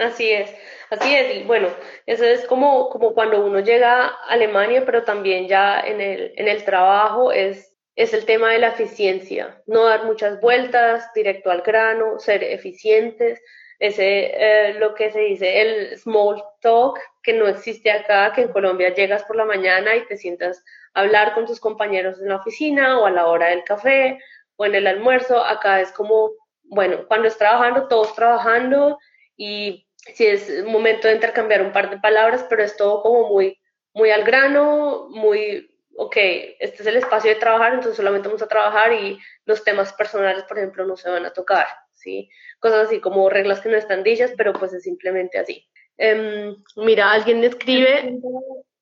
así 0.00 0.30
es, 0.30 0.54
así 0.90 1.14
es. 1.14 1.46
bueno, 1.46 1.68
eso 2.06 2.24
es 2.24 2.46
como, 2.46 2.88
como 2.88 3.12
cuando 3.12 3.44
uno 3.44 3.60
llega 3.60 4.06
a 4.06 4.08
Alemania, 4.28 4.84
pero 4.86 5.04
también 5.04 5.46
ya 5.46 5.80
en 5.80 6.00
el, 6.00 6.32
en 6.36 6.48
el 6.48 6.64
trabajo 6.64 7.32
es, 7.32 7.71
es 7.94 8.14
el 8.14 8.24
tema 8.24 8.52
de 8.52 8.58
la 8.58 8.68
eficiencia, 8.68 9.62
no 9.66 9.84
dar 9.84 10.04
muchas 10.04 10.40
vueltas, 10.40 11.12
directo 11.14 11.50
al 11.50 11.62
grano, 11.62 12.18
ser 12.18 12.42
eficientes, 12.42 13.40
ese 13.78 14.30
eh, 14.34 14.74
lo 14.74 14.94
que 14.94 15.10
se 15.10 15.20
dice 15.20 15.60
el 15.60 15.98
small 15.98 16.42
talk, 16.60 16.98
que 17.22 17.32
no 17.32 17.46
existe 17.46 17.90
acá, 17.90 18.32
que 18.32 18.42
en 18.42 18.52
Colombia 18.52 18.94
llegas 18.94 19.24
por 19.24 19.36
la 19.36 19.44
mañana 19.44 19.96
y 19.96 20.06
te 20.06 20.16
sientas 20.16 20.62
a 20.94 21.00
hablar 21.00 21.34
con 21.34 21.46
tus 21.46 21.60
compañeros 21.60 22.20
en 22.20 22.28
la 22.28 22.36
oficina 22.36 23.00
o 23.00 23.06
a 23.06 23.10
la 23.10 23.26
hora 23.26 23.48
del 23.48 23.64
café 23.64 24.20
o 24.56 24.66
en 24.66 24.74
el 24.74 24.86
almuerzo, 24.86 25.42
acá 25.44 25.80
es 25.80 25.90
como, 25.92 26.30
bueno, 26.62 27.06
cuando 27.08 27.28
es 27.28 27.36
trabajando, 27.36 27.88
todos 27.88 28.14
trabajando, 28.14 28.98
y 29.36 29.88
si 29.96 30.26
es 30.26 30.64
momento 30.64 31.08
de 31.08 31.14
intercambiar 31.14 31.62
un 31.62 31.72
par 31.72 31.90
de 31.90 31.98
palabras, 31.98 32.46
pero 32.48 32.62
es 32.62 32.76
todo 32.76 33.02
como 33.02 33.28
muy, 33.28 33.58
muy 33.94 34.10
al 34.10 34.24
grano, 34.24 35.08
muy, 35.10 35.71
ok, 35.96 36.16
este 36.58 36.82
es 36.82 36.86
el 36.86 36.96
espacio 36.96 37.30
de 37.30 37.40
trabajar, 37.40 37.74
entonces 37.74 37.96
solamente 37.96 38.28
vamos 38.28 38.42
a 38.42 38.48
trabajar 38.48 38.92
y 38.92 39.18
los 39.44 39.64
temas 39.64 39.92
personales, 39.92 40.44
por 40.44 40.58
ejemplo, 40.58 40.86
no 40.86 40.96
se 40.96 41.10
van 41.10 41.26
a 41.26 41.32
tocar, 41.32 41.66
¿sí? 41.92 42.28
Cosas 42.58 42.86
así 42.86 43.00
como 43.00 43.28
reglas 43.28 43.60
que 43.60 43.68
no 43.68 43.76
están 43.76 44.02
dichas, 44.02 44.32
pero 44.36 44.52
pues 44.52 44.72
es 44.72 44.82
simplemente 44.82 45.38
así. 45.38 45.68
Em, 45.96 46.56
mira, 46.76 47.12
alguien 47.12 47.40
me 47.40 47.46
escribe, 47.46 48.18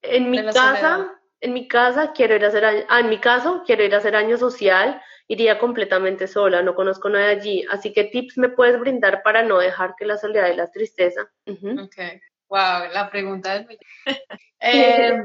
en 0.02 0.30
mi 0.30 0.44
casa, 0.46 1.12
en 1.40 1.52
mi 1.52 1.68
casa 1.68 2.12
quiero 2.12 2.36
ir 2.36 2.44
a 2.44 2.48
hacer, 2.48 2.64
ah, 2.64 3.00
en 3.00 3.08
mi 3.08 3.18
caso 3.18 3.62
quiero 3.66 3.84
ir 3.84 3.94
a 3.94 3.98
hacer 3.98 4.16
año 4.16 4.36
social 4.38 5.02
iría 5.30 5.60
completamente 5.60 6.26
sola, 6.26 6.60
no 6.60 6.74
conozco 6.74 7.08
nada 7.08 7.28
allí. 7.28 7.64
Así 7.70 7.92
que 7.92 8.02
tips 8.02 8.36
me 8.36 8.48
puedes 8.48 8.80
brindar 8.80 9.22
para 9.22 9.44
no 9.44 9.58
dejar 9.58 9.94
que 9.96 10.04
la 10.04 10.18
soledad 10.18 10.52
y 10.52 10.56
la 10.56 10.68
tristeza. 10.72 11.30
Ok, 11.46 12.20
wow, 12.50 12.90
la 12.92 13.08
pregunta 13.10 13.56
es 13.56 13.66
muy... 13.66 13.78
eh, 14.60 15.18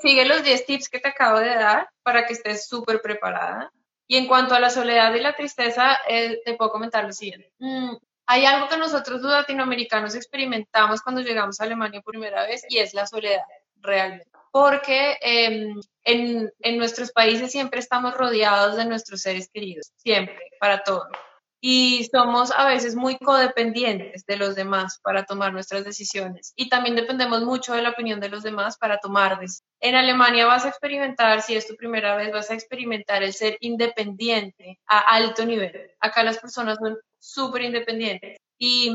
sigue, 0.00 0.24
los, 0.24 0.44
10 0.44 0.66
tips 0.66 0.88
que 0.88 1.00
te 1.00 1.08
acabo 1.08 1.40
de 1.40 1.54
dar 1.54 1.88
para 2.02 2.26
que 2.26 2.34
estés 2.34 2.68
súper 2.68 3.00
preparada. 3.00 3.72
Y 4.06 4.16
en 4.16 4.26
cuanto 4.26 4.54
a 4.54 4.60
la 4.60 4.70
soledad 4.70 5.12
y 5.14 5.20
la 5.20 5.34
tristeza, 5.34 5.98
eh, 6.08 6.40
te 6.44 6.54
puedo 6.54 6.70
comentar 6.70 7.04
lo 7.04 7.12
siguiente. 7.12 7.52
Mm, 7.58 7.96
hay 8.26 8.46
algo 8.46 8.68
que 8.68 8.78
nosotros 8.78 9.20
los 9.20 9.32
latinoamericanos 9.32 10.14
experimentamos 10.14 11.02
cuando 11.02 11.20
llegamos 11.20 11.60
a 11.60 11.64
Alemania 11.64 12.00
por 12.00 12.12
primera 12.12 12.46
vez 12.46 12.62
y 12.68 12.78
es 12.78 12.94
la 12.94 13.06
soledad, 13.06 13.42
realmente 13.80 14.30
porque 14.50 15.18
em, 15.20 15.78
en, 16.04 16.50
en, 16.60 16.78
nuestros 16.78 17.12
países 17.12 17.52
siempre 17.52 17.80
estamos 17.80 18.14
rodeados 18.14 18.76
de 18.76 18.86
nuestros 18.86 19.20
seres 19.20 19.50
queridos, 19.52 19.92
siempre, 19.96 20.38
para 20.58 20.82
todo. 20.82 21.06
Y 21.60 22.08
somos 22.12 22.52
a 22.52 22.66
veces 22.66 22.94
muy 22.94 23.18
codependientes 23.18 24.24
de 24.26 24.36
los 24.36 24.54
demás 24.54 25.00
para 25.02 25.24
tomar 25.24 25.52
nuestras 25.52 25.84
decisiones. 25.84 26.52
Y 26.54 26.68
también 26.68 26.94
dependemos 26.94 27.42
mucho 27.42 27.74
de 27.74 27.82
la 27.82 27.90
opinión 27.90 28.20
de 28.20 28.28
los 28.28 28.42
demás 28.42 28.78
para 28.78 28.98
tomar 28.98 29.40
decisiones. 29.40 29.64
En 29.80 29.94
Alemania 29.94 30.46
vas 30.46 30.64
a 30.64 30.68
experimentar, 30.68 31.42
si 31.42 31.56
es 31.56 31.66
tu 31.66 31.74
primera 31.76 32.14
vez, 32.16 32.32
vas 32.32 32.50
a 32.50 32.54
experimentar 32.54 33.22
el 33.22 33.32
ser 33.32 33.56
independiente 33.60 34.78
a 34.86 34.98
alto 34.98 35.44
nivel. 35.44 35.90
Acá 36.00 36.22
las 36.22 36.38
personas 36.38 36.78
son 36.80 36.96
súper 37.18 37.62
independientes. 37.62 38.38
Y 38.58 38.94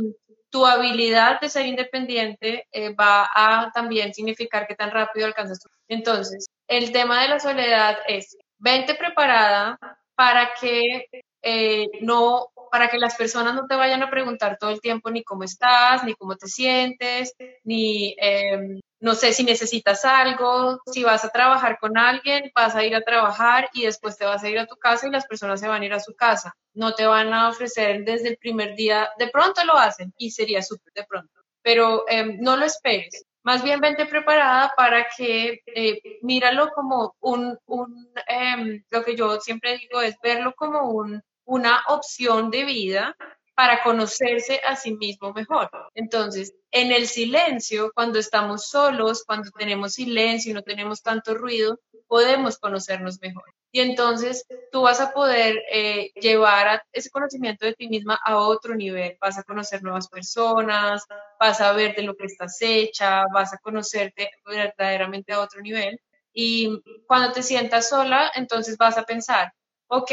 tu 0.50 0.66
habilidad 0.66 1.42
de 1.42 1.50
ser 1.50 1.66
independiente 1.66 2.68
eh, 2.72 2.94
va 2.94 3.30
a 3.34 3.72
también 3.74 4.14
significar 4.14 4.68
que 4.68 4.76
tan 4.76 4.92
rápido 4.92 5.26
alcanzas 5.26 5.60
tu... 5.60 5.70
Entonces, 5.88 6.46
el 6.68 6.92
tema 6.92 7.22
de 7.24 7.30
la 7.30 7.40
soledad 7.40 7.98
es, 8.08 8.38
vente 8.58 8.96
preparada 8.96 9.78
para 10.16 10.52
que 10.60 11.08
eh, 11.44 11.90
no, 12.02 12.48
para 12.72 12.90
que 12.90 12.98
las 12.98 13.16
personas 13.16 13.54
no 13.54 13.68
te 13.68 13.76
vayan 13.76 14.02
a 14.02 14.10
preguntar 14.10 14.58
todo 14.58 14.72
el 14.72 14.82
tiempo 14.82 15.12
ni 15.12 15.24
cómo 15.24 15.44
estás, 15.44 16.04
ni 16.04 16.16
cómo 16.16 16.36
te 16.36 16.48
sientes, 16.48 17.36
ni 17.64 18.16
em, 18.18 18.80
no 19.00 19.14
sé 19.14 19.34
si 19.34 19.44
necesitas 19.44 20.06
algo, 20.06 20.80
si 20.86 21.04
vas 21.04 21.26
a 21.26 21.30
trabajar 21.30 21.78
con 21.80 21.98
alguien, 21.98 22.52
vas 22.56 22.76
a 22.76 22.84
ir 22.86 22.96
a 22.96 23.02
trabajar 23.02 23.70
y 23.74 23.84
después 23.84 24.18
te 24.18 24.26
vas 24.26 24.44
a 24.44 24.50
ir 24.50 24.58
a 24.58 24.66
tu 24.66 24.78
casa 24.78 25.08
y 25.08 25.12
las 25.12 25.28
personas 25.28 25.60
se 25.60 25.68
van 25.68 25.82
a 25.82 25.86
ir 25.86 25.94
a 25.94 26.00
su 26.00 26.16
casa. 26.16 26.56
No 26.74 26.96
te 26.96 27.06
van 27.06 27.34
a 27.34 27.50
ofrecer 27.50 28.06
desde 28.06 28.30
el 28.30 28.38
primer 28.38 28.76
día, 28.76 29.10
de 29.20 29.28
pronto 29.28 29.64
lo 29.66 29.74
hacen 29.74 30.14
y 30.18 30.32
sería 30.32 30.62
súper 30.62 30.94
de 30.94 31.04
pronto, 31.04 31.42
pero 31.62 32.06
em, 32.08 32.38
no 32.40 32.56
lo 32.56 32.66
esperes. 32.66 33.26
Más 33.44 33.62
bien 33.62 33.82
vente 33.82 34.06
preparada 34.06 34.74
para 34.78 35.06
que 35.16 35.62
eh, 35.68 36.02
míralo 36.22 36.70
como 36.70 37.14
un, 37.20 37.58
un 37.66 38.10
em, 38.26 38.84
lo 38.90 39.04
que 39.04 39.16
yo 39.18 39.42
siempre 39.42 39.78
digo 39.78 40.02
es 40.02 40.16
verlo 40.24 40.54
como 40.56 40.90
un, 40.90 41.22
una 41.46 41.84
opción 41.88 42.50
de 42.52 42.66
vida 42.66 43.16
para 43.56 43.84
conocerse 43.84 44.62
a 44.66 44.76
sí 44.76 44.96
mismo 44.96 45.32
mejor. 45.34 45.70
Entonces, 45.94 46.54
en 46.72 46.92
el 46.92 47.08
silencio, 47.08 47.92
cuando 47.94 48.18
estamos 48.20 48.68
solos, 48.68 49.24
cuando 49.26 49.52
tenemos 49.52 49.94
silencio 49.94 50.52
y 50.52 50.54
no 50.54 50.64
tenemos 50.64 51.04
tanto 51.04 51.36
ruido, 51.36 51.80
podemos 52.08 52.58
conocernos 52.58 53.20
mejor. 53.22 53.44
Y 53.72 53.80
entonces 53.80 54.46
tú 54.72 54.84
vas 54.84 55.02
a 55.02 55.14
poder 55.14 55.62
eh, 55.72 56.12
llevar 56.16 56.84
ese 56.92 57.10
conocimiento 57.10 57.66
de 57.66 57.74
ti 57.74 57.88
misma 57.88 58.20
a 58.24 58.38
otro 58.38 58.76
nivel. 58.76 59.18
Vas 59.20 59.38
a 59.38 59.44
conocer 59.44 59.82
nuevas 59.82 60.08
personas, 60.08 61.04
vas 61.40 61.62
a 61.62 61.74
ver 61.74 61.96
de 61.96 62.04
lo 62.04 62.16
que 62.16 62.26
estás 62.26 62.58
hecha, 62.62 63.24
vas 63.34 63.54
a 63.54 63.58
conocerte 63.58 64.30
verdaderamente 64.46 65.34
a 65.34 65.40
otro 65.40 65.62
nivel. 65.62 66.00
Y 66.34 66.82
cuando 67.08 67.32
te 67.32 67.44
sientas 67.44 67.90
sola, 67.90 68.32
entonces 68.36 68.78
vas 68.78 68.98
a 68.98 69.04
pensar, 69.04 69.52
ok, 69.94 70.12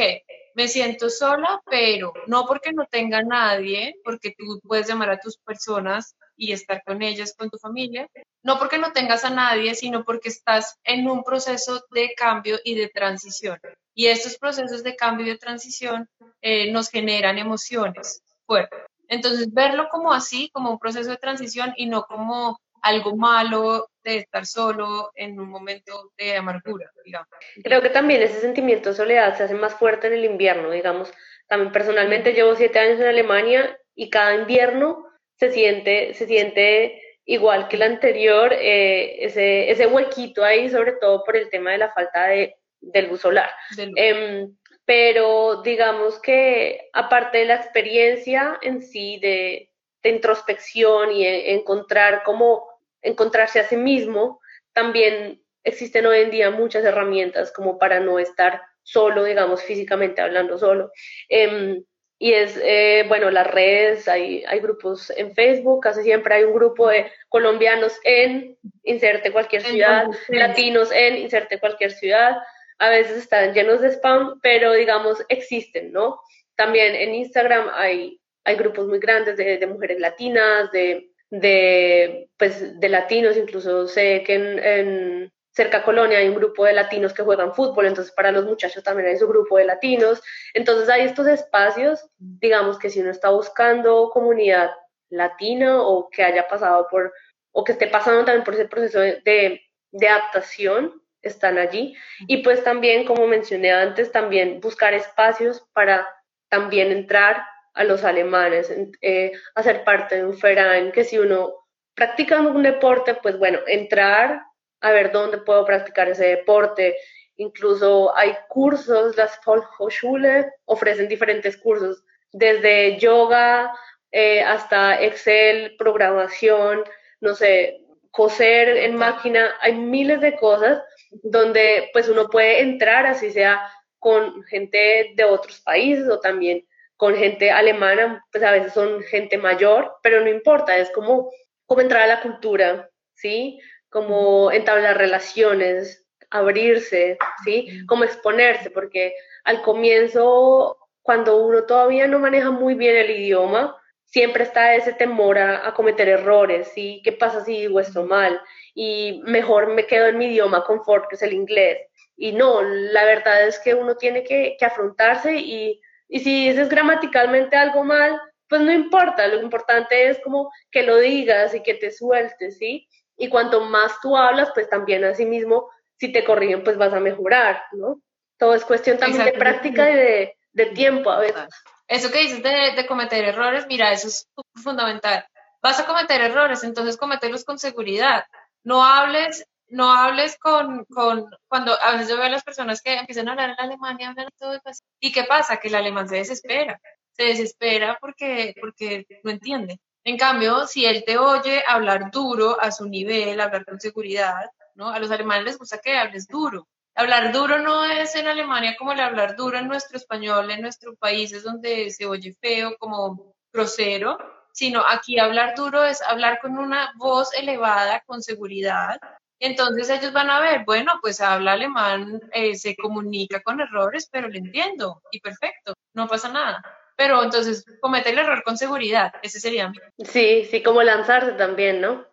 me 0.55 0.68
siento 0.68 1.09
sola, 1.09 1.61
pero 1.70 2.12
no 2.26 2.45
porque 2.47 2.72
no 2.72 2.85
tenga 2.85 3.22
nadie, 3.22 3.95
porque 4.05 4.35
tú 4.37 4.61
puedes 4.62 4.87
llamar 4.87 5.11
a 5.11 5.18
tus 5.18 5.39
personas 5.39 6.16
y 6.37 6.53
estar 6.53 6.83
con 6.85 7.03
ellas, 7.03 7.35
con 7.37 7.49
tu 7.49 7.57
familia, 7.59 8.07
no 8.43 8.59
porque 8.59 8.78
no 8.78 8.93
tengas 8.93 9.24
a 9.24 9.31
nadie, 9.31 9.74
sino 9.74 10.05
porque 10.05 10.28
estás 10.28 10.76
en 10.85 11.09
un 11.09 11.24
proceso 11.24 11.83
de 11.91 12.12
cambio 12.14 12.59
y 12.62 12.74
de 12.74 12.89
transición. 12.89 13.59
Y 13.95 14.07
estos 14.07 14.37
procesos 14.37 14.83
de 14.83 14.97
cambio 14.97 15.26
y 15.26 15.31
de 15.31 15.39
transición 15.39 16.09
eh, 16.43 16.70
nos 16.70 16.91
generan 16.91 17.39
emociones 17.39 18.22
fuertes. 18.47 18.81
Entonces, 19.09 19.53
verlo 19.53 19.89
como 19.91 20.12
así, 20.12 20.51
como 20.53 20.70
un 20.70 20.78
proceso 20.78 21.11
de 21.11 21.16
transición 21.16 21.72
y 21.76 21.87
no 21.87 22.03
como 22.05 22.61
algo 22.83 23.16
malo 23.16 23.91
de 24.03 24.18
estar 24.18 24.47
solo 24.47 25.11
en 25.14 25.39
un 25.39 25.49
momento 25.49 26.12
de 26.16 26.37
amargura, 26.37 26.91
digamos. 27.05 27.28
Creo 27.62 27.83
que 27.83 27.91
también 27.91 28.22
ese 28.22 28.41
sentimiento 28.41 28.91
de 28.91 28.97
soledad 28.97 29.37
se 29.37 29.45
hace 29.45 29.55
más 29.55 29.74
fuerte 29.74 30.07
en 30.07 30.14
el 30.14 30.24
invierno, 30.24 30.70
digamos. 30.70 31.12
También 31.49 31.72
personalmente 31.72 32.33
llevo 32.33 32.55
siete 32.55 32.78
años 32.78 33.01
en 33.01 33.09
Alemania 33.09 33.78
y 33.95 34.09
cada 34.09 34.35
invierno 34.35 35.07
se 35.37 35.53
siente, 35.53 36.14
se 36.14 36.26
siente 36.26 37.03
igual 37.24 37.68
que 37.68 37.76
el 37.76 37.83
anterior, 37.83 38.53
eh, 38.53 39.24
ese, 39.24 39.70
ese 39.70 39.87
huequito 39.87 40.45
ahí, 40.45 40.68
sobre 40.68 40.93
todo 40.93 41.24
por 41.24 41.37
el 41.37 41.49
tema 41.51 41.72
de 41.72 41.78
la 41.78 41.93
falta 41.93 42.26
de, 42.28 42.57
del 42.81 43.09
luz 43.09 43.20
solar. 43.20 43.51
Em, 43.97 44.57
pero 44.85 45.62
digamos 45.62 46.20
que 46.20 46.89
aparte 46.93 47.39
de 47.39 47.45
la 47.45 47.55
experiencia 47.55 48.59
en 48.62 48.83
sí 48.83 49.18
de, 49.20 49.70
de 50.03 50.11
introspección 50.11 51.12
y 51.12 51.26
encontrar 51.26 52.22
cómo 52.24 52.70
encontrarse 53.03 53.61
a 53.61 53.64
sí 53.64 53.76
mismo, 53.76 54.40
también 54.72 55.42
existen 55.64 56.07
hoy 56.07 56.20
en 56.20 56.30
día 56.30 56.51
muchas 56.51 56.84
herramientas 56.84 57.53
como 57.53 57.78
para 57.78 58.01
no 58.01 58.18
estar 58.18 58.62
solo, 58.82 59.24
digamos, 59.24 59.62
físicamente 59.62 60.20
hablando 60.20 60.59
solo. 60.59 60.90
Em, 61.28 61.82
y 62.18 62.32
es, 62.32 62.59
eh, 62.62 63.05
bueno, 63.09 63.30
las 63.30 63.46
redes, 63.46 64.07
hay, 64.09 64.44
hay 64.46 64.61
grupos 64.61 65.11
en 65.16 65.34
Facebook, 65.34 65.82
casi 65.82 66.03
siempre 66.03 66.34
hay 66.34 66.44
un 66.44 66.55
grupo 66.55 66.88
de 66.88 67.11
colombianos 67.28 67.98
en 68.05 68.59
inserte 68.84 69.32
cualquier 69.32 69.62
ciudad, 69.62 70.07
latinos 70.28 70.92
en 70.92 71.16
inserte 71.16 71.59
cualquier 71.59 71.92
ciudad, 71.92 72.36
a 72.78 72.90
veces 72.90 73.16
están 73.16 73.55
llenos 73.55 73.80
de 73.80 73.88
spam, 73.88 74.38
pero 74.42 74.72
digamos 74.72 75.24
existen, 75.28 75.92
¿no? 75.92 76.20
también 76.61 76.94
en 76.94 77.14
Instagram 77.14 77.70
hay, 77.72 78.20
hay 78.44 78.55
grupos 78.55 78.86
muy 78.86 78.98
grandes 78.98 79.38
de, 79.38 79.66
mujeres 79.66 79.98
latinas, 79.98 80.70
de, 80.72 81.10
de, 81.31 82.28
pues, 82.37 82.78
de 82.78 82.89
latinos, 82.89 83.37
incluso 83.37 83.87
sé 83.87 84.22
que 84.24 84.35
en, 84.35 85.33
cerca 85.53 85.78
a 85.78 85.85
Colonia 85.85 86.18
hay 86.18 86.28
un 86.28 86.35
grupo 86.35 86.64
de 86.64 86.72
latinos 86.72 87.12
que 87.12 87.22
juegan 87.22 87.55
fútbol, 87.55 87.87
entonces 87.87 88.12
para 88.14 88.33
los 88.33 88.45
muchachos 88.45 88.83
también 88.83 89.09
hay 89.09 89.16
su 89.16 89.28
grupo 89.28 89.59
de 89.59 89.64
latinos. 89.64 90.22
Entonces 90.55 90.89
hay 90.89 91.03
estos 91.03 91.26
espacios, 91.26 92.05
digamos 92.18 92.78
que 92.78 92.91
si 92.91 93.01
uno 93.01 93.11
está 93.11 93.31
buscando 93.31 94.11
comunidad 94.11 94.70
latina 95.09 95.83
o 95.83 96.09
que 96.09 96.22
haya 96.22 96.47
pasado 96.49 96.87
por, 96.91 97.12
o 97.53 97.64
que 97.64 97.72
esté 97.72 97.89
pasando 97.89 98.24
también 98.24 98.45
por 98.45 98.55
ese 98.55 98.66
proceso 98.66 99.01
de, 99.01 99.61
de 99.93 100.09
adaptación, 100.09 101.03
están 101.22 101.59
allí. 101.59 101.95
Y 102.26 102.39
pues 102.39 102.64
también, 102.64 103.05
como 103.05 103.26
mencioné 103.26 103.72
antes, 103.72 104.11
también 104.12 104.61
buscar 104.61 104.95
espacios 104.95 105.62
para 105.72 106.09
también 106.49 106.91
entrar 106.91 107.43
a 107.75 107.85
los 107.85 108.05
alemanes, 108.05 108.73
eh, 109.01 109.33
hacer 109.55 109.85
parte 109.85 110.16
de 110.16 110.25
un 110.25 110.39
Verein, 110.39 110.93
que 110.93 111.05
si 111.05 111.18
uno 111.18 111.55
practica 111.95 112.41
un 112.41 112.62
deporte, 112.62 113.14
pues 113.14 113.39
bueno, 113.39 113.61
entrar 113.66 114.43
a 114.81 114.91
ver 114.93 115.12
dónde 115.12 115.39
puedo 115.39 115.64
practicar 115.64 116.09
ese 116.09 116.27
deporte. 116.27 116.97
Incluso 117.37 118.16
hay 118.16 118.37
cursos, 118.49 119.16
las 119.16 119.39
Volkshochschule 119.45 120.53
ofrecen 120.64 121.09
diferentes 121.09 121.57
cursos, 121.57 122.03
desde 122.33 122.99
yoga 122.99 123.73
eh, 124.12 124.43
hasta 124.43 125.01
Excel, 125.03 125.77
programación, 125.79 126.85
no 127.21 127.35
sé, 127.35 127.81
coser 128.11 128.77
en 128.77 128.97
máquina, 128.97 129.55
hay 129.61 129.75
miles 129.75 130.21
de 130.21 130.37
cosas 130.37 130.83
donde 131.23 131.91
pues 131.93 132.09
uno 132.09 132.29
puede 132.29 132.61
entrar, 132.61 133.07
así 133.07 133.31
sea 133.31 133.61
con 133.99 134.43
gente 134.45 135.12
de 135.14 135.25
otros 135.25 135.61
países 135.61 136.09
o 136.09 136.18
también 136.21 136.66
con 137.01 137.16
gente 137.16 137.51
alemana, 137.51 138.22
pues 138.30 138.44
a 138.44 138.51
veces 138.51 138.74
son 138.74 139.03
gente 139.05 139.38
mayor, 139.38 139.96
pero 140.03 140.20
no 140.20 140.28
importa, 140.28 140.76
es 140.76 140.90
como, 140.90 141.30
como 141.64 141.80
entrar 141.80 142.03
a 142.03 142.07
la 142.07 142.20
cultura, 142.20 142.90
¿sí? 143.14 143.59
Como 143.88 144.53
entablar 144.53 144.98
relaciones, 144.98 146.05
abrirse, 146.28 147.16
¿sí? 147.42 147.86
Como 147.86 148.05
exponerse, 148.05 148.68
porque 148.68 149.14
al 149.44 149.62
comienzo, 149.62 150.76
cuando 151.01 151.38
uno 151.38 151.64
todavía 151.64 152.07
no 152.07 152.18
maneja 152.18 152.51
muy 152.51 152.74
bien 152.74 152.94
el 152.94 153.09
idioma, 153.09 153.80
siempre 154.05 154.42
está 154.42 154.74
ese 154.74 154.92
temor 154.92 155.38
a, 155.38 155.72
cometer 155.72 156.07
errores, 156.07 156.70
¿sí? 156.74 157.01
¿Qué 157.03 157.12
pasa 157.12 157.42
si 157.42 157.62
digo 157.62 157.80
esto 157.80 158.05
mal? 158.05 158.38
Y 158.74 159.22
mejor 159.24 159.68
me 159.68 159.86
quedo 159.86 160.09
en 160.09 160.18
mi 160.18 160.26
idioma 160.26 160.64
confort, 160.64 161.09
que 161.09 161.16
es 161.16 161.22
el 161.22 161.32
inglés. 161.32 161.78
Y 162.14 162.32
no, 162.32 162.61
la 162.61 163.07
verdad 163.07 163.46
es 163.46 163.59
que 163.59 163.72
uno 163.74 163.96
tiene 163.96 164.22
que, 164.22 164.59
afrontarse 164.61 165.38
y, 165.38 165.80
y 166.11 166.21
si 166.21 166.49
dices 166.49 166.69
gramaticalmente 166.69 167.57
algo 167.57 167.85
mal, 167.85 168.21
pues 168.49 168.61
no 168.63 168.73
importa, 168.73 169.29
lo 169.29 169.41
importante 169.41 170.09
es 170.09 170.19
como 170.19 170.53
que 170.71 170.83
lo 170.83 170.99
digas 170.99 171.55
y 171.55 171.63
que 171.63 171.75
te 171.75 171.93
sueltes, 171.93 172.59
¿sí? 172.59 172.89
Y 173.17 173.29
cuanto 173.29 173.61
más 173.63 173.93
tú 174.03 174.17
hablas, 174.17 174.51
pues 174.53 174.69
también 174.69 175.05
así 175.05 175.25
mismo, 175.25 175.71
si 175.99 176.11
te 176.13 176.25
corrigen, 176.25 176.65
pues 176.65 176.77
vas 176.77 176.93
a 176.93 177.01
mejorar, 177.01 177.63
¿no? 177.73 178.03
Todo 178.37 178.55
es 178.55 178.65
cuestión 178.65 178.99
también 178.99 179.25
de 179.25 179.33
práctica 179.33 179.89
y 179.91 179.95
de, 179.95 180.37
de 180.53 180.67
tiempo 180.67 181.11
a 181.11 181.21
veces. 181.21 181.47
Eso 181.87 182.11
que 182.11 182.21
dices 182.21 182.43
de, 182.43 182.87
cometer 182.87 183.25
errores, 183.25 183.67
mira, 183.69 183.93
eso 183.93 184.09
es 184.09 184.29
fundamental. 184.63 185.25
Vas 185.63 185.79
a 185.79 185.87
cometer 185.87 186.21
errores, 186.21 186.65
entonces 186.65 186.97
cometerlos 186.97 187.45
con 187.45 187.59
seguridad. 187.59 188.25
No 188.65 188.85
hables, 188.85 189.45
no 189.71 189.93
hables 189.93 190.39
con, 190.39 190.85
con, 190.87 191.27
cuando 191.49 191.73
a 191.81 191.93
veces 191.93 192.09
yo 192.09 192.16
veo 192.16 192.27
a 192.27 192.31
las 192.31 192.45
personas 192.45 192.83
que 192.83 192.95
empiezan 192.95 193.29
a 193.29 193.33
hablar 193.33 193.51
en 193.51 193.64
alemán 193.64 193.97
y 193.99 194.05
hablan 194.05 194.29
todo 194.39 194.61
así. 194.64 194.83
¿Y 195.01 195.12
qué 195.12 195.25
pasa? 195.25 195.59
Que 195.59 195.68
el 195.68 195.75
alemán 195.75 196.09
se 196.09 196.16
desespera. 196.16 196.81
Se 197.12 197.25
desespera 197.25 197.99
porque, 198.01 198.55
porque 198.61 199.07
no 199.25 199.31
entiende. 199.31 199.81
En 200.05 200.16
cambio, 200.16 200.66
si 200.66 200.87
él 200.87 201.05
te 201.05 201.18
oye 201.18 201.62
hablar 201.66 202.11
duro 202.11 202.61
a 202.61 202.73
su 202.73 202.89
nivel, 202.89 203.41
hablar 203.41 203.64
con 203.64 203.81
seguridad, 203.81 204.51
¿no? 204.75 204.91
A 204.91 204.99
los 204.99 205.11
alemanes 205.11 205.45
les 205.45 205.59
gusta 205.59 205.79
que 205.79 205.99
hables 205.99 206.27
duro. 206.27 206.66
Hablar 206.95 207.33
duro 207.33 207.59
no 207.59 207.85
es 207.85 208.14
en 208.16 208.27
Alemania 208.27 208.77
como 208.79 208.93
el 208.93 209.01
hablar 209.01 209.37
duro 209.37 209.59
en 209.59 209.68
nuestro 209.68 209.97
español, 209.97 210.51
en 210.51 210.62
nuestro 210.62 210.97
país 210.97 211.33
es 211.33 211.45
donde 211.45 211.91
se 211.91 212.07
oye 212.07 212.35
feo, 212.41 212.77
como 212.79 213.35
grosero, 213.53 214.18
sino 214.53 214.83
aquí 214.87 215.18
hablar 215.18 215.55
duro 215.55 215.85
es 215.85 216.03
hablar 216.03 216.41
con 216.41 216.59
una 216.59 216.93
voz 216.97 217.33
elevada, 217.35 218.03
con 218.07 218.23
seguridad. 218.23 219.01
Entonces 219.41 219.91
ellos 219.91 220.12
van 220.12 220.30
a 220.30 220.38
ver, 220.38 220.64
bueno, 220.64 220.99
pues 221.01 221.20
habla 221.20 221.53
alemán, 221.53 222.20
eh, 222.32 222.55
se 222.55 222.76
comunica 222.76 223.41
con 223.41 223.61
errores, 223.61 224.09
pero 224.12 224.28
le 224.28 224.38
entiendo 224.38 225.03
y 225.11 225.20
perfecto, 225.20 225.74
no 225.95 226.07
pasa 226.07 226.28
nada. 226.28 226.62
Pero 226.95 227.22
entonces 227.24 227.64
comete 227.80 228.11
el 228.11 228.18
error 228.18 228.43
con 228.45 228.59
seguridad, 228.59 229.14
ese 229.22 229.41
sería. 229.41 229.72
Sí, 229.99 230.47
sí, 230.51 230.62
como 230.62 230.82
lanzarse 230.82 231.32
también, 231.32 231.80
¿no? 231.80 232.07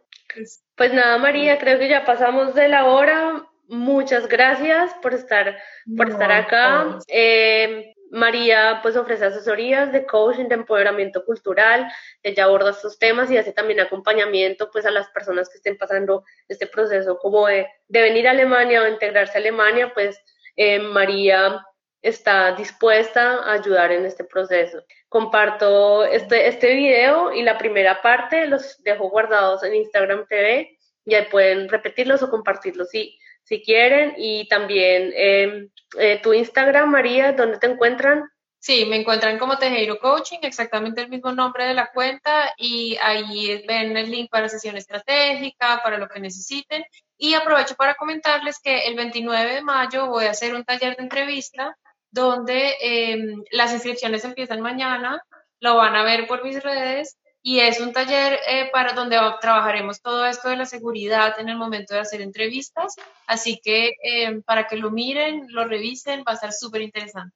Pues 0.75 0.93
nada, 0.93 1.17
María, 1.17 1.59
creo 1.59 1.77
que 1.77 1.89
ya 1.89 2.05
pasamos 2.05 2.55
de 2.55 2.69
la 2.69 2.85
hora 2.85 3.47
muchas 3.67 4.27
gracias 4.27 4.93
por 5.01 5.13
estar, 5.13 5.57
por 5.95 6.09
estar 6.09 6.31
acá. 6.31 6.99
Eh, 7.07 7.93
María 8.11 8.79
pues 8.81 8.95
ofrece 8.95 9.25
asesorías 9.25 9.91
de 9.91 10.05
coaching, 10.05 10.45
de 10.45 10.55
empoderamiento 10.55 11.25
cultural, 11.25 11.91
ella 12.23 12.45
aborda 12.45 12.71
estos 12.71 12.97
temas 12.99 13.29
y 13.31 13.37
hace 13.37 13.53
también 13.53 13.79
acompañamiento 13.79 14.69
pues 14.71 14.85
a 14.85 14.91
las 14.91 15.09
personas 15.09 15.49
que 15.49 15.57
estén 15.57 15.77
pasando 15.77 16.23
este 16.47 16.67
proceso 16.67 17.17
como 17.17 17.47
de, 17.47 17.67
venir 17.87 18.27
a 18.27 18.31
Alemania 18.31 18.81
o 18.81 18.87
integrarse 18.87 19.37
a 19.37 19.41
Alemania, 19.41 19.91
pues 19.93 20.19
eh, 20.55 20.79
María 20.79 21.65
está 22.01 22.53
dispuesta 22.53 23.43
a 23.43 23.53
ayudar 23.53 23.91
en 23.91 24.05
este 24.05 24.23
proceso. 24.23 24.83
Comparto 25.09 26.05
este, 26.05 26.47
este 26.47 26.73
video 26.73 27.33
y 27.33 27.43
la 27.43 27.57
primera 27.57 28.01
parte 28.01 28.47
los 28.47 28.81
dejo 28.83 29.09
guardados 29.09 29.63
en 29.63 29.75
Instagram 29.75 30.25
TV 30.27 30.77
y 31.05 31.15
ahí 31.15 31.25
pueden 31.31 31.69
repetirlos 31.69 32.21
o 32.23 32.29
compartirlos 32.29 32.89
si, 32.89 33.17
si 33.47 33.61
quieren. 33.63 34.13
Y 34.17 34.47
también 34.47 35.13
em, 35.15 35.69
eh, 35.97 36.19
tu 36.21 36.33
Instagram, 36.33 36.91
María, 36.91 37.33
¿dónde 37.33 37.59
te 37.59 37.67
encuentran? 37.67 38.29
Sí, 38.59 38.85
me 38.85 38.97
encuentran 38.97 39.39
como 39.39 39.57
Tejero 39.57 39.99
Coaching, 39.99 40.39
exactamente 40.41 41.01
el 41.01 41.09
mismo 41.09 41.31
nombre 41.31 41.65
de 41.65 41.73
la 41.73 41.91
cuenta 41.93 42.53
y 42.57 42.97
ahí 43.01 43.63
ven 43.67 43.95
el 43.95 44.11
link 44.11 44.29
para 44.29 44.49
sesión 44.49 44.75
estratégica, 44.75 45.81
para 45.83 45.97
lo 45.97 46.09
que 46.09 46.19
necesiten. 46.19 46.83
Y 47.17 47.33
aprovecho 47.35 47.75
para 47.75 47.95
comentarles 47.95 48.59
que 48.59 48.87
el 48.87 48.95
29 48.95 49.53
de 49.55 49.61
mayo 49.61 50.07
voy 50.07 50.25
a 50.25 50.31
hacer 50.31 50.53
un 50.53 50.65
taller 50.65 50.97
de 50.97 51.03
entrevista 51.03 51.77
donde 52.11 52.75
em, 52.81 53.43
las 53.51 53.73
inscripciones 53.73 54.25
empiezan 54.25 54.61
mañana, 54.61 55.21
lo 55.59 55.77
van 55.77 55.95
a 55.95 56.03
ver 56.03 56.27
por 56.27 56.43
mis 56.43 56.61
redes 56.61 57.17
y 57.47 57.61
es 57.61 57.79
un 57.79 57.93
taller 57.93 58.41
eh, 58.45 58.69
para 58.73 58.91
donde 58.91 59.17
trabajaremos 59.39 60.01
todo 60.01 60.25
esto 60.25 60.49
de 60.49 60.57
la 60.57 60.65
seguridad 60.65 61.39
en 61.39 61.47
el 61.47 61.55
momento 61.55 61.93
de 61.93 62.01
hacer 62.01 62.19
entrevistas. 62.19 62.97
Así 63.25 63.61
que 63.63 63.93
em, 64.03 64.41
para 64.41 64.67
que 64.67 64.75
lo 64.75 64.91
miren, 64.91 65.45
lo 65.47 65.63
revisen, 65.63 66.25
va 66.27 66.33
a 66.33 66.35
estar 66.35 66.51
súper 66.51 66.81
interesante. 66.81 67.33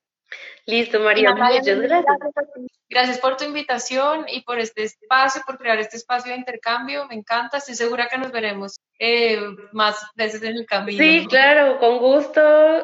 Listo, 0.66 1.00
María, 1.00 1.34
muchas 1.34 1.80
gracias. 1.80 2.20
Gracias 2.90 3.20
por 3.20 3.38
tu 3.38 3.46
invitación 3.46 4.26
y 4.28 4.42
por 4.42 4.60
este 4.60 4.84
espacio, 4.84 5.44
por 5.46 5.58
crear 5.58 5.80
este 5.80 5.96
espacio 5.96 6.34
de 6.34 6.40
intercambio. 6.40 7.08
Me 7.08 7.16
encanta, 7.16 7.60
estoy 7.60 7.76
segura 7.76 8.10
que 8.10 8.18
nos 8.18 8.34
veremos 8.34 8.82
eh, 9.00 9.40
más 9.72 10.06
veces 10.16 10.44
en 10.44 10.58
el 10.58 10.66
camino. 10.66 11.02
Sí, 11.02 11.26
claro, 11.30 11.80
con 11.80 12.00
gusto. 12.00 12.42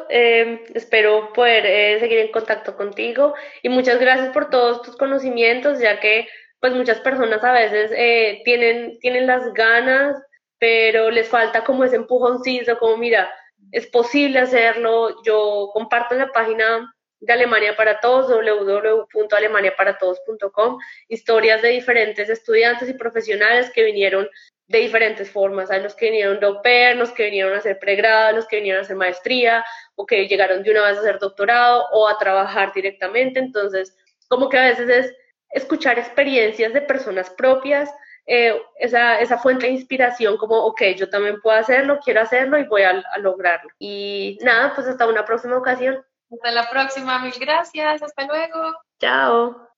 Em, 0.09 0.61
espero 0.73 1.33
poder 1.33 1.65
eh, 1.65 1.99
seguir 1.99 2.19
en 2.19 2.31
contacto 2.31 2.77
contigo 2.77 3.33
y 3.61 3.67
muchas 3.67 3.99
gracias 3.99 4.29
por 4.29 4.49
todos 4.49 4.81
tus 4.81 4.95
conocimientos, 4.95 5.81
ya 5.81 5.99
que 5.99 6.29
pues 6.59 6.73
muchas 6.73 6.99
personas 6.99 7.43
a 7.43 7.51
veces 7.51 7.91
eh, 7.95 8.41
tienen, 8.43 8.97
tienen 8.99 9.27
las 9.27 9.53
ganas, 9.53 10.19
pero 10.59 11.11
les 11.11 11.27
falta 11.27 11.63
como 11.63 11.83
ese 11.83 11.97
empujoncito, 11.97 12.79
como 12.79 12.97
mira, 12.97 13.29
es 13.71 13.85
posible 13.87 14.39
hacerlo. 14.39 15.21
Yo 15.23 15.69
comparto 15.73 16.15
en 16.15 16.21
la 16.21 16.31
página 16.31 16.91
de 17.19 17.33
Alemania 17.33 17.75
para 17.75 17.99
Todos, 17.99 18.27
www.alemaniaparatodos.com, 18.27 20.77
historias 21.07 21.61
de 21.61 21.69
diferentes 21.69 22.29
estudiantes 22.29 22.89
y 22.89 22.93
profesionales 22.93 23.69
que 23.71 23.83
vinieron 23.83 24.29
de 24.67 24.79
diferentes 24.79 25.31
formas. 25.31 25.71
Hay 25.71 25.81
los 25.81 25.95
que 25.95 26.07
vinieron 26.07 26.39
de 26.39 26.45
au 26.45 26.61
los 26.95 27.11
que 27.11 27.25
vinieron 27.25 27.53
a 27.53 27.57
hacer 27.57 27.79
pregrado, 27.79 28.35
los 28.35 28.47
que 28.47 28.57
vinieron 28.57 28.81
a 28.81 28.83
hacer 28.83 28.97
maestría, 28.97 29.65
o 29.95 30.05
que 30.05 30.27
llegaron 30.27 30.63
de 30.63 30.71
una 30.71 30.87
vez 30.87 30.97
a 30.97 31.01
hacer 31.01 31.19
doctorado 31.19 31.85
o 31.91 32.07
a 32.07 32.17
trabajar 32.17 32.73
directamente. 32.73 33.39
Entonces, 33.39 33.95
como 34.27 34.49
que 34.49 34.57
a 34.57 34.65
veces 34.65 34.89
es 34.89 35.13
escuchar 35.49 35.97
experiencias 35.99 36.73
de 36.73 36.81
personas 36.81 37.29
propias, 37.29 37.89
eh, 38.25 38.59
esa, 38.79 39.19
esa, 39.19 39.37
fuente 39.37 39.67
de 39.67 39.71
inspiración 39.71 40.37
como, 40.37 40.57
ok, 40.65 40.81
yo 40.97 41.09
también 41.09 41.39
puedo 41.41 41.57
hacerlo, 41.57 41.99
quiero 42.03 42.21
hacerlo 42.21 42.59
y 42.59 42.65
voy 42.65 42.83
a, 42.83 43.01
a, 43.13 43.19
lograrlo. 43.19 43.69
Y 43.79 44.37
nada, 44.41 44.73
pues 44.75 44.85
hasta 44.87 45.07
una 45.07 45.23
próxima 45.23 45.57
ocasión. 45.57 46.03
Hasta 46.31 46.51
la 46.51 46.69
próxima, 46.69 47.19
mil 47.19 47.33
gracias, 47.39 48.03
hasta 48.03 48.25
luego. 48.25 48.73
Chao. 48.99 49.69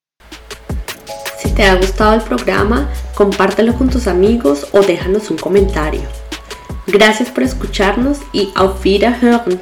Si 1.37 1.53
te 1.53 1.63
ha 1.63 1.75
gustado 1.75 2.15
el 2.15 2.21
programa, 2.21 2.89
compártelo 3.13 3.75
con 3.75 3.89
tus 3.89 4.07
amigos 4.07 4.67
o 4.73 4.81
déjanos 4.81 5.29
un 5.29 5.37
comentario. 5.37 6.01
Gracias 6.87 7.29
por 7.29 7.43
escucharnos 7.43 8.19
y 8.33 8.51
auf 8.55 8.83
Wiederhören. 8.83 9.59